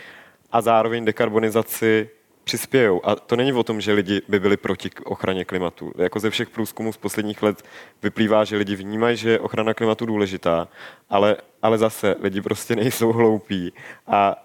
a 0.52 0.62
zároveň 0.62 1.06
dekarbonizaci 1.06 2.10
přispějou. 2.46 3.02
A 3.04 3.16
to 3.16 3.36
není 3.36 3.54
o 3.54 3.64
tom, 3.64 3.82
že 3.82 3.94
lidi 3.94 4.22
by 4.28 4.40
byli 4.40 4.58
proti 4.58 4.90
ochraně 5.06 5.46
klimatu. 5.46 5.92
Jako 5.98 6.20
ze 6.20 6.30
všech 6.30 6.50
průzkumů 6.50 6.94
z 6.94 6.98
posledních 6.98 7.44
let 7.44 7.64
vyplývá, 8.04 8.44
že 8.44 8.58
lidi 8.58 8.76
vnímají, 8.76 9.18
že 9.18 9.30
je 9.30 9.40
ochrana 9.40 9.74
klimatu 9.74 10.06
důležitá, 10.06 10.68
ale, 11.10 11.38
ale 11.62 11.78
zase 11.78 12.16
lidi 12.20 12.42
prostě 12.42 12.76
nejsou 12.76 13.12
hloupí 13.12 13.74
a 14.08 14.36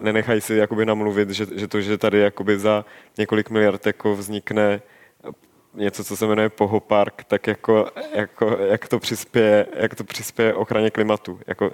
nenechají 0.00 0.40
si 0.40 0.54
jakoby 0.54 0.86
namluvit, 0.86 1.30
že, 1.30 1.46
že 1.54 1.68
to, 1.68 1.80
že 1.80 1.98
tady 1.98 2.18
jakoby 2.18 2.58
za 2.58 2.84
několik 3.18 3.50
miliard 3.50 3.86
jako 3.86 4.16
vznikne 4.16 4.82
něco, 5.74 6.04
co 6.04 6.16
se 6.16 6.26
jmenuje 6.26 6.48
Poho 6.48 6.80
Park, 6.80 7.24
tak 7.24 7.46
jako, 7.46 7.90
jako, 8.14 8.58
jak, 8.60 8.88
to 8.88 8.98
přispěje, 8.98 9.66
jak 9.74 9.94
to 9.94 10.04
přispěje 10.04 10.54
ochraně 10.54 10.90
klimatu. 10.90 11.40
Jako, 11.46 11.70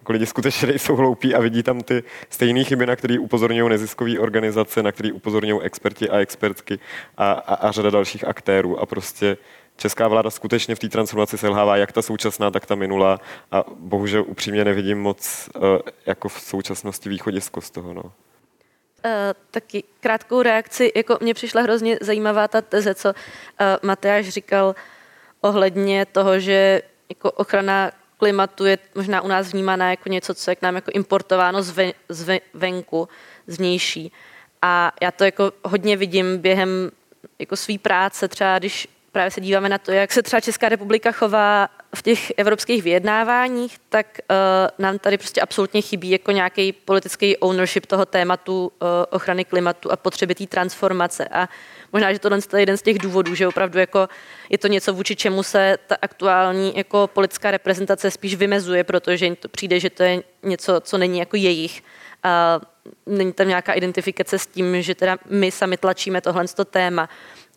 jako 0.00 0.12
lidi 0.12 0.26
skutečně 0.26 0.68
nejsou 0.68 0.96
hloupí 0.96 1.34
a 1.34 1.40
vidí 1.40 1.62
tam 1.62 1.80
ty 1.80 2.02
stejné 2.30 2.64
chyby, 2.64 2.86
na 2.86 2.96
které 2.96 3.18
upozorňují 3.18 3.70
neziskové 3.70 4.18
organizace, 4.18 4.82
na 4.82 4.92
které 4.92 5.12
upozorňují 5.12 5.62
experti 5.62 6.10
a 6.10 6.18
expertky 6.18 6.78
a, 7.16 7.32
a, 7.32 7.54
a 7.54 7.70
řada 7.70 7.90
dalších 7.90 8.24
aktérů. 8.24 8.80
A 8.80 8.86
prostě 8.86 9.36
česká 9.76 10.08
vláda 10.08 10.30
skutečně 10.30 10.74
v 10.74 10.78
té 10.78 10.88
transformaci 10.88 11.38
selhává, 11.38 11.76
jak 11.76 11.92
ta 11.92 12.02
současná, 12.02 12.50
tak 12.50 12.66
ta 12.66 12.74
minulá. 12.74 13.20
A 13.52 13.64
bohužel 13.76 14.24
upřímně 14.26 14.64
nevidím 14.64 15.00
moc 15.02 15.50
uh, 15.54 15.62
jako 16.06 16.28
v 16.28 16.40
současnosti 16.40 17.08
východisko 17.08 17.60
z 17.60 17.70
toho. 17.70 17.94
No. 17.94 18.02
Uh, 18.02 18.10
taky 19.50 19.84
krátkou 20.00 20.42
reakci, 20.42 20.92
jako 20.96 21.18
mně 21.20 21.34
přišla 21.34 21.62
hrozně 21.62 21.98
zajímavá 22.00 22.48
ta 22.48 22.60
teze, 22.60 22.94
co 22.94 23.08
uh, 23.08 23.14
Matyáš 23.82 24.28
říkal 24.28 24.74
ohledně 25.40 26.06
toho, 26.06 26.40
že 26.40 26.82
jako 27.08 27.30
ochrana 27.30 27.90
klimatu 28.20 28.64
je 28.64 28.78
možná 28.94 29.20
u 29.20 29.28
nás 29.28 29.52
vnímána 29.52 29.90
jako 29.90 30.08
něco, 30.08 30.34
co 30.34 30.50
je 30.50 30.56
k 30.56 30.62
nám 30.62 30.74
jako 30.74 30.90
importováno 30.94 31.62
zve, 32.08 32.40
venku, 32.54 33.08
zvnější. 33.46 34.12
A 34.62 34.92
já 35.02 35.10
to 35.10 35.24
jako 35.24 35.52
hodně 35.64 35.96
vidím 35.96 36.38
během 36.38 36.90
jako 37.38 37.56
své 37.56 37.78
práce, 37.78 38.28
třeba 38.28 38.58
když 38.58 38.88
právě 39.12 39.30
se 39.30 39.40
díváme 39.40 39.68
na 39.68 39.78
to, 39.78 39.92
jak 39.92 40.12
se 40.12 40.22
třeba 40.22 40.40
Česká 40.40 40.68
republika 40.68 41.12
chová 41.12 41.68
v 41.94 42.02
těch 42.02 42.32
evropských 42.36 42.82
vyjednáváních, 42.82 43.78
tak 43.88 44.06
uh, 44.30 44.36
nám 44.84 44.98
tady 44.98 45.18
prostě 45.18 45.40
absolutně 45.40 45.82
chybí 45.82 46.10
jako 46.10 46.30
nějaký 46.30 46.72
politický 46.72 47.36
ownership 47.36 47.86
toho 47.86 48.06
tématu 48.06 48.66
uh, 48.66 48.88
ochrany 49.10 49.44
klimatu 49.44 49.92
a 49.92 49.96
potřeby 49.96 50.34
té 50.34 50.46
transformace. 50.46 51.28
A 51.28 51.48
možná, 51.92 52.12
že 52.12 52.18
tohle 52.18 52.38
je 52.52 52.60
jeden 52.60 52.76
z 52.76 52.82
těch 52.82 52.98
důvodů, 52.98 53.34
že 53.34 53.48
opravdu 53.48 53.78
jako 53.78 54.08
je 54.48 54.58
to 54.58 54.68
něco, 54.68 54.94
vůči 54.94 55.16
čemu 55.16 55.42
se 55.42 55.78
ta 55.86 55.96
aktuální 56.02 56.72
jako 56.76 57.10
politická 57.12 57.50
reprezentace 57.50 58.10
spíš 58.10 58.34
vymezuje, 58.34 58.84
protože 58.84 59.24
jim 59.24 59.36
to 59.36 59.48
přijde, 59.48 59.80
že 59.80 59.90
to 59.90 60.02
je 60.02 60.22
něco, 60.42 60.80
co 60.80 60.98
není 60.98 61.18
jako 61.18 61.36
jejich. 61.36 61.82
A 62.22 62.60
není 63.06 63.32
tam 63.32 63.48
nějaká 63.48 63.72
identifikace 63.72 64.38
s 64.38 64.46
tím, 64.46 64.82
že 64.82 64.94
teda 64.94 65.18
my 65.28 65.50
sami 65.50 65.76
tlačíme 65.76 66.20
tohle 66.20 66.44
téma. 66.70 67.08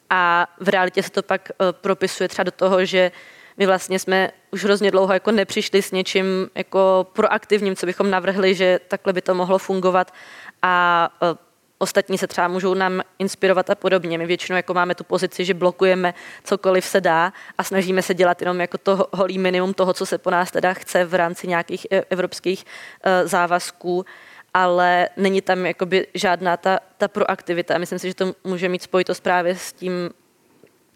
A 0.09 0.47
v 0.59 0.69
realitě 0.69 1.03
se 1.03 1.11
to 1.11 1.23
pak 1.23 1.49
uh, 1.49 1.71
propisuje 1.71 2.29
třeba 2.29 2.43
do 2.43 2.51
toho, 2.51 2.85
že 2.85 3.11
my 3.57 3.65
vlastně 3.65 3.99
jsme 3.99 4.31
už 4.51 4.63
hrozně 4.63 4.91
dlouho 4.91 5.13
jako 5.13 5.31
nepřišli 5.31 5.81
s 5.81 5.91
něčím 5.91 6.49
jako 6.55 7.07
proaktivním, 7.13 7.75
co 7.75 7.85
bychom 7.85 8.09
navrhli, 8.09 8.55
že 8.55 8.79
takhle 8.87 9.13
by 9.13 9.21
to 9.21 9.35
mohlo 9.35 9.57
fungovat 9.57 10.13
a 10.61 11.09
uh, 11.21 11.37
ostatní 11.83 12.17
se 12.17 12.27
třeba 12.27 12.47
můžou 12.47 12.73
nám 12.73 13.01
inspirovat 13.19 13.69
a 13.69 13.75
podobně. 13.75 14.17
My 14.17 14.25
většinou 14.25 14.55
jako 14.55 14.73
máme 14.73 14.95
tu 14.95 15.03
pozici, 15.03 15.45
že 15.45 15.53
blokujeme 15.53 16.13
cokoliv 16.43 16.85
se 16.85 17.01
dá 17.01 17.33
a 17.57 17.63
snažíme 17.63 18.01
se 18.01 18.13
dělat 18.13 18.41
jenom 18.41 18.61
jako 18.61 18.77
to 18.77 19.07
holý 19.13 19.37
minimum 19.37 19.73
toho, 19.73 19.93
co 19.93 20.05
se 20.05 20.17
po 20.17 20.29
nás 20.29 20.51
teda 20.51 20.73
chce 20.73 21.05
v 21.05 21.13
rámci 21.13 21.47
nějakých 21.47 21.87
e, 21.91 22.03
evropských 22.09 22.65
uh, 22.65 23.27
závazků 23.27 24.05
ale 24.53 25.09
není 25.17 25.41
tam 25.41 25.65
jakoby 25.65 26.07
žádná 26.13 26.57
ta, 26.57 26.79
ta 26.97 27.07
proaktivita. 27.07 27.77
Myslím 27.77 27.99
si, 27.99 28.07
že 28.07 28.13
to 28.13 28.35
může 28.43 28.69
mít 28.69 28.83
spojitost 28.83 29.23
právě 29.23 29.55
s 29.55 29.73
tím, 29.73 30.09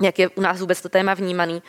jak 0.02 0.20
je 0.20 0.30
u 0.30 0.42
nás 0.42 0.60
vůbec 0.60 0.82
to 0.82 0.90
téma 0.90 1.14
vnímaný. 1.14 1.64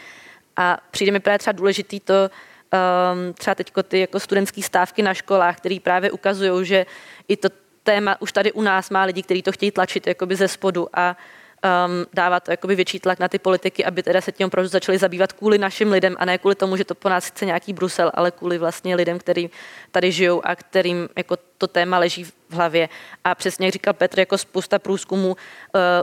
A 0.56 0.78
přijde 0.90 1.12
mi 1.12 1.20
právě 1.20 1.38
třeba 1.38 1.52
důležitý 1.52 2.00
to, 2.00 2.14
um, 2.14 3.34
třeba 3.34 3.54
teď 3.54 3.72
ty 3.88 4.00
jako 4.00 4.20
studentské 4.20 4.62
stávky 4.62 5.02
na 5.02 5.14
školách, 5.14 5.56
které 5.56 5.78
právě 5.82 6.10
ukazují, 6.10 6.66
že 6.66 6.86
i 7.28 7.36
to 7.36 7.48
téma 7.88 8.20
už 8.20 8.32
tady 8.32 8.52
u 8.52 8.62
nás 8.62 8.90
má 8.90 9.02
lidi, 9.02 9.22
kteří 9.22 9.42
to 9.42 9.52
chtějí 9.52 9.70
tlačit 9.70 10.06
jakoby 10.06 10.36
ze 10.36 10.48
spodu 10.48 10.88
a 10.92 11.16
um, 11.16 12.06
dává 12.12 12.40
to 12.40 12.50
jakoby 12.50 12.74
větší 12.76 13.00
tlak 13.00 13.18
na 13.18 13.28
ty 13.28 13.38
politiky, 13.38 13.84
aby 13.84 14.02
teda 14.02 14.20
se 14.20 14.32
tím 14.32 14.46
opravdu 14.46 14.68
začali 14.68 14.98
zabývat 14.98 15.32
kvůli 15.32 15.58
našim 15.58 15.92
lidem 15.92 16.16
a 16.18 16.24
ne 16.24 16.38
kvůli 16.38 16.54
tomu, 16.54 16.76
že 16.76 16.84
to 16.84 16.94
po 16.94 17.08
nás 17.08 17.26
chce 17.26 17.46
nějaký 17.46 17.72
Brusel, 17.72 18.10
ale 18.14 18.30
kvůli 18.30 18.58
vlastně 18.58 18.96
lidem, 18.96 19.18
kteří 19.18 19.50
tady 19.90 20.12
žijou 20.12 20.40
a 20.44 20.56
kterým 20.56 21.08
jako 21.16 21.36
to 21.58 21.66
téma 21.66 21.98
leží 21.98 22.24
v 22.24 22.52
hlavě. 22.52 22.88
A 23.24 23.34
přesně 23.34 23.66
jak 23.66 23.72
říkal 23.72 23.94
Petr, 23.94 24.18
jako 24.18 24.38
spousta 24.38 24.78
průzkumů 24.78 25.28
uh, 25.28 25.36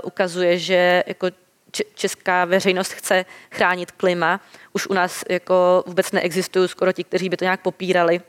ukazuje, 0.04 0.58
že 0.58 1.04
jako 1.08 1.28
česká 1.94 2.46
veřejnost 2.46 2.92
chce 2.92 3.26
chránit 3.52 3.92
klima. 3.92 4.42
Už 4.74 4.88
u 4.88 4.94
nás 4.94 5.24
jako 5.30 5.84
vůbec 5.88 6.12
neexistují 6.12 6.68
skoro 6.68 6.92
ti, 6.92 7.04
kteří 7.04 7.30
by 7.30 7.38
to 7.38 7.46
nějak 7.46 7.62
popírali. 7.62 8.22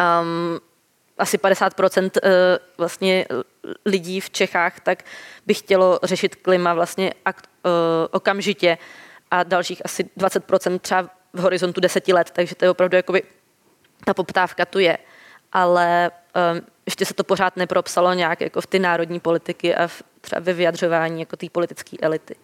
Um, 0.00 0.60
asi 1.18 1.38
50% 1.38 2.10
eh, 2.22 2.30
vlastně 2.78 3.26
lidí 3.86 4.20
v 4.20 4.30
Čechách 4.30 4.80
tak 4.80 5.02
by 5.46 5.54
chtělo 5.54 5.98
řešit 6.02 6.36
klima 6.36 6.74
vlastně 6.74 7.12
eh, 7.26 7.32
okamžitě 8.10 8.78
a 9.30 9.42
dalších 9.42 9.82
asi 9.84 10.04
20% 10.18 10.78
třeba 10.78 11.10
v 11.32 11.40
horizontu 11.40 11.80
deseti 11.80 12.12
let, 12.12 12.30
takže 12.30 12.54
to 12.54 12.64
je 12.64 12.70
opravdu 12.70 12.96
jakoby 12.96 13.22
ta 14.04 14.14
poptávka 14.14 14.64
tu 14.64 14.78
je. 14.78 14.98
Ale 15.52 16.10
um, 16.52 16.60
ještě 16.86 17.04
se 17.04 17.14
to 17.14 17.24
pořád 17.24 17.56
nepropsalo 17.56 18.14
nějak 18.14 18.40
jako 18.40 18.60
v 18.60 18.66
ty 18.66 18.78
národní 18.78 19.20
politiky 19.20 19.74
a 19.74 19.86
v, 19.86 20.02
třeba 20.20 20.40
ve 20.40 20.52
vyjadřování 20.52 21.20
jako 21.20 21.36
té 21.36 21.46
politické 21.52 21.96
elity. 22.02 22.34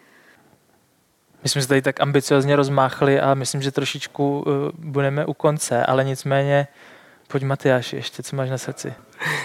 My 1.42 1.48
jsme 1.48 1.62
se 1.62 1.68
tady 1.68 1.82
tak 1.82 2.00
ambiciozně 2.00 2.56
rozmáchli 2.56 3.20
a 3.20 3.34
myslím, 3.34 3.62
že 3.62 3.70
trošičku 3.70 4.44
budeme 4.78 5.26
u 5.26 5.34
konce, 5.34 5.86
ale 5.86 6.04
nicméně 6.04 6.68
Pojď 7.28 7.42
Matyáš, 7.44 7.92
ještě 7.92 8.22
co 8.22 8.36
máš 8.36 8.50
na 8.50 8.58
srdci? 8.58 8.94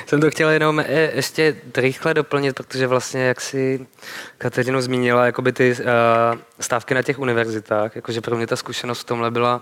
Jsem 0.06 0.22
to 0.22 0.30
chtěl 0.30 0.50
jenom 0.50 0.80
e, 0.80 0.86
ještě 1.16 1.56
rychle 1.76 2.14
doplnit, 2.14 2.56
protože 2.56 2.88
vlastně, 2.88 3.22
jak 3.22 3.42
si 3.42 3.88
Kateřinu 4.38 4.82
zmínila, 4.82 5.26
jakoby 5.26 5.52
ty 5.52 5.72
uh, 5.72 5.86
stávky 6.60 6.94
na 6.94 7.02
těch 7.02 7.20
univerzitách, 7.20 7.96
jakože 7.96 8.22
pro 8.22 8.36
mě 8.36 8.48
ta 8.48 8.56
zkušenost 8.56 9.00
v 9.00 9.04
tomhle 9.04 9.32
byla 9.32 9.62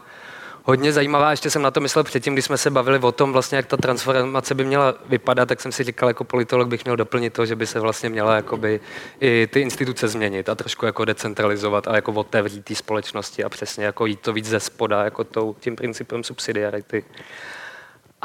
hodně 0.66 0.94
zajímavá. 0.94 1.32
Ještě 1.32 1.50
jsem 1.50 1.62
na 1.62 1.72
to 1.72 1.80
myslel 1.80 2.04
předtím, 2.04 2.34
když 2.34 2.46
jsme 2.46 2.58
se 2.58 2.70
bavili 2.70 3.00
o 3.00 3.12
tom, 3.12 3.34
vlastně, 3.34 3.56
jak 3.56 3.66
ta 3.66 3.78
transformace 3.78 4.56
by 4.56 4.66
měla 4.66 4.94
vypadat, 5.10 5.46
tak 5.46 5.62
jsem 5.62 5.72
si 5.72 5.84
říkal, 5.84 6.10
jako 6.10 6.24
politolog 6.24 6.68
bych 6.68 6.86
měl 6.86 6.96
doplnit 6.96 7.34
to, 7.34 7.46
že 7.46 7.56
by 7.56 7.68
se 7.68 7.80
vlastně 7.80 8.10
měla 8.10 8.36
jakoby, 8.36 8.80
i 9.20 9.48
ty 9.52 9.62
instituce 9.62 10.08
změnit 10.08 10.50
a 10.50 10.56
trošku 10.56 10.86
jako 10.86 11.06
decentralizovat 11.06 11.88
a 11.88 11.96
jako 11.96 12.12
otevřít 12.12 12.66
té 12.66 12.76
společnosti 12.76 13.44
a 13.44 13.50
přesně 13.50 13.86
jako 13.86 14.06
jít 14.06 14.20
to 14.20 14.34
víc 14.34 14.46
ze 14.46 14.60
spoda, 14.60 15.04
jako 15.04 15.24
tou, 15.24 15.56
tím 15.60 15.76
principem 15.76 16.24
subsidiarity. 16.24 17.04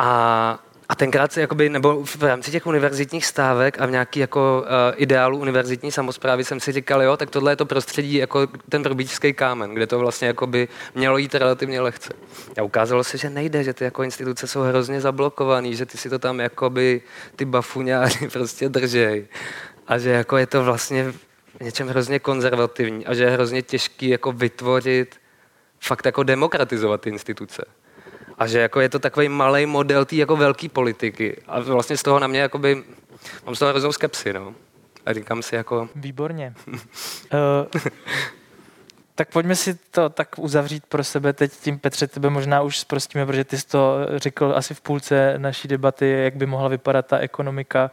A, 0.02 0.58
a 0.88 0.94
tenkrát 0.94 1.36
jakoby, 1.36 1.68
nebo 1.68 2.04
v 2.04 2.22
rámci 2.22 2.50
těch 2.50 2.66
univerzitních 2.66 3.26
stávek 3.26 3.80
a 3.80 3.86
v 3.86 3.90
nějaký 3.90 4.20
jako 4.20 4.62
uh, 4.62 4.94
ideálu 4.96 5.38
univerzitní 5.38 5.92
samozprávy 5.92 6.44
jsem 6.44 6.60
si 6.60 6.72
říkal, 6.72 7.02
jo, 7.02 7.16
tak 7.16 7.30
tohle 7.30 7.52
je 7.52 7.56
to 7.56 7.66
prostředí 7.66 8.14
jako 8.14 8.46
ten 8.68 8.82
probíčský 8.82 9.32
kámen, 9.32 9.74
kde 9.74 9.86
to 9.86 9.98
vlastně 9.98 10.28
jakoby 10.28 10.68
mělo 10.94 11.18
jít 11.18 11.34
relativně 11.34 11.80
lehce. 11.80 12.12
A 12.58 12.62
ukázalo 12.62 13.04
se, 13.04 13.18
že 13.18 13.30
nejde, 13.30 13.64
že 13.64 13.72
ty 13.72 13.84
jako 13.84 14.02
instituce 14.02 14.46
jsou 14.46 14.60
hrozně 14.60 15.00
zablokovaný, 15.00 15.76
že 15.76 15.86
ty 15.86 15.98
si 15.98 16.10
to 16.10 16.18
tam 16.18 16.40
jakoby 16.40 17.02
ty 17.36 17.44
bafuňáři 17.44 18.28
prostě 18.32 18.68
držej. 18.68 19.26
A 19.86 19.98
že 19.98 20.10
jako 20.10 20.36
je 20.36 20.46
to 20.46 20.64
vlastně 20.64 21.12
něčem 21.60 21.88
hrozně 21.88 22.18
konzervativní 22.18 23.06
a 23.06 23.14
že 23.14 23.24
je 23.24 23.30
hrozně 23.30 23.62
těžký 23.62 24.08
jako 24.08 24.32
vytvořit, 24.32 25.16
fakt 25.80 26.06
jako 26.06 26.22
demokratizovat 26.22 27.06
instituce. 27.06 27.64
A 28.40 28.46
že 28.46 28.60
jako 28.60 28.80
je 28.80 28.88
to 28.88 28.98
takový 28.98 29.28
malý 29.28 29.66
model 29.66 30.04
té 30.04 30.16
jako 30.16 30.36
velké 30.36 30.68
politiky. 30.68 31.36
A 31.46 31.60
vlastně 31.60 31.96
z 31.96 32.02
toho 32.02 32.18
na 32.18 32.26
mě 32.26 32.40
jakoby, 32.40 32.82
mám 33.46 33.54
z 33.54 33.58
toho 33.58 33.70
hroznou 33.70 33.92
skepsi, 33.92 34.32
no. 34.32 34.54
A 35.06 35.12
říkám 35.12 35.42
si 35.42 35.54
jako... 35.54 35.88
Výborně. 35.94 36.54
uh, 36.66 36.78
tak 39.14 39.32
pojďme 39.32 39.56
si 39.56 39.74
to 39.74 40.08
tak 40.08 40.38
uzavřít 40.38 40.86
pro 40.86 41.04
sebe 41.04 41.32
teď 41.32 41.52
tím, 41.52 41.78
Petře, 41.78 42.06
tebe 42.06 42.30
možná 42.30 42.62
už 42.62 42.78
zprostíme, 42.78 43.26
protože 43.26 43.44
ty 43.44 43.58
jsi 43.58 43.66
to 43.66 43.96
řekl 44.16 44.52
asi 44.56 44.74
v 44.74 44.80
půlce 44.80 45.34
naší 45.38 45.68
debaty, 45.68 46.10
jak 46.10 46.36
by 46.36 46.46
mohla 46.46 46.68
vypadat 46.68 47.06
ta 47.06 47.18
ekonomika 47.18 47.90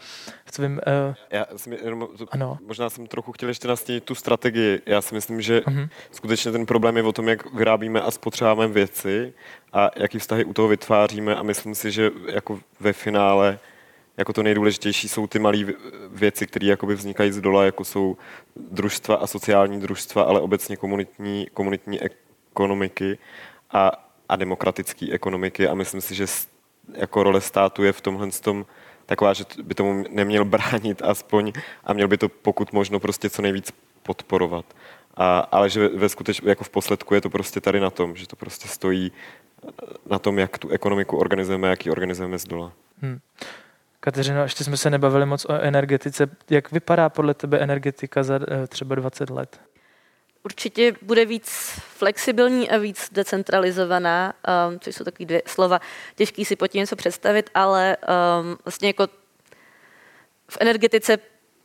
v 0.47 0.51
tvým... 0.51 0.71
Uh... 0.71 1.15
Já 1.31 1.45
jsem, 1.55 1.73
jenom, 1.73 2.07
ano. 2.31 2.57
možná 2.67 2.89
jsem 2.89 3.07
trochu 3.07 3.31
chtěl 3.31 3.49
ještě 3.49 3.67
nastínit 3.67 4.03
tu 4.03 4.15
strategii. 4.15 4.81
Já 4.85 5.01
si 5.01 5.15
myslím, 5.15 5.41
že 5.41 5.59
uh-huh. 5.59 5.89
skutečně 6.11 6.51
ten 6.51 6.65
problém 6.65 6.97
je 6.97 7.03
o 7.03 7.11
tom, 7.11 7.27
jak 7.27 7.53
vyrábíme 7.53 8.01
a 8.01 8.11
spotřebáváme 8.11 8.73
věci 8.73 9.33
a 9.73 9.89
jaký 9.95 10.19
vztahy 10.19 10.45
u 10.45 10.53
toho 10.53 10.67
vytváříme 10.67 11.35
a 11.35 11.43
myslím 11.43 11.75
si, 11.75 11.91
že 11.91 12.11
jako 12.27 12.59
ve 12.79 12.93
finále 12.93 13.59
jako 14.17 14.33
to 14.33 14.43
nejdůležitější 14.43 15.09
jsou 15.09 15.27
ty 15.27 15.39
malé 15.39 15.57
věci, 16.09 16.47
které 16.47 16.65
jakoby 16.65 16.95
vznikají 16.95 17.31
z 17.31 17.41
dola, 17.41 17.65
jako 17.65 17.83
jsou 17.83 18.17
družstva 18.55 19.15
a 19.15 19.27
sociální 19.27 19.81
družstva, 19.81 20.23
ale 20.23 20.41
obecně 20.41 20.77
komunitní, 20.77 21.47
komunitní 21.53 21.99
ekonomiky 22.01 23.17
a, 23.71 23.91
a 24.29 24.35
demokratické 24.35 25.11
ekonomiky 25.11 25.67
a 25.67 25.73
myslím 25.73 26.01
si, 26.01 26.15
že 26.15 26.25
jako 26.93 27.23
role 27.23 27.41
státu 27.41 27.83
je 27.83 27.93
v 27.93 28.01
tomhle 28.01 28.31
tom 28.31 28.65
taková, 29.07 29.33
že 29.33 29.43
by 29.63 29.73
tomu 29.73 30.03
neměl 30.09 30.45
bránit 30.45 31.01
aspoň 31.01 31.53
a 31.83 31.93
měl 31.93 32.07
by 32.07 32.17
to 32.17 32.29
pokud 32.29 32.73
možno 32.73 32.99
prostě 32.99 33.29
co 33.29 33.41
nejvíc 33.41 33.71
podporovat. 34.03 34.65
A, 35.15 35.39
ale 35.39 35.69
že 35.69 35.87
ve 35.87 36.09
skuteč, 36.09 36.41
jako 36.45 36.63
v 36.63 36.69
posledku 36.69 37.13
je 37.13 37.21
to 37.21 37.29
prostě 37.29 37.61
tady 37.61 37.79
na 37.79 37.89
tom, 37.89 38.15
že 38.15 38.27
to 38.27 38.35
prostě 38.35 38.67
stojí 38.67 39.11
na 40.09 40.19
tom, 40.19 40.39
jak 40.39 40.57
tu 40.57 40.69
ekonomiku 40.69 41.17
organizujeme, 41.17 41.69
jak 41.69 41.85
ji 41.85 41.91
organizujeme 41.91 42.39
z 42.39 42.43
dola. 42.43 42.71
Hmm. 43.01 43.19
Kateřino, 43.99 44.43
ještě 44.43 44.63
jsme 44.63 44.77
se 44.77 44.89
nebavili 44.89 45.25
moc 45.25 45.45
o 45.45 45.53
energetice. 45.53 46.29
Jak 46.49 46.71
vypadá 46.71 47.09
podle 47.09 47.33
tebe 47.33 47.59
energetika 47.59 48.23
za 48.23 48.39
eh, 48.47 48.67
třeba 48.67 48.95
20 48.95 49.29
let? 49.29 49.59
Určitě 50.47 50.93
bude 51.01 51.25
víc 51.25 51.49
flexibilní 51.97 52.69
a 52.69 52.77
víc 52.77 53.09
decentralizovaná, 53.11 54.33
um, 54.69 54.79
což 54.79 54.95
jsou 54.95 55.03
takové 55.03 55.25
dvě 55.25 55.41
slova. 55.45 55.81
Těžký 56.15 56.45
si 56.45 56.55
pod 56.55 56.67
tím 56.67 56.79
něco 56.79 56.95
představit, 56.95 57.49
ale 57.53 57.97
um, 57.97 58.57
vlastně 58.65 58.89
jako 58.89 59.07
v 60.49 60.57
energetice 60.59 61.17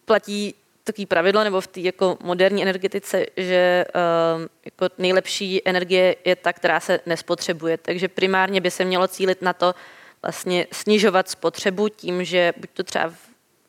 platí 0.05 0.55
takový 0.85 1.07
pravidlo, 1.07 1.45
nebo 1.45 1.61
v 1.61 1.67
té 1.67 1.81
jako 1.81 2.19
moderní 2.23 2.63
energetice, 2.63 3.27
že 3.37 3.85
um, 3.87 4.49
jako 4.65 4.95
nejlepší 4.99 5.63
energie 5.65 6.17
je 6.25 6.37
ta, 6.37 6.53
která 6.53 6.81
se 6.81 7.01
nespotřebuje. 7.07 7.79
Takže 7.79 8.09
primárně 8.09 8.61
by 8.61 8.71
se 8.71 8.85
mělo 8.85 9.09
cílit 9.09 9.43
na 9.43 9.53
to, 9.53 9.75
vlastně 10.23 10.67
snižovat 10.73 11.29
spotřebu 11.29 11.89
tím, 11.89 12.25
že 12.25 12.53
buď 12.57 12.71
to 12.75 12.83
třeba 12.83 13.09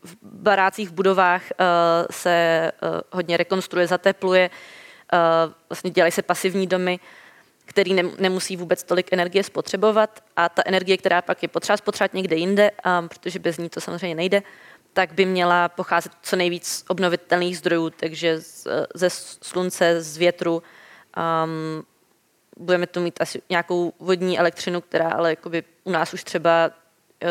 v 0.03 0.15
barácích, 0.23 0.89
v 0.89 0.93
budovách 0.93 1.41
uh, 1.41 1.57
se 2.11 2.71
uh, 2.81 3.01
hodně 3.11 3.37
rekonstruuje, 3.37 3.87
zatepluje, 3.87 4.49
vlastně 5.69 5.91
dělají 5.91 6.11
se 6.11 6.21
pasivní 6.21 6.67
domy, 6.67 6.99
který 7.65 7.93
ne, 7.93 8.03
nemusí 8.19 8.57
vůbec 8.57 8.83
tolik 8.83 9.13
energie 9.13 9.43
spotřebovat. 9.43 10.23
A 10.35 10.49
ta 10.49 10.61
energie, 10.65 10.97
která 10.97 11.21
pak 11.21 11.43
je 11.43 11.49
potřeba 11.49 11.77
spotřebovat 11.77 12.13
někde 12.13 12.35
jinde, 12.35 12.71
um, 12.71 13.09
protože 13.09 13.39
bez 13.39 13.57
ní 13.57 13.69
to 13.69 13.81
samozřejmě 13.81 14.15
nejde, 14.15 14.43
tak 14.93 15.13
by 15.13 15.25
měla 15.25 15.69
pocházet 15.69 16.11
co 16.21 16.35
nejvíc 16.35 16.85
obnovitelných 16.87 17.57
zdrojů, 17.57 17.89
takže 17.89 18.41
z, 18.41 18.67
ze 18.95 19.09
slunce, 19.41 20.01
z 20.01 20.17
větru, 20.17 20.63
um, 21.17 21.83
budeme 22.57 22.87
tu 22.87 22.99
mít 22.99 23.21
asi 23.21 23.41
nějakou 23.49 23.93
vodní 23.99 24.39
elektřinu, 24.39 24.81
která 24.81 25.09
ale 25.09 25.29
jakoby 25.29 25.63
u 25.83 25.91
nás 25.91 26.13
už 26.13 26.23
třeba 26.23 26.71
eh, 27.23 27.27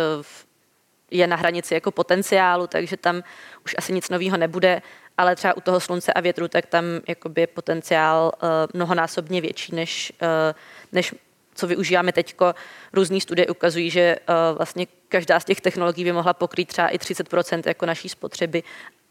je 1.11 1.27
na 1.27 1.37
hranici 1.37 1.75
jako 1.75 1.91
potenciálu, 1.91 2.67
takže 2.67 2.97
tam 2.97 3.23
už 3.65 3.75
asi 3.79 3.93
nic 3.93 4.09
nového 4.09 4.37
nebude, 4.37 4.83
ale 5.19 5.37
třeba 5.37 5.57
u 5.57 5.61
toho 5.61 5.81
slunce 5.81 6.13
a 6.13 6.21
větru, 6.21 6.49
tak 6.49 6.67
tam 6.67 6.85
jakoby 7.09 7.41
je 7.41 7.47
potenciál 7.47 8.33
uh, 8.35 8.49
mnohonásobně 8.75 9.41
větší, 9.41 9.75
než, 9.75 10.13
uh, 10.23 10.29
než 10.93 11.15
co 11.55 11.67
využíváme 11.67 12.13
teď. 12.13 12.37
Různé 12.93 13.21
studie 13.21 13.47
ukazují, 13.47 13.91
že 13.91 14.17
uh, 14.29 14.57
vlastně 14.57 14.87
každá 15.09 15.41
z 15.41 15.45
těch 15.45 15.61
technologií 15.61 16.05
by 16.05 16.13
mohla 16.13 16.33
pokrýt 16.35 16.69
třeba 16.69 16.89
i 16.89 16.97
30% 16.97 17.63
jako 17.67 17.87
naší 17.87 18.09
spotřeby 18.09 18.63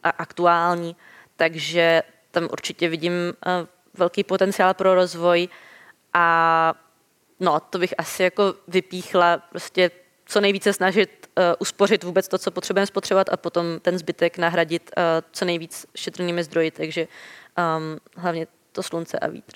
a 0.04 0.10
aktuální, 0.10 0.96
takže 1.36 2.04
tam 2.32 2.48
určitě 2.52 2.90
vidím 2.90 3.14
uh, 3.14 3.68
velký 3.94 4.24
potenciál 4.24 4.74
pro 4.74 4.96
rozvoj. 4.96 5.48
A 6.14 6.74
no, 7.40 7.60
to 7.60 7.80
bych 7.80 7.94
asi 7.98 8.24
jako 8.24 8.56
vypíchla, 8.68 9.38
prostě 9.38 9.92
co 10.26 10.42
nejvíce 10.42 10.74
snažit 10.74 11.21
uspořit 11.60 12.04
vůbec 12.04 12.28
to, 12.28 12.38
co 12.38 12.52
potřebujeme 12.52 12.88
spotřebovat 12.88 13.30
a 13.30 13.38
potom 13.38 13.66
ten 13.82 13.98
zbytek 13.98 14.38
nahradit 14.38 14.92
uh, 14.98 15.04
co 15.32 15.46
nejvíc 15.46 15.86
šetrnými 15.96 16.44
zdroji, 16.44 16.72
takže 16.72 17.08
um, 17.78 18.00
hlavně 18.16 18.48
to 18.72 18.84
slunce 18.84 19.20
a 19.20 19.28
vítr. 19.28 19.56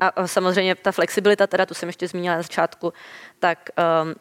A, 0.00 0.08
a 0.08 0.26
samozřejmě 0.26 0.74
ta 0.74 0.92
flexibilita, 0.92 1.46
teda 1.46 1.66
tu 1.66 1.74
jsem 1.74 1.88
ještě 1.88 2.08
zmínila 2.08 2.36
na 2.36 2.42
začátku, 2.42 2.92
tak 3.38 3.68
um, 4.02 4.14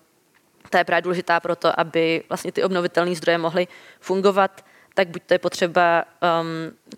ta 0.69 0.77
je 0.77 0.83
právě 0.83 1.01
důležitá 1.01 1.39
pro 1.39 1.55
to, 1.55 1.79
aby 1.79 2.23
vlastně 2.29 2.51
ty 2.51 2.63
obnovitelné 2.63 3.15
zdroje 3.15 3.37
mohly 3.37 3.67
fungovat 3.99 4.63
tak 4.97 5.07
buď 5.07 5.23
to 5.25 5.33
je 5.33 5.39
potřeba 5.39 6.05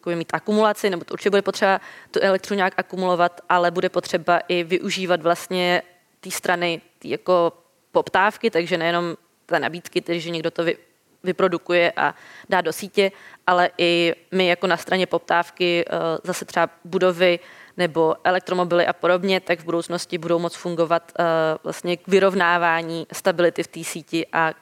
um, 0.06 0.18
mít 0.18 0.34
akumulaci, 0.34 0.90
nebo 0.90 1.04
to 1.06 1.14
určitě 1.14 1.30
bude 1.30 1.42
potřeba 1.42 1.82
tu 2.12 2.20
elektřinu 2.20 2.56
nějak 2.56 2.74
akumulovat, 2.78 3.42
ale 3.50 3.72
bude 3.72 3.90
potřeba 3.90 4.40
i 4.48 4.64
využívat 4.64 5.22
vlastně 5.22 5.82
té 6.20 6.32
strany 6.32 6.82
tý 7.00 7.10
jako 7.10 7.54
poptávky, 7.92 8.52
takže 8.52 8.78
nejenom 8.78 9.16
té 9.50 9.60
nabídky, 9.60 10.02
tedy 10.02 10.20
že 10.20 10.30
někdo 10.30 10.52
to 10.52 10.64
vy, 10.64 10.78
vyprodukuje 11.24 11.94
a 11.96 12.16
dá 12.50 12.62
do 12.62 12.74
sítě, 12.74 13.12
ale 13.48 13.70
i 13.78 14.16
my 14.32 14.48
jako 14.48 14.68
na 14.68 14.78
straně 14.78 15.06
poptávky 15.06 15.86
uh, 15.86 15.98
zase 16.24 16.46
třeba 16.46 16.70
budovy 16.86 17.40
nebo 17.78 18.16
elektromobily 18.24 18.88
a 18.88 18.94
podobně, 18.94 19.40
tak 19.40 19.60
v 19.60 19.66
budoucnosti 19.66 20.18
budou 20.18 20.40
moct 20.40 20.56
fungovat 20.56 21.12
uh, 21.20 21.26
vlastně 21.64 21.98
k 21.98 22.08
vyrovnávání 22.08 23.08
stability 23.14 23.64
v 23.64 23.68
té 23.68 23.84
síti 23.84 24.26
a 24.34 24.54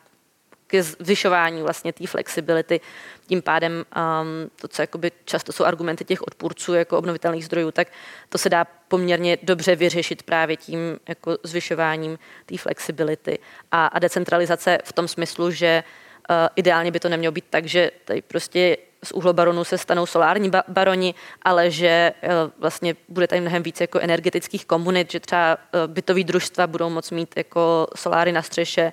ke 0.67 0.83
zvyšování 0.83 1.61
vlastně 1.61 1.93
té 1.93 2.07
flexibility. 2.07 2.81
Tím 3.27 3.41
pádem 3.41 3.73
um, 3.73 4.49
to, 4.61 4.67
co 4.67 4.81
jakoby 4.81 5.11
často 5.25 5.53
jsou 5.53 5.65
argumenty 5.65 6.05
těch 6.05 6.21
odpůrců 6.21 6.73
jako 6.73 6.97
obnovitelných 6.97 7.45
zdrojů, 7.45 7.71
tak 7.71 7.87
to 8.29 8.37
se 8.37 8.49
dá 8.49 8.65
poměrně 8.87 9.37
dobře 9.43 9.75
vyřešit 9.75 10.23
právě 10.23 10.57
tím 10.57 10.79
jako 11.07 11.37
zvyšováním 11.43 12.19
té 12.45 12.57
flexibility 12.57 13.39
a, 13.71 13.87
a 13.87 13.99
decentralizace 13.99 14.77
v 14.83 14.93
tom 14.93 15.07
smyslu, 15.07 15.51
že 15.51 15.83
uh, 15.85 16.06
ideálně 16.55 16.91
by 16.91 16.99
to 16.99 17.09
nemělo 17.09 17.31
být 17.31 17.45
tak, 17.49 17.65
že 17.65 17.91
tady 18.05 18.21
prostě 18.21 18.77
z 19.03 19.11
uhlobaronu 19.11 19.63
se 19.63 19.77
stanou 19.77 20.05
solární 20.05 20.51
baroni, 20.67 21.13
ale 21.41 21.71
že 21.71 22.13
uh, 22.23 22.29
vlastně 22.59 22.95
bude 23.09 23.27
tady 23.27 23.41
mnohem 23.41 23.63
více 23.63 23.83
jako 23.83 23.99
energetických 23.99 24.65
komunit, 24.65 25.11
že 25.11 25.19
třeba 25.19 25.57
uh, 25.57 25.93
bytový 25.93 26.23
družstva 26.23 26.67
budou 26.67 26.89
moct 26.89 27.11
mít 27.11 27.33
jako 27.37 27.87
soláry 27.95 28.31
na 28.31 28.41
střeše, 28.41 28.91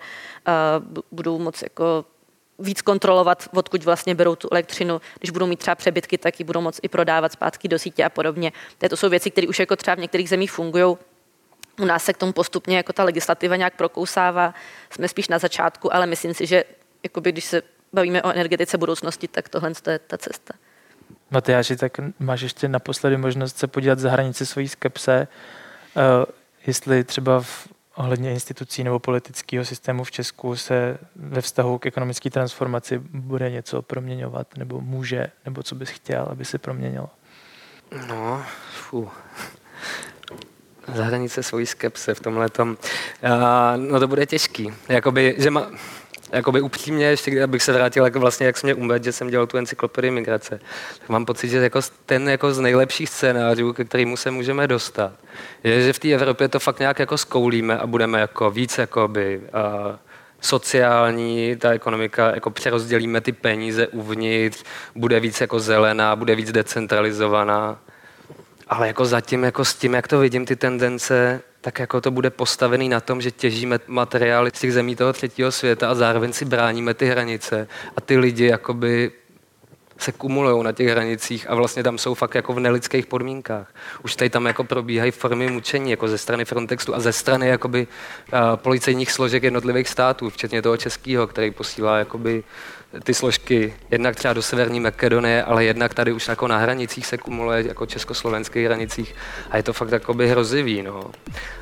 budou 1.13 1.39
moc 1.39 1.63
jako 1.63 2.05
víc 2.59 2.83
kontrolovat, 2.83 3.49
odkud 3.55 3.85
vlastně 3.85 4.15
berou 4.15 4.37
tu 4.37 4.49
elektřinu. 4.53 5.01
Když 5.19 5.31
budou 5.31 5.47
mít 5.47 5.59
třeba 5.59 5.75
přebytky, 5.75 6.19
tak 6.19 6.41
ji 6.41 6.45
budou 6.45 6.61
moct 6.61 6.81
i 6.83 6.89
prodávat 6.89 7.33
zpátky 7.33 7.69
do 7.69 7.79
sítě 7.79 8.05
a 8.05 8.09
podobně. 8.09 8.53
To 8.89 8.97
jsou 8.97 9.09
věci, 9.09 9.31
které 9.31 9.49
už 9.49 9.59
jako 9.59 9.77
třeba 9.77 9.95
v 9.95 9.99
některých 9.99 10.29
zemích 10.29 10.53
fungují. 10.53 10.97
U 11.81 11.85
nás 11.85 12.05
se 12.05 12.13
k 12.13 12.17
tomu 12.17 12.33
postupně 12.33 12.77
jako 12.77 12.93
ta 12.93 13.05
legislativa 13.05 13.57
nějak 13.57 13.77
prokousává. 13.77 14.55
Jsme 14.91 15.09
spíš 15.09 15.29
na 15.29 15.39
začátku, 15.39 15.95
ale 15.95 16.07
myslím 16.07 16.35
si, 16.35 16.47
že 16.47 16.65
jakoby, 17.05 17.33
když 17.33 17.45
se 17.45 17.63
bavíme 17.93 18.23
o 18.23 18.31
energetice 18.31 18.79
budoucnosti, 18.79 19.29
tak 19.29 19.49
tohle 19.49 19.73
je 19.91 19.99
ta 19.99 20.19
cesta. 20.19 20.55
Matyáši, 21.31 21.77
tak 21.77 21.93
máš 22.19 22.41
ještě 22.41 22.69
naposledy 22.69 23.17
možnost 23.17 23.59
se 23.59 23.67
podívat 23.67 23.99
za 23.99 24.11
hranice 24.11 24.47
svojí 24.47 24.69
skepse, 24.69 25.29
uh, 25.97 26.03
jestli 26.67 27.05
třeba 27.05 27.41
v 27.41 27.69
ohledně 27.95 28.33
institucí 28.33 28.85
nebo 28.85 28.99
politického 28.99 29.65
systému 29.65 30.05
v 30.05 30.11
Česku 30.11 30.57
se 30.57 30.99
ve 31.17 31.41
vztahu 31.41 31.79
k 31.79 31.87
ekonomické 31.87 32.31
transformaci 32.31 32.99
bude 32.99 33.51
něco 33.51 33.83
proměňovat, 33.83 34.57
nebo 34.57 34.81
může, 34.81 35.27
nebo 35.45 35.63
co 35.63 35.75
bys 35.75 35.91
chtěl, 35.91 36.27
aby 36.31 36.45
se 36.45 36.59
proměnilo? 36.59 37.11
No, 38.09 38.45
fů. 38.73 39.11
za 40.95 41.05
hranice 41.05 41.43
svojí 41.43 41.67
skepse 41.67 42.15
v 42.15 42.21
tomhle 42.21 42.49
tom. 42.49 42.77
No 43.77 44.01
to 44.01 44.09
bude 44.09 44.27
těžký. 44.27 44.75
Jakoby, 44.89 45.35
že 45.39 45.51
ma, 45.51 45.71
jakoby 46.35 46.61
upřímně, 46.61 47.07
ještě 47.07 47.43
abych 47.43 47.63
se 47.63 47.73
vrátil, 47.73 48.05
jako 48.05 48.21
vlastně, 48.21 48.47
jak 48.47 48.57
jsem 48.57 48.67
mě 48.67 48.75
umět, 48.75 49.05
že 49.05 49.13
jsem 49.13 49.31
dělal 49.31 49.47
tu 49.47 49.57
encyklopedii 49.57 50.11
migrace, 50.11 50.61
tak 50.99 51.09
mám 51.09 51.25
pocit, 51.25 51.49
že 51.49 51.59
jako 51.59 51.81
ten 52.07 52.29
jako 52.29 52.55
z 52.55 52.61
nejlepších 52.61 53.09
scénářů, 53.09 53.73
ke 53.73 53.85
kterému 53.85 54.17
se 54.17 54.31
můžeme 54.31 54.67
dostat, 54.67 55.13
je, 55.65 55.83
že 55.83 55.93
v 55.93 55.99
té 55.99 56.13
Evropě 56.13 56.49
to 56.49 56.61
fakt 56.61 56.79
nějak 56.79 56.99
jako 56.99 57.19
skoulíme 57.19 57.79
a 57.79 57.87
budeme 57.87 58.21
jako 58.21 58.51
víc 58.51 58.79
jakoby, 58.79 59.41
uh, 59.41 59.97
sociální, 60.41 61.57
ta 61.57 61.71
ekonomika, 61.71 62.35
jako 62.35 62.51
přerozdělíme 62.51 63.21
ty 63.21 63.33
peníze 63.33 63.89
uvnitř, 63.89 64.65
bude 64.95 65.21
víc 65.21 65.41
jako 65.41 65.61
zelená, 65.61 66.17
bude 66.17 66.35
víc 66.35 66.53
decentralizovaná. 66.53 67.79
Ale 68.69 68.87
jako 68.87 69.05
zatím, 69.05 69.45
jako 69.45 69.65
s 69.65 69.75
tím, 69.75 69.95
jak 69.95 70.09
to 70.09 70.19
vidím, 70.19 70.47
ty 70.47 70.57
tendence, 70.57 71.41
tak 71.65 71.79
jako 71.79 72.01
to 72.01 72.11
bude 72.11 72.31
postavený 72.31 72.89
na 72.89 73.01
tom, 73.01 73.21
že 73.21 73.31
těžíme 73.31 73.79
materiály 73.87 74.51
z 74.55 74.61
těch 74.61 74.73
zemí 74.73 74.97
toho 74.97 75.13
třetího 75.13 75.53
světa 75.53 75.91
a 75.91 75.95
zároveň 75.95 76.33
si 76.33 76.45
bráníme 76.45 76.95
ty 76.95 77.07
hranice 77.07 77.69
a 77.97 78.01
ty 78.01 78.19
lidi 78.19 78.47
jakoby 78.47 79.13
se 79.99 80.13
kumulují 80.13 80.65
na 80.65 80.73
těch 80.73 80.89
hranicích 80.89 81.51
a 81.51 81.55
vlastně 81.55 81.83
tam 81.83 81.99
jsou 81.99 82.15
fakt 82.15 82.35
jako 82.35 82.53
v 82.53 82.61
nelidských 82.61 83.07
podmínkách. 83.07 83.75
Už 84.05 84.17
tady 84.17 84.31
tam 84.31 84.47
jako 84.47 84.65
probíhají 84.65 85.11
formy 85.11 85.51
mučení 85.51 85.91
jako 85.91 86.09
ze 86.09 86.19
strany 86.19 86.45
Frontexu 86.45 86.95
a 86.95 87.01
ze 87.01 87.13
strany 87.13 87.49
jakoby 87.49 87.87
uh, 88.33 88.39
policejních 88.57 89.13
složek 89.13 89.43
jednotlivých 89.43 89.89
států, 89.89 90.31
včetně 90.31 90.63
toho 90.63 90.77
českého, 90.77 91.27
který 91.27 91.51
posílá 91.51 91.99
jakoby 91.99 92.45
ty 93.03 93.15
složky 93.15 93.75
jednak 93.91 94.17
třeba 94.17 94.35
do 94.35 94.43
severní 94.43 94.81
Makedonie, 94.81 95.45
ale 95.45 95.65
jednak 95.65 95.95
tady 95.95 96.13
už 96.13 96.29
jako 96.29 96.49
na 96.49 96.59
hranicích 96.59 97.07
se 97.07 97.19
kumuluje 97.19 97.69
jako 97.69 97.87
československých 97.87 98.67
hranicích 98.67 99.15
a 99.51 99.57
je 99.57 99.63
to 99.63 99.73
fakt 99.73 99.93
jakoby 99.93 100.29
hrozivý, 100.29 100.83
no. 100.83 101.11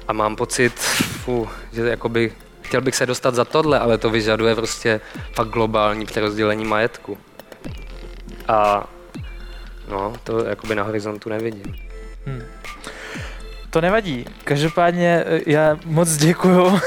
A 0.09 0.13
mám 0.13 0.37
pocit, 0.37 0.73
fu, 0.79 1.49
že 1.73 1.83
jakoby 1.83 2.33
chtěl 2.63 2.81
bych 2.81 2.97
se 2.97 3.07
dostat 3.07 3.35
za 3.35 3.45
tohle, 3.45 3.79
ale 3.79 3.99
to 3.99 4.11
vyžaduje 4.11 4.55
prostě 4.55 5.01
fakt 5.33 5.49
globální 5.49 6.07
přerozdělení 6.07 6.65
majetku. 6.65 7.19
A 8.49 8.87
no, 9.89 10.13
to 10.25 10.45
jakoby 10.45 10.75
na 10.75 10.83
horizontu 10.83 11.29
nevidím. 11.29 11.75
Hmm. 12.27 12.43
To 13.71 13.81
nevadí. 13.81 14.25
Každopádně 14.45 15.25
eh, 15.27 15.41
já 15.47 15.79
moc 15.85 16.17
děkuju 16.17 16.81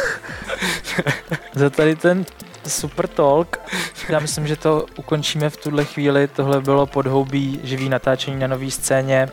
za 1.54 1.70
tady 1.70 1.96
ten 1.96 2.26
super 2.68 3.08
talk. 3.08 3.60
Já 4.10 4.20
myslím, 4.20 4.48
že 4.48 4.56
to 4.56 4.86
ukončíme 4.96 5.50
v 5.50 5.58
tuhle 5.58 5.86
chvíli. 5.86 6.28
Tohle 6.28 6.62
bylo 6.62 6.86
podhoubí 6.86 7.60
živý 7.64 7.90
natáčení 7.90 8.40
na 8.40 8.48
nový 8.48 8.72
scéně. 8.72 9.30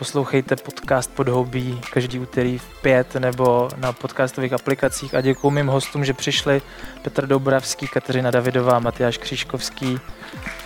Poslouchejte 0.00 0.56
podcast 0.56 1.10
Podhoubí 1.10 1.80
každý 1.92 2.18
úterý 2.18 2.58
v 2.58 2.82
pět 2.82 3.14
nebo 3.14 3.68
na 3.76 3.92
podcastových 3.92 4.52
aplikacích 4.52 5.14
a 5.14 5.20
děkuji 5.20 5.50
mým 5.50 5.66
hostům, 5.66 6.04
že 6.04 6.12
přišli 6.12 6.62
Petr 7.02 7.26
Dobravský, 7.26 7.88
Kateřina 7.88 8.30
Davidová, 8.30 8.78
Matyáš 8.78 9.18
Křížkovský. 9.18 9.98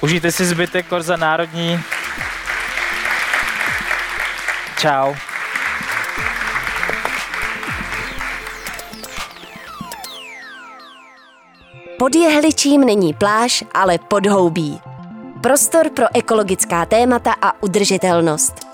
Užijte 0.01 0.32
si 0.32 0.45
zbytek 0.45 0.87
Korza 0.87 1.16
Národní. 1.16 1.80
Ciao. 4.76 5.14
Pod 11.99 12.14
jehličím 12.14 12.80
není 12.80 13.14
pláž, 13.14 13.64
ale 13.74 13.99
podhoubí. 13.99 14.80
Prostor 15.41 15.91
pro 15.91 16.07
ekologická 16.14 16.87
témata 16.87 17.35
a 17.43 17.62
udržitelnost. 17.62 18.74